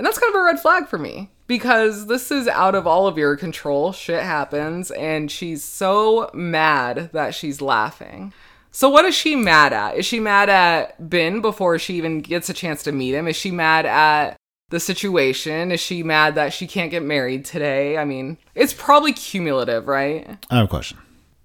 And 0.00 0.06
that's 0.06 0.18
kind 0.18 0.34
of 0.34 0.40
a 0.40 0.44
red 0.44 0.58
flag 0.58 0.88
for 0.88 0.96
me 0.96 1.28
because 1.46 2.06
this 2.06 2.30
is 2.30 2.48
out 2.48 2.74
of 2.74 2.86
all 2.86 3.06
of 3.06 3.18
your 3.18 3.36
control. 3.36 3.92
Shit 3.92 4.22
happens, 4.22 4.90
and 4.92 5.30
she's 5.30 5.62
so 5.62 6.30
mad 6.32 7.10
that 7.12 7.34
she's 7.34 7.60
laughing. 7.60 8.32
So, 8.70 8.88
what 8.88 9.04
is 9.04 9.14
she 9.14 9.36
mad 9.36 9.74
at? 9.74 9.98
Is 9.98 10.06
she 10.06 10.18
mad 10.18 10.48
at 10.48 10.98
Binh 11.02 11.42
before 11.42 11.78
she 11.78 11.96
even 11.96 12.22
gets 12.22 12.48
a 12.48 12.54
chance 12.54 12.82
to 12.84 12.92
meet 12.92 13.12
him? 13.12 13.28
Is 13.28 13.36
she 13.36 13.50
mad 13.50 13.84
at 13.84 14.38
the 14.70 14.80
situation? 14.80 15.70
Is 15.70 15.80
she 15.80 16.02
mad 16.02 16.34
that 16.34 16.54
she 16.54 16.66
can't 16.66 16.90
get 16.90 17.02
married 17.02 17.44
today? 17.44 17.98
I 17.98 18.06
mean, 18.06 18.38
it's 18.54 18.72
probably 18.72 19.12
cumulative, 19.12 19.86
right? 19.86 20.38
I 20.50 20.56
have 20.56 20.64
a 20.64 20.68
question. 20.68 20.96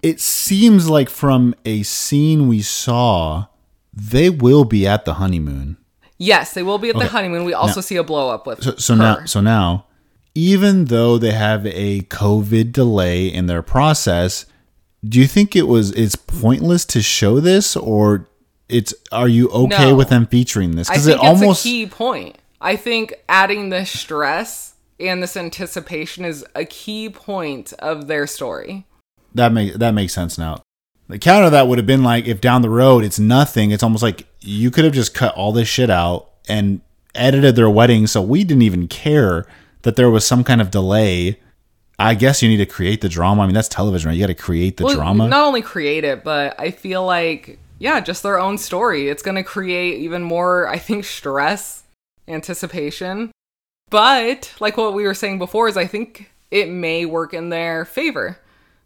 It 0.02 0.18
seems 0.18 0.88
like 0.88 1.10
from 1.10 1.54
a 1.66 1.82
scene 1.82 2.48
we 2.48 2.62
saw, 2.62 3.48
they 3.92 4.30
will 4.30 4.64
be 4.64 4.86
at 4.86 5.04
the 5.04 5.14
honeymoon. 5.14 5.76
Yes, 6.18 6.54
they 6.54 6.62
will 6.62 6.78
be 6.78 6.88
at 6.88 6.94
the 6.94 7.02
Okay. 7.02 7.08
honeymoon. 7.08 7.44
We 7.44 7.52
also 7.54 7.76
Now- 7.76 7.82
see 7.82 7.96
a 7.96 8.02
blow 8.04 8.30
up 8.30 8.46
with 8.46 8.62
So, 8.62 8.74
so 8.76 8.94
now, 8.94 9.24
so 9.26 9.40
now, 9.40 9.84
even 10.34 10.86
though 10.86 11.18
they 11.18 11.32
have 11.32 11.66
a 11.66 12.02
COVID 12.02 12.72
delay 12.72 13.26
in 13.26 13.46
their 13.46 13.62
process, 13.62 14.46
do 15.06 15.18
you 15.18 15.26
think 15.26 15.54
it 15.54 15.66
was 15.68 15.92
it's 15.92 16.16
pointless 16.16 16.84
to 16.86 17.02
show 17.02 17.38
this, 17.40 17.76
or 17.76 18.28
it's 18.68 18.92
are 19.12 19.28
you 19.28 19.48
okay 19.50 19.90
No. 19.90 19.94
with 19.94 20.08
them 20.08 20.26
featuring 20.26 20.76
this? 20.76 20.88
Because 20.88 21.06
it 21.06 21.14
it's 21.14 21.22
almost 21.22 21.64
a 21.64 21.68
key 21.68 21.86
point. 21.86 22.36
I 22.60 22.76
think 22.76 23.14
adding 23.28 23.68
this 23.68 23.90
stress 23.90 24.72
and 24.98 25.22
this 25.22 25.36
anticipation 25.36 26.24
is 26.24 26.44
a 26.54 26.64
key 26.64 27.08
point 27.10 27.72
of 27.78 28.06
their 28.08 28.26
story. 28.26 28.86
that 29.34 29.52
make 29.52 29.74
that 29.74 29.92
makes 29.92 30.14
sense 30.14 30.38
now. 30.38 30.62
The 31.08 31.18
counter 31.18 31.50
that 31.50 31.68
would 31.68 31.76
have 31.78 31.86
been 31.86 32.02
like 32.02 32.26
if 32.26 32.40
down 32.40 32.62
the 32.62 32.70
road 32.70 33.04
it's 33.04 33.18
nothing. 33.18 33.70
It's 33.70 33.82
almost 33.82 34.02
like 34.02 34.26
you 34.46 34.70
could 34.70 34.84
have 34.84 34.94
just 34.94 35.14
cut 35.14 35.34
all 35.34 35.52
this 35.52 35.68
shit 35.68 35.90
out 35.90 36.30
and 36.48 36.80
edited 37.14 37.56
their 37.56 37.70
wedding, 37.70 38.06
so 38.06 38.22
we 38.22 38.44
didn't 38.44 38.62
even 38.62 38.88
care 38.88 39.46
that 39.82 39.96
there 39.96 40.10
was 40.10 40.26
some 40.26 40.44
kind 40.44 40.60
of 40.60 40.70
delay. 40.70 41.40
I 41.98 42.14
guess 42.14 42.42
you 42.42 42.48
need 42.48 42.58
to 42.58 42.66
create 42.66 43.00
the 43.00 43.08
drama. 43.08 43.42
I 43.42 43.46
mean, 43.46 43.54
that's 43.54 43.68
television, 43.68 44.08
right? 44.08 44.14
You 44.14 44.22
got 44.22 44.26
to 44.26 44.34
create 44.34 44.76
the 44.76 44.84
Well, 44.84 44.96
drama. 44.96 45.28
Not 45.28 45.46
only 45.46 45.62
create 45.62 46.04
it, 46.04 46.22
but 46.24 46.54
I 46.58 46.70
feel 46.70 47.04
like, 47.04 47.58
yeah, 47.78 48.00
just 48.00 48.22
their 48.22 48.38
own 48.38 48.58
story. 48.58 49.08
It's 49.08 49.22
going 49.22 49.36
to 49.36 49.42
create 49.42 49.98
even 50.00 50.22
more, 50.22 50.68
I 50.68 50.78
think, 50.78 51.04
stress, 51.04 51.84
anticipation. 52.28 53.32
But, 53.90 54.52
like 54.60 54.76
what 54.76 54.94
we 54.94 55.04
were 55.04 55.14
saying 55.14 55.38
before, 55.38 55.68
is 55.68 55.76
I 55.76 55.86
think 55.86 56.30
it 56.50 56.68
may 56.68 57.06
work 57.06 57.32
in 57.32 57.48
their 57.48 57.84
favor. 57.84 58.38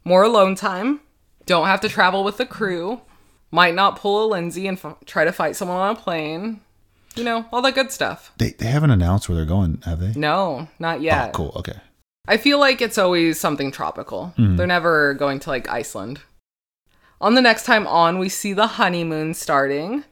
More 0.04 0.22
alone 0.22 0.54
time. 0.54 1.00
Don't 1.46 1.66
have 1.66 1.80
to 1.80 1.88
travel 1.88 2.22
with 2.22 2.36
the 2.36 2.46
crew. 2.46 3.00
Might 3.50 3.74
not 3.74 3.96
pull 3.96 4.24
a 4.24 4.26
Lindsay 4.26 4.66
and 4.66 4.78
f- 4.78 4.96
try 5.06 5.24
to 5.24 5.32
fight 5.32 5.56
someone 5.56 5.78
on 5.78 5.96
a 5.96 5.98
plane. 5.98 6.60
You 7.16 7.24
know, 7.24 7.46
all 7.52 7.62
that 7.62 7.74
good 7.74 7.90
stuff. 7.90 8.32
They 8.38 8.50
they 8.50 8.66
haven't 8.66 8.90
announced 8.90 9.28
where 9.28 9.36
they're 9.36 9.44
going, 9.44 9.82
have 9.84 10.00
they? 10.00 10.12
No, 10.18 10.68
not 10.78 10.98
oh, 10.98 11.02
yet. 11.02 11.28
Oh, 11.30 11.32
cool. 11.32 11.52
Okay. 11.56 11.78
I 12.28 12.36
feel 12.36 12.60
like 12.60 12.80
it's 12.80 12.98
always 12.98 13.40
something 13.40 13.72
tropical. 13.72 14.32
Mm-hmm. 14.38 14.56
They're 14.56 14.66
never 14.66 15.14
going 15.14 15.40
to 15.40 15.50
like 15.50 15.68
Iceland. 15.68 16.20
On 17.20 17.34
the 17.34 17.42
next 17.42 17.64
time 17.64 17.86
on, 17.86 18.18
we 18.18 18.28
see 18.28 18.52
the 18.52 18.66
honeymoon 18.66 19.34
starting. 19.34 20.04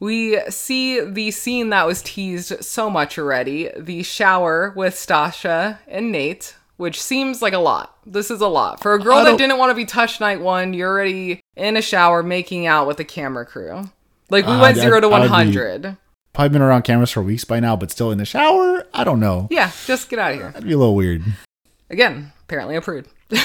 We 0.00 0.40
see 0.48 1.00
the 1.00 1.30
scene 1.30 1.70
that 1.70 1.86
was 1.86 2.02
teased 2.02 2.64
so 2.64 2.88
much 2.88 3.18
already 3.18 3.70
the 3.76 4.02
shower 4.02 4.72
with 4.74 4.94
Stasha 4.94 5.78
and 5.86 6.10
Nate, 6.10 6.56
which 6.76 7.02
seems 7.02 7.42
like 7.42 7.52
a 7.52 7.58
lot. 7.58 7.97
This 8.10 8.30
is 8.30 8.40
a 8.40 8.48
lot. 8.48 8.80
For 8.82 8.94
a 8.94 8.98
girl 8.98 9.22
that 9.24 9.36
didn't 9.38 9.58
want 9.58 9.70
to 9.70 9.74
be 9.74 9.84
touched 9.84 10.20
night 10.20 10.40
one, 10.40 10.72
you're 10.72 10.88
already 10.90 11.40
in 11.56 11.76
a 11.76 11.82
shower 11.82 12.22
making 12.22 12.66
out 12.66 12.86
with 12.86 12.96
the 12.96 13.04
camera 13.04 13.44
crew. 13.44 13.90
Like, 14.30 14.46
we 14.46 14.52
Uh, 14.52 14.60
went 14.60 14.76
zero 14.78 15.00
to 15.00 15.06
I 15.08 15.10
would 15.20 15.24
be- 15.26 15.30
100. 15.30 15.96
Probably 16.32 16.48
been 16.50 16.62
around 16.62 16.82
cameras 16.82 17.10
for 17.10 17.22
weeks 17.22 17.44
by 17.44 17.58
now, 17.60 17.74
but 17.76 17.90
still 17.90 18.10
in 18.10 18.18
the 18.18 18.24
shower. 18.24 18.84
I 18.94 19.02
don't 19.04 19.18
know. 19.20 19.48
Yeah, 19.50 19.70
just 19.86 20.08
get 20.08 20.18
out 20.18 20.32
of 20.32 20.38
here. 20.38 20.50
That'd 20.52 20.66
be 20.68 20.72
a 20.74 20.78
little 20.78 20.94
weird. 20.94 21.22
Again, 21.90 22.32
apparently 22.44 22.76
a 22.76 22.80
prude. 22.80 23.06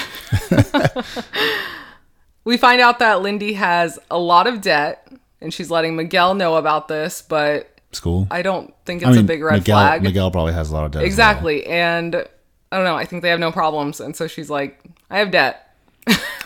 we 2.44 2.56
find 2.56 2.80
out 2.80 2.98
that 2.98 3.22
Lindy 3.22 3.54
has 3.54 3.98
a 4.10 4.18
lot 4.18 4.46
of 4.46 4.60
debt 4.60 5.08
and 5.40 5.52
she's 5.52 5.70
letting 5.70 5.96
Miguel 5.96 6.34
know 6.34 6.56
about 6.56 6.88
this, 6.88 7.22
but 7.22 7.70
School. 7.92 8.26
I 8.30 8.42
don't 8.42 8.74
think 8.84 9.02
it's 9.02 9.08
I 9.08 9.12
mean, 9.12 9.20
a 9.20 9.24
big 9.24 9.42
red 9.42 9.60
Miguel, 9.60 9.78
flag. 9.78 10.02
Miguel 10.02 10.30
probably 10.30 10.52
has 10.52 10.70
a 10.70 10.74
lot 10.74 10.84
of 10.84 10.90
debt. 10.92 11.00
as 11.00 11.02
well. 11.04 11.06
exactly. 11.06 11.66
And 11.66 12.26
I 12.74 12.78
don't 12.78 12.86
know, 12.86 12.96
I 12.96 13.04
think 13.04 13.22
they 13.22 13.28
have 13.28 13.38
no 13.38 13.52
problems. 13.52 14.00
And 14.00 14.16
so 14.16 14.26
she's 14.26 14.50
like, 14.50 14.80
I 15.08 15.18
have 15.20 15.30
debt. 15.30 15.76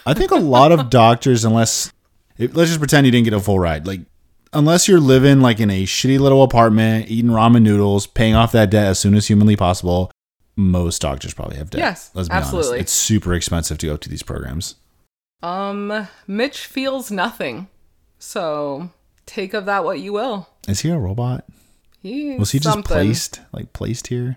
I 0.04 0.12
think 0.12 0.30
a 0.30 0.36
lot 0.36 0.72
of 0.72 0.90
doctors, 0.90 1.42
unless 1.42 1.90
let's 2.38 2.68
just 2.68 2.78
pretend 2.80 3.06
you 3.06 3.12
didn't 3.12 3.24
get 3.24 3.32
a 3.32 3.40
full 3.40 3.58
ride, 3.58 3.86
like 3.86 4.00
unless 4.52 4.88
you're 4.88 5.00
living 5.00 5.40
like 5.40 5.58
in 5.58 5.70
a 5.70 5.84
shitty 5.84 6.18
little 6.18 6.42
apartment, 6.42 7.10
eating 7.10 7.30
ramen 7.30 7.62
noodles, 7.62 8.06
paying 8.06 8.34
off 8.34 8.52
that 8.52 8.68
debt 8.68 8.88
as 8.88 8.98
soon 8.98 9.14
as 9.14 9.26
humanly 9.26 9.56
possible, 9.56 10.10
most 10.54 11.00
doctors 11.00 11.32
probably 11.32 11.56
have 11.56 11.70
debt. 11.70 11.78
Yes, 11.78 12.10
let's 12.12 12.28
be 12.28 12.34
absolutely. 12.34 12.68
honest. 12.72 12.82
It's 12.82 12.92
super 12.92 13.32
expensive 13.32 13.78
to 13.78 13.86
go 13.86 13.96
to 13.96 14.08
these 14.10 14.22
programs. 14.22 14.74
Um, 15.42 16.08
Mitch 16.26 16.66
feels 16.66 17.10
nothing. 17.10 17.68
So 18.18 18.90
take 19.24 19.54
of 19.54 19.64
that 19.64 19.82
what 19.82 19.98
you 19.98 20.12
will. 20.12 20.46
Is 20.68 20.80
he 20.80 20.90
a 20.90 20.98
robot? 20.98 21.46
He 22.02 22.36
Was 22.36 22.52
he 22.52 22.58
just 22.58 22.70
something. 22.70 22.84
placed 22.94 23.40
like 23.50 23.72
placed 23.72 24.08
here? 24.08 24.36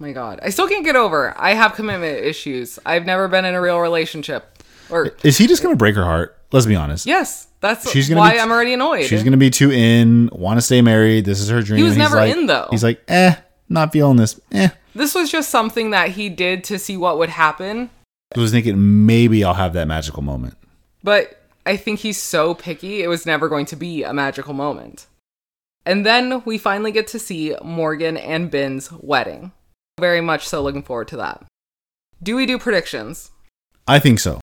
My 0.00 0.12
God, 0.12 0.40
I 0.42 0.48
still 0.48 0.66
can't 0.66 0.84
get 0.84 0.96
over. 0.96 1.34
I 1.36 1.52
have 1.52 1.74
commitment 1.74 2.24
issues. 2.24 2.78
I've 2.86 3.04
never 3.04 3.28
been 3.28 3.44
in 3.44 3.54
a 3.54 3.60
real 3.60 3.78
relationship. 3.78 4.62
Or 4.88 5.12
Is 5.22 5.36
he 5.38 5.46
just 5.46 5.62
gonna 5.62 5.76
break 5.76 5.94
her 5.94 6.04
heart? 6.04 6.36
Let's 6.52 6.66
be 6.66 6.74
honest. 6.74 7.06
yes, 7.06 7.46
that's 7.60 7.88
She's 7.90 8.08
gonna 8.08 8.20
why 8.20 8.32
be- 8.32 8.40
I'm 8.40 8.50
already 8.50 8.72
annoyed. 8.72 9.04
She's 9.04 9.22
gonna 9.22 9.36
be 9.36 9.50
too 9.50 9.70
in, 9.70 10.30
want 10.32 10.56
to 10.56 10.62
stay 10.62 10.80
married. 10.82 11.26
This 11.26 11.38
is 11.38 11.48
her 11.50 11.62
dream. 11.62 11.76
He 11.78 11.84
was 11.84 11.96
never 11.98 12.16
like- 12.16 12.34
in, 12.34 12.46
though. 12.46 12.66
He's 12.70 12.82
like, 12.82 13.02
eh, 13.08 13.36
not 13.68 13.92
feeling 13.92 14.16
this. 14.16 14.40
Eh. 14.50 14.70
This 14.94 15.14
was 15.14 15.30
just 15.30 15.50
something 15.50 15.90
that 15.90 16.08
he 16.12 16.28
did 16.30 16.64
to 16.64 16.78
see 16.78 16.96
what 16.96 17.18
would 17.18 17.28
happen. 17.28 17.90
I 18.34 18.40
was 18.40 18.50
thinking 18.52 19.06
maybe 19.06 19.44
I'll 19.44 19.54
have 19.54 19.74
that 19.74 19.86
magical 19.86 20.22
moment. 20.22 20.54
But 21.04 21.40
I 21.66 21.76
think 21.76 22.00
he's 22.00 22.20
so 22.20 22.54
picky, 22.54 23.02
it 23.02 23.08
was 23.08 23.26
never 23.26 23.48
going 23.48 23.66
to 23.66 23.76
be 23.76 24.02
a 24.02 24.12
magical 24.14 24.54
moment. 24.54 25.06
And 25.86 26.04
then 26.06 26.42
we 26.44 26.58
finally 26.58 26.90
get 26.90 27.06
to 27.08 27.18
see 27.18 27.54
Morgan 27.62 28.16
and 28.16 28.50
Binh's 28.50 28.90
wedding. 29.00 29.52
Very 30.00 30.20
much 30.20 30.48
so 30.48 30.62
looking 30.62 30.82
forward 30.82 31.08
to 31.08 31.16
that. 31.18 31.44
Do 32.22 32.36
we 32.36 32.46
do 32.46 32.58
predictions? 32.58 33.30
I 33.86 33.98
think 33.98 34.18
so. 34.18 34.40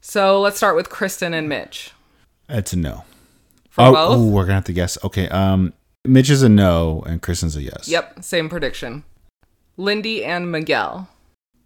So 0.00 0.40
let's 0.40 0.56
start 0.56 0.76
with 0.76 0.88
Kristen 0.88 1.34
and 1.34 1.48
Mitch. 1.48 1.92
It's 2.48 2.72
a 2.72 2.76
no. 2.76 3.04
For 3.68 3.82
oh, 3.82 3.92
both? 3.92 4.18
oh, 4.18 4.26
we're 4.28 4.42
gonna 4.42 4.54
have 4.54 4.64
to 4.64 4.72
guess. 4.72 4.98
Okay. 5.04 5.28
Um, 5.28 5.72
Mitch 6.04 6.30
is 6.30 6.42
a 6.42 6.48
no, 6.48 7.02
and 7.06 7.22
Kristen's 7.22 7.56
a 7.56 7.62
yes. 7.62 7.88
Yep, 7.88 8.24
same 8.24 8.48
prediction. 8.48 9.04
Lindy 9.76 10.24
and 10.24 10.50
Miguel. 10.50 11.08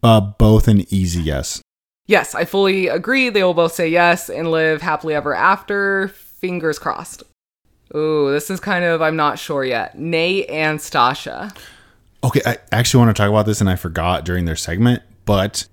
Uh, 0.02 0.20
both 0.20 0.68
an 0.68 0.84
easy 0.92 1.22
yes. 1.22 1.60
Yes, 2.06 2.34
I 2.34 2.44
fully 2.44 2.86
agree. 2.86 3.30
They 3.30 3.42
will 3.42 3.54
both 3.54 3.72
say 3.72 3.88
yes 3.88 4.30
and 4.30 4.50
live 4.50 4.82
happily 4.82 5.14
ever 5.14 5.34
after. 5.34 6.08
Fingers 6.08 6.78
crossed. 6.78 7.22
Ooh, 7.94 8.30
this 8.30 8.50
is 8.50 8.60
kind 8.60 8.84
of, 8.84 9.02
I'm 9.02 9.16
not 9.16 9.38
sure 9.38 9.64
yet. 9.64 9.98
Nate 9.98 10.48
and 10.48 10.78
Stasha. 10.78 11.56
Okay, 12.26 12.40
I 12.44 12.58
actually 12.72 13.04
want 13.04 13.16
to 13.16 13.22
talk 13.22 13.30
about 13.30 13.46
this 13.46 13.60
and 13.60 13.70
I 13.70 13.76
forgot 13.76 14.24
during 14.24 14.46
their 14.46 14.56
segment, 14.56 15.00
but 15.26 15.68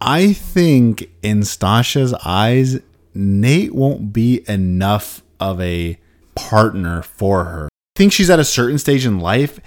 I 0.00 0.32
think 0.32 1.10
in 1.22 1.42
Stacia's 1.42 2.14
eyes, 2.24 2.78
Nate 3.12 3.74
won't 3.74 4.10
be 4.10 4.42
enough 4.48 5.22
of 5.38 5.60
a 5.60 6.00
partner 6.34 7.02
for 7.02 7.44
her. 7.44 7.66
I 7.66 7.98
think 7.98 8.14
she's 8.14 8.30
at 8.30 8.40
a 8.40 8.44
certain 8.44 8.78
stage 8.78 9.04
in 9.04 9.20
life, 9.20 9.60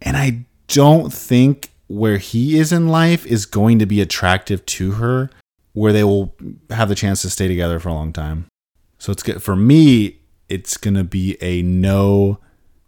and 0.00 0.16
I 0.16 0.46
don't 0.68 1.12
think 1.12 1.68
where 1.86 2.16
he 2.16 2.58
is 2.58 2.72
in 2.72 2.88
life 2.88 3.26
is 3.26 3.44
going 3.44 3.78
to 3.80 3.84
be 3.84 4.00
attractive 4.00 4.64
to 4.64 4.92
her, 4.92 5.28
where 5.74 5.92
they 5.92 6.04
will 6.04 6.34
have 6.70 6.88
the 6.88 6.94
chance 6.94 7.20
to 7.22 7.30
stay 7.30 7.46
together 7.46 7.78
for 7.78 7.90
a 7.90 7.94
long 7.94 8.10
time. 8.10 8.46
So 8.96 9.12
it's 9.12 9.22
good 9.22 9.42
for 9.42 9.54
me. 9.54 10.20
It's 10.48 10.78
gonna 10.78 11.04
be 11.04 11.36
a 11.42 11.60
no. 11.60 12.38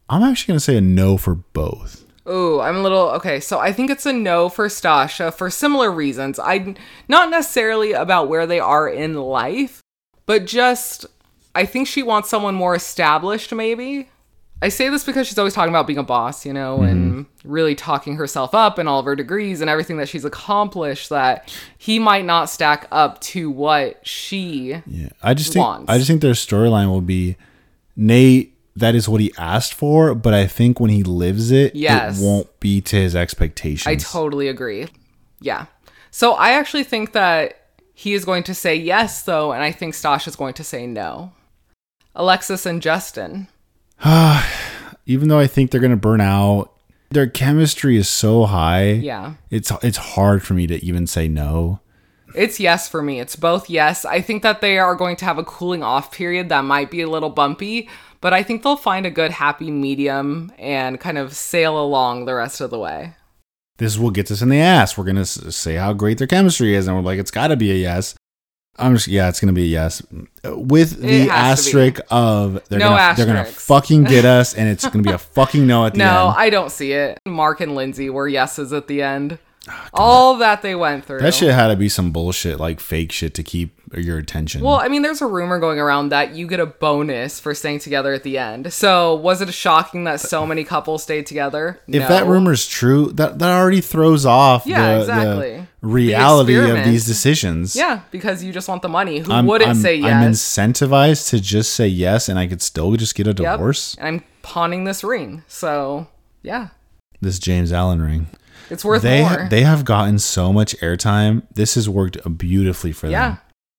I'm 0.09 0.22
actually 0.22 0.52
gonna 0.52 0.61
say 0.61 0.78
a 0.78 0.80
no 0.80 1.18
for 1.18 1.35
both. 1.35 2.06
Ooh, 2.28 2.60
I'm 2.60 2.76
a 2.76 2.82
little 2.82 3.08
okay. 3.10 3.40
So 3.40 3.58
I 3.58 3.72
think 3.72 3.90
it's 3.90 4.06
a 4.06 4.12
no 4.12 4.48
for 4.48 4.68
Stacia 4.68 5.30
for 5.30 5.48
similar 5.50 5.90
reasons. 5.90 6.38
I 6.38 6.74
not 7.08 7.30
necessarily 7.30 7.92
about 7.92 8.28
where 8.28 8.46
they 8.46 8.58
are 8.58 8.88
in 8.88 9.14
life, 9.14 9.80
but 10.26 10.46
just 10.46 11.06
I 11.54 11.64
think 11.64 11.86
she 11.86 12.02
wants 12.02 12.28
someone 12.28 12.54
more 12.54 12.74
established, 12.74 13.52
maybe. 13.54 14.08
I 14.62 14.70
say 14.70 14.88
this 14.88 15.04
because 15.04 15.26
she's 15.26 15.38
always 15.38 15.52
talking 15.52 15.68
about 15.68 15.86
being 15.86 15.98
a 15.98 16.02
boss, 16.02 16.46
you 16.46 16.52
know, 16.52 16.80
and 16.80 17.12
mm-hmm. 17.12 17.50
really 17.50 17.74
talking 17.74 18.16
herself 18.16 18.54
up 18.54 18.78
and 18.78 18.88
all 18.88 18.98
of 18.98 19.04
her 19.04 19.14
degrees 19.14 19.60
and 19.60 19.68
everything 19.68 19.98
that 19.98 20.08
she's 20.08 20.24
accomplished. 20.24 21.10
That 21.10 21.54
he 21.78 21.98
might 21.98 22.24
not 22.24 22.48
stack 22.48 22.88
up 22.90 23.20
to 23.22 23.50
what 23.50 24.06
she. 24.06 24.82
Yeah, 24.86 25.10
I 25.22 25.34
just 25.34 25.52
think. 25.52 25.64
I 25.88 25.98
just 25.98 26.08
think 26.08 26.22
their 26.22 26.32
storyline 26.32 26.88
will 26.88 27.02
be 27.02 27.36
Nate. 27.96 28.56
That 28.76 28.94
is 28.94 29.08
what 29.08 29.20
he 29.22 29.32
asked 29.38 29.72
for, 29.74 30.14
but 30.14 30.34
I 30.34 30.46
think 30.46 30.78
when 30.78 30.90
he 30.90 31.02
lives 31.02 31.50
it, 31.50 31.74
Yes. 31.74 32.20
it 32.20 32.24
won't 32.24 32.60
be 32.60 32.80
to 32.82 32.96
his 32.96 33.16
expectations. 33.16 33.86
I 33.86 33.96
totally 33.96 34.48
agree. 34.48 34.86
Yeah. 35.40 35.66
So 36.10 36.32
I 36.34 36.50
actually 36.52 36.84
think 36.84 37.12
that 37.12 37.62
he 37.94 38.12
is 38.12 38.24
going 38.26 38.42
to 38.44 38.54
say 38.54 38.76
yes, 38.76 39.22
though, 39.22 39.52
and 39.52 39.62
I 39.62 39.72
think 39.72 39.94
Stacia's 39.94 40.36
going 40.36 40.54
to 40.54 40.64
say 40.64 40.86
no. 40.86 41.32
Alexis 42.14 42.66
and 42.66 42.82
Justin. 42.82 43.48
Even 45.06 45.28
though 45.28 45.38
I 45.38 45.46
think 45.46 45.70
they're 45.70 45.80
gonna 45.80 45.96
burn 45.96 46.20
out, 46.20 46.72
their 47.10 47.26
chemistry 47.28 47.96
is 47.96 48.08
so 48.08 48.44
high. 48.44 48.90
Yeah. 48.92 49.34
it's 49.50 49.70
it's 49.82 49.96
hard 49.98 50.42
for 50.42 50.54
me 50.54 50.66
to 50.66 50.84
even 50.84 51.06
say 51.06 51.28
no. 51.28 51.80
It's 52.34 52.58
yes 52.60 52.88
for 52.88 53.02
me. 53.02 53.20
It's 53.20 53.36
both 53.36 53.70
yes. 53.70 54.04
I 54.04 54.20
think 54.20 54.42
that 54.42 54.60
they 54.60 54.78
are 54.78 54.94
going 54.94 55.16
to 55.16 55.24
have 55.24 55.38
a 55.38 55.44
cooling 55.44 55.82
off 55.82 56.12
period 56.12 56.48
that 56.50 56.64
might 56.64 56.90
be 56.90 57.00
a 57.00 57.08
little 57.08 57.30
bumpy, 57.30 57.88
but 58.20 58.33
I 58.33 58.42
think 58.42 58.62
they'll 58.62 58.76
find 58.76 59.07
a 59.07 59.11
good 59.11 59.31
happy 59.33 59.70
medium 59.70 60.52
and 60.59 60.98
kind 61.00 61.18
of 61.18 61.35
sail 61.35 61.79
along 61.83 62.24
the 62.24 62.35
rest 62.35 62.61
of 62.61 62.70
the 62.70 62.79
way. 62.79 63.14
This 63.79 63.92
is 63.92 63.98
what 63.98 64.14
gets 64.14 64.31
us 64.31 64.40
in 64.42 64.48
the 64.48 64.59
ass. 64.61 64.96
We're 64.96 65.05
gonna 65.05 65.26
say 65.26 65.74
how 65.76 65.92
great 65.92 66.18
their 66.18 66.26
chemistry 66.26 66.74
is, 66.74 66.87
and 66.87 66.96
we're 66.96 67.02
like, 67.02 67.18
it's 67.18 67.31
got 67.31 67.48
to 67.48 67.57
be 67.57 67.70
a 67.70 67.74
yes. 67.74 68.14
I'm 68.79 68.94
just 68.94 69.09
yeah, 69.09 69.29
it's 69.29 69.40
gonna 69.40 69.52
be 69.55 69.62
a 69.64 69.66
yes 69.66 70.02
with 70.44 71.00
the 71.00 71.22
It 71.22 71.31
has 71.31 71.64
to 71.66 71.74
be. 71.74 71.81
asterisk 71.81 72.00
of 72.11 72.62
they're 72.68 72.79
No 72.79 72.90
gonna 72.90 73.14
they're 73.16 73.26
gonna 73.26 73.44
fucking 73.44 74.05
get 74.05 74.24
us, 74.38 74.55
and 74.55 74.68
it's 74.68 74.87
gonna 74.88 75.02
be 75.02 75.11
a 75.12 75.18
fucking 75.18 75.66
no 75.66 75.87
at 75.87 75.92
the 75.92 75.98
No, 75.98 76.05
end. 76.07 76.14
No, 76.14 76.26
I 76.37 76.50
don't 76.50 76.70
see 76.70 76.92
it. 76.92 77.18
Mark 77.26 77.61
and 77.61 77.74
Lindsey 77.74 78.11
were 78.11 78.29
yeses 78.29 78.72
at 78.72 78.87
the 78.87 79.02
end. 79.02 79.38
All 79.92 80.37
that 80.38 80.62
they 80.62 80.74
went 80.74 81.05
through. 81.05 81.20
That 81.20 81.35
shit 81.35 81.52
had 81.52 81.68
to 81.68 81.76
be 81.76 81.88
some 81.88 82.12
bullshit, 82.12 82.61
like 82.61 82.79
fake 82.81 83.11
shit 83.12 83.35
to 83.35 83.42
keep 83.42 83.81
your 83.96 84.18
attention. 84.18 84.62
Well, 84.62 84.76
I 84.76 84.88
mean, 84.88 85.02
there's 85.02 85.22
a 85.22 85.26
rumor 85.26 85.59
going 85.59 85.79
around 85.79 86.09
that 86.11 86.35
you 86.35 86.46
get 86.46 86.61
a 86.61 86.66
bonus 86.66 87.40
for 87.40 87.55
staying 87.55 87.79
together 87.81 88.12
at 88.12 88.22
the 88.22 88.38
end. 88.38 88.72
So, 88.72 89.14
was 89.14 89.40
it 89.40 89.52
shocking 89.52 90.05
that 90.05 90.20
so 90.20 90.46
many 90.46 90.64
couples 90.64 91.02
stayed 91.02 91.26
together? 91.26 91.81
if 91.88 92.07
that 92.09 92.26
rumor's 92.26 92.66
true, 92.66 93.12
that 93.12 93.38
that 93.38 93.52
already 93.61 93.81
throws 93.81 94.26
off 94.26 94.66
Yeah, 94.66 94.94
the, 94.94 95.00
exactly. 95.00 95.50
the 95.57 95.66
reality 95.87 96.57
of 96.57 96.85
these 96.85 97.07
decisions. 97.07 97.74
Yeah, 97.76 98.00
because 98.11 98.42
you 98.44 98.52
just 98.52 98.68
want 98.68 98.83
the 98.83 98.88
money. 98.88 99.18
Who 99.20 99.33
I'm, 99.33 99.46
wouldn't 99.46 99.70
I'm, 99.70 99.76
say 99.76 99.96
yes? 99.96 100.11
I'm 100.12 100.31
incentivized 100.33 101.31
to 101.31 101.40
just 101.40 101.72
say 101.72 101.87
yes, 101.88 102.29
and 102.29 102.38
I 102.38 102.46
could 102.46 102.62
still 102.62 102.94
just 102.96 103.14
get 103.14 103.26
a 103.26 103.31
Yep. 103.31 103.37
divorce. 103.37 103.96
And 103.98 104.07
I'm 104.09 104.24
pawning 104.42 104.85
this 104.85 105.02
ring. 105.05 105.42
So, 105.48 106.07
yeah, 106.42 106.68
This 107.20 107.38
James 107.38 107.72
Allen 107.72 108.02
ring. 108.02 108.26
It's 108.70 108.85
worth 108.85 109.02
They 109.02 109.22
more. 109.22 109.46
they 109.50 109.62
have 109.62 109.85
gotten 109.85 110.18
so 110.18 110.52
much 110.52 110.76
airtime. 110.79 111.42
This 111.55 111.74
has 111.74 111.88
worked 111.88 112.18
beautifully 112.38 112.92
for 112.92 113.07
them. 113.07 113.12
yeah. 113.12 113.29
them. 113.31 113.38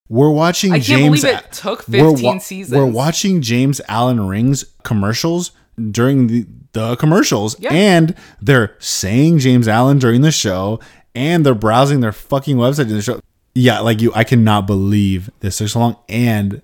We're 0.09 0.29
watching 0.31 0.71
I 0.71 0.75
can't 0.75 0.85
James. 0.85 1.21
believe 1.21 1.37
it 1.37 1.51
took 1.51 1.87
we're 1.87 2.11
15 2.11 2.39
seasons. 2.39 2.77
We're 2.77 2.85
watching 2.85 3.41
James 3.41 3.81
Allen 3.89 4.25
Rings 4.25 4.63
commercials 4.83 5.51
during 5.91 6.27
the, 6.27 6.45
the 6.71 6.95
commercials, 6.95 7.59
Yeah. 7.59 7.73
and 7.73 8.15
they're 8.41 8.75
saying 8.79 9.39
James 9.39 9.67
Allen 9.67 9.99
during 9.99 10.21
the 10.21 10.31
show, 10.31 10.79
and 11.13 11.45
they're 11.45 11.53
browsing 11.53 11.99
their 11.99 12.13
fucking 12.13 12.55
website 12.55 12.83
during 12.85 12.95
the 12.95 13.01
show. 13.01 13.19
Yeah, 13.53 13.79
like 13.81 14.01
you, 14.01 14.13
I 14.15 14.23
cannot 14.23 14.65
believe 14.65 15.29
this 15.41 15.57
took 15.57 15.67
so 15.69 15.79
long. 15.79 15.97
And 16.07 16.61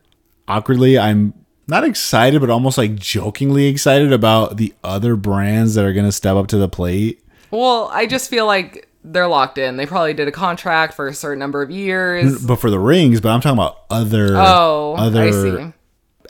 awkwardly, 0.48 0.98
I'm 0.98 1.34
not 1.68 1.84
excited, 1.84 2.40
but 2.40 2.50
almost 2.50 2.78
like 2.78 2.96
jokingly 2.96 3.66
excited 3.68 4.14
about 4.14 4.58
the 4.58 4.74
other 4.84 5.16
brands 5.16 5.76
that 5.76 5.84
are 5.86 5.94
going 5.94 6.06
to 6.06 6.12
step 6.12 6.36
up 6.36 6.48
to 6.48 6.58
the 6.58 6.70
plate. 6.70 7.23
Well, 7.54 7.90
I 7.94 8.06
just 8.08 8.30
feel 8.30 8.46
like 8.48 8.90
they're 9.04 9.28
locked 9.28 9.58
in. 9.58 9.78
They 9.78 9.86
probably 9.86 10.14
did 10.14 10.28
a 10.28 10.32
contract 10.32 10.94
for 10.96 11.08
a 11.08 11.14
certain 11.14 11.40
number 11.40 11.62
of 11.62 11.70
years. 11.70 12.44
But 12.44 12.56
for 12.58 12.70
the 12.70 12.80
rings, 12.80 13.22
but 13.22 13.30
I'm 13.30 13.42
talking 13.42 13.58
about 13.60 13.78
other 13.90 14.36
Oh, 14.38 14.96
other 14.98 15.22
I 15.22 15.32
see. 15.32 15.74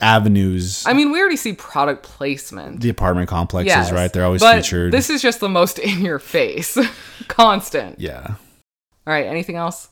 avenues. 0.00 0.84
I 0.86 0.92
mean, 0.92 1.12
we 1.12 1.20
already 1.20 1.36
see 1.36 1.52
product 1.52 2.02
placement. 2.02 2.80
the 2.80 2.88
apartment 2.90 3.28
complexes, 3.28 3.68
Yes, 3.74 3.92
right? 3.92 4.12
They're 4.12 4.24
always 4.24 4.40
but 4.42 4.56
featured. 4.56 4.92
This 4.92 5.08
is 5.10 5.22
just 5.22 5.40
the 5.40 5.48
most 5.48 5.78
in 5.78 6.02
your 6.04 6.18
face, 6.18 6.76
constant. 7.28 8.00
yeah. 8.00 8.34
All 9.06 9.12
right, 9.12 9.26
anything 9.26 9.56
else? 9.56 9.88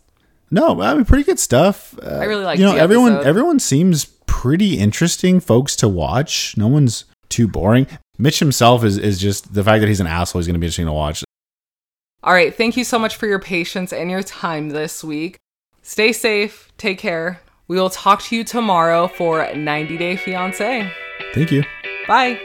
No, 0.51 0.81
I 0.83 0.95
mean 0.95 1.05
pretty 1.07 1.25
good 1.25 1.38
stuff. 1.38 1.99
Uh, 2.03 2.07
I 2.21 2.25
really 2.25 2.45
liked 2.45 2.61
you 2.61 2.66
know 2.66 2.77
everyone. 2.77 3.12
episode. 3.14 3.29
Everyone 3.29 3.59
seems 3.59 4.05
pretty 4.27 4.79
interesting 4.79 5.40
folks 5.40 5.77
to 5.77 5.88
watch. 5.88 6.55
No 6.59 6.66
one's 6.68 7.05
too 7.31 7.49
boring. 7.49 7.87
Mitch 8.18 8.38
himself 8.38 8.85
is 8.85 8.98
is 8.98 9.18
just 9.18 9.55
the 9.55 9.64
fact 9.64 9.81
that 9.81 9.88
he's 9.88 10.01
an 10.01 10.07
asshole. 10.07 10.40
is 10.40 10.46
going 10.46 10.55
to 10.55 10.61
be 10.61 10.66
interesting 10.66 10.87
to 10.87 10.92
watch. 10.92 11.25
All 12.25 12.33
right, 12.33 12.55
thank 12.55 12.77
you 12.77 12.85
so 12.85 12.98
much 12.98 13.16
for 13.16 13.27
your 13.27 13.40
patience 13.40 13.92
and 13.92 14.11
your 14.11 14.22
time 14.22 14.68
this 14.68 15.03
week. 15.03 15.37
Stay 15.83 16.12
safe, 16.12 16.70
take 16.79 16.98
care. 16.98 17.40
We 17.66 17.81
will 17.81 17.90
talk 17.90 18.22
to 18.25 18.37
you 18.37 18.44
tomorrow 18.44 19.09
for 19.09 19.53
90 19.55 19.96
Day 19.96 20.16
Fiance. 20.16 20.92
Thank 21.35 21.51
you. 21.51 21.64
Bye. 22.07 22.38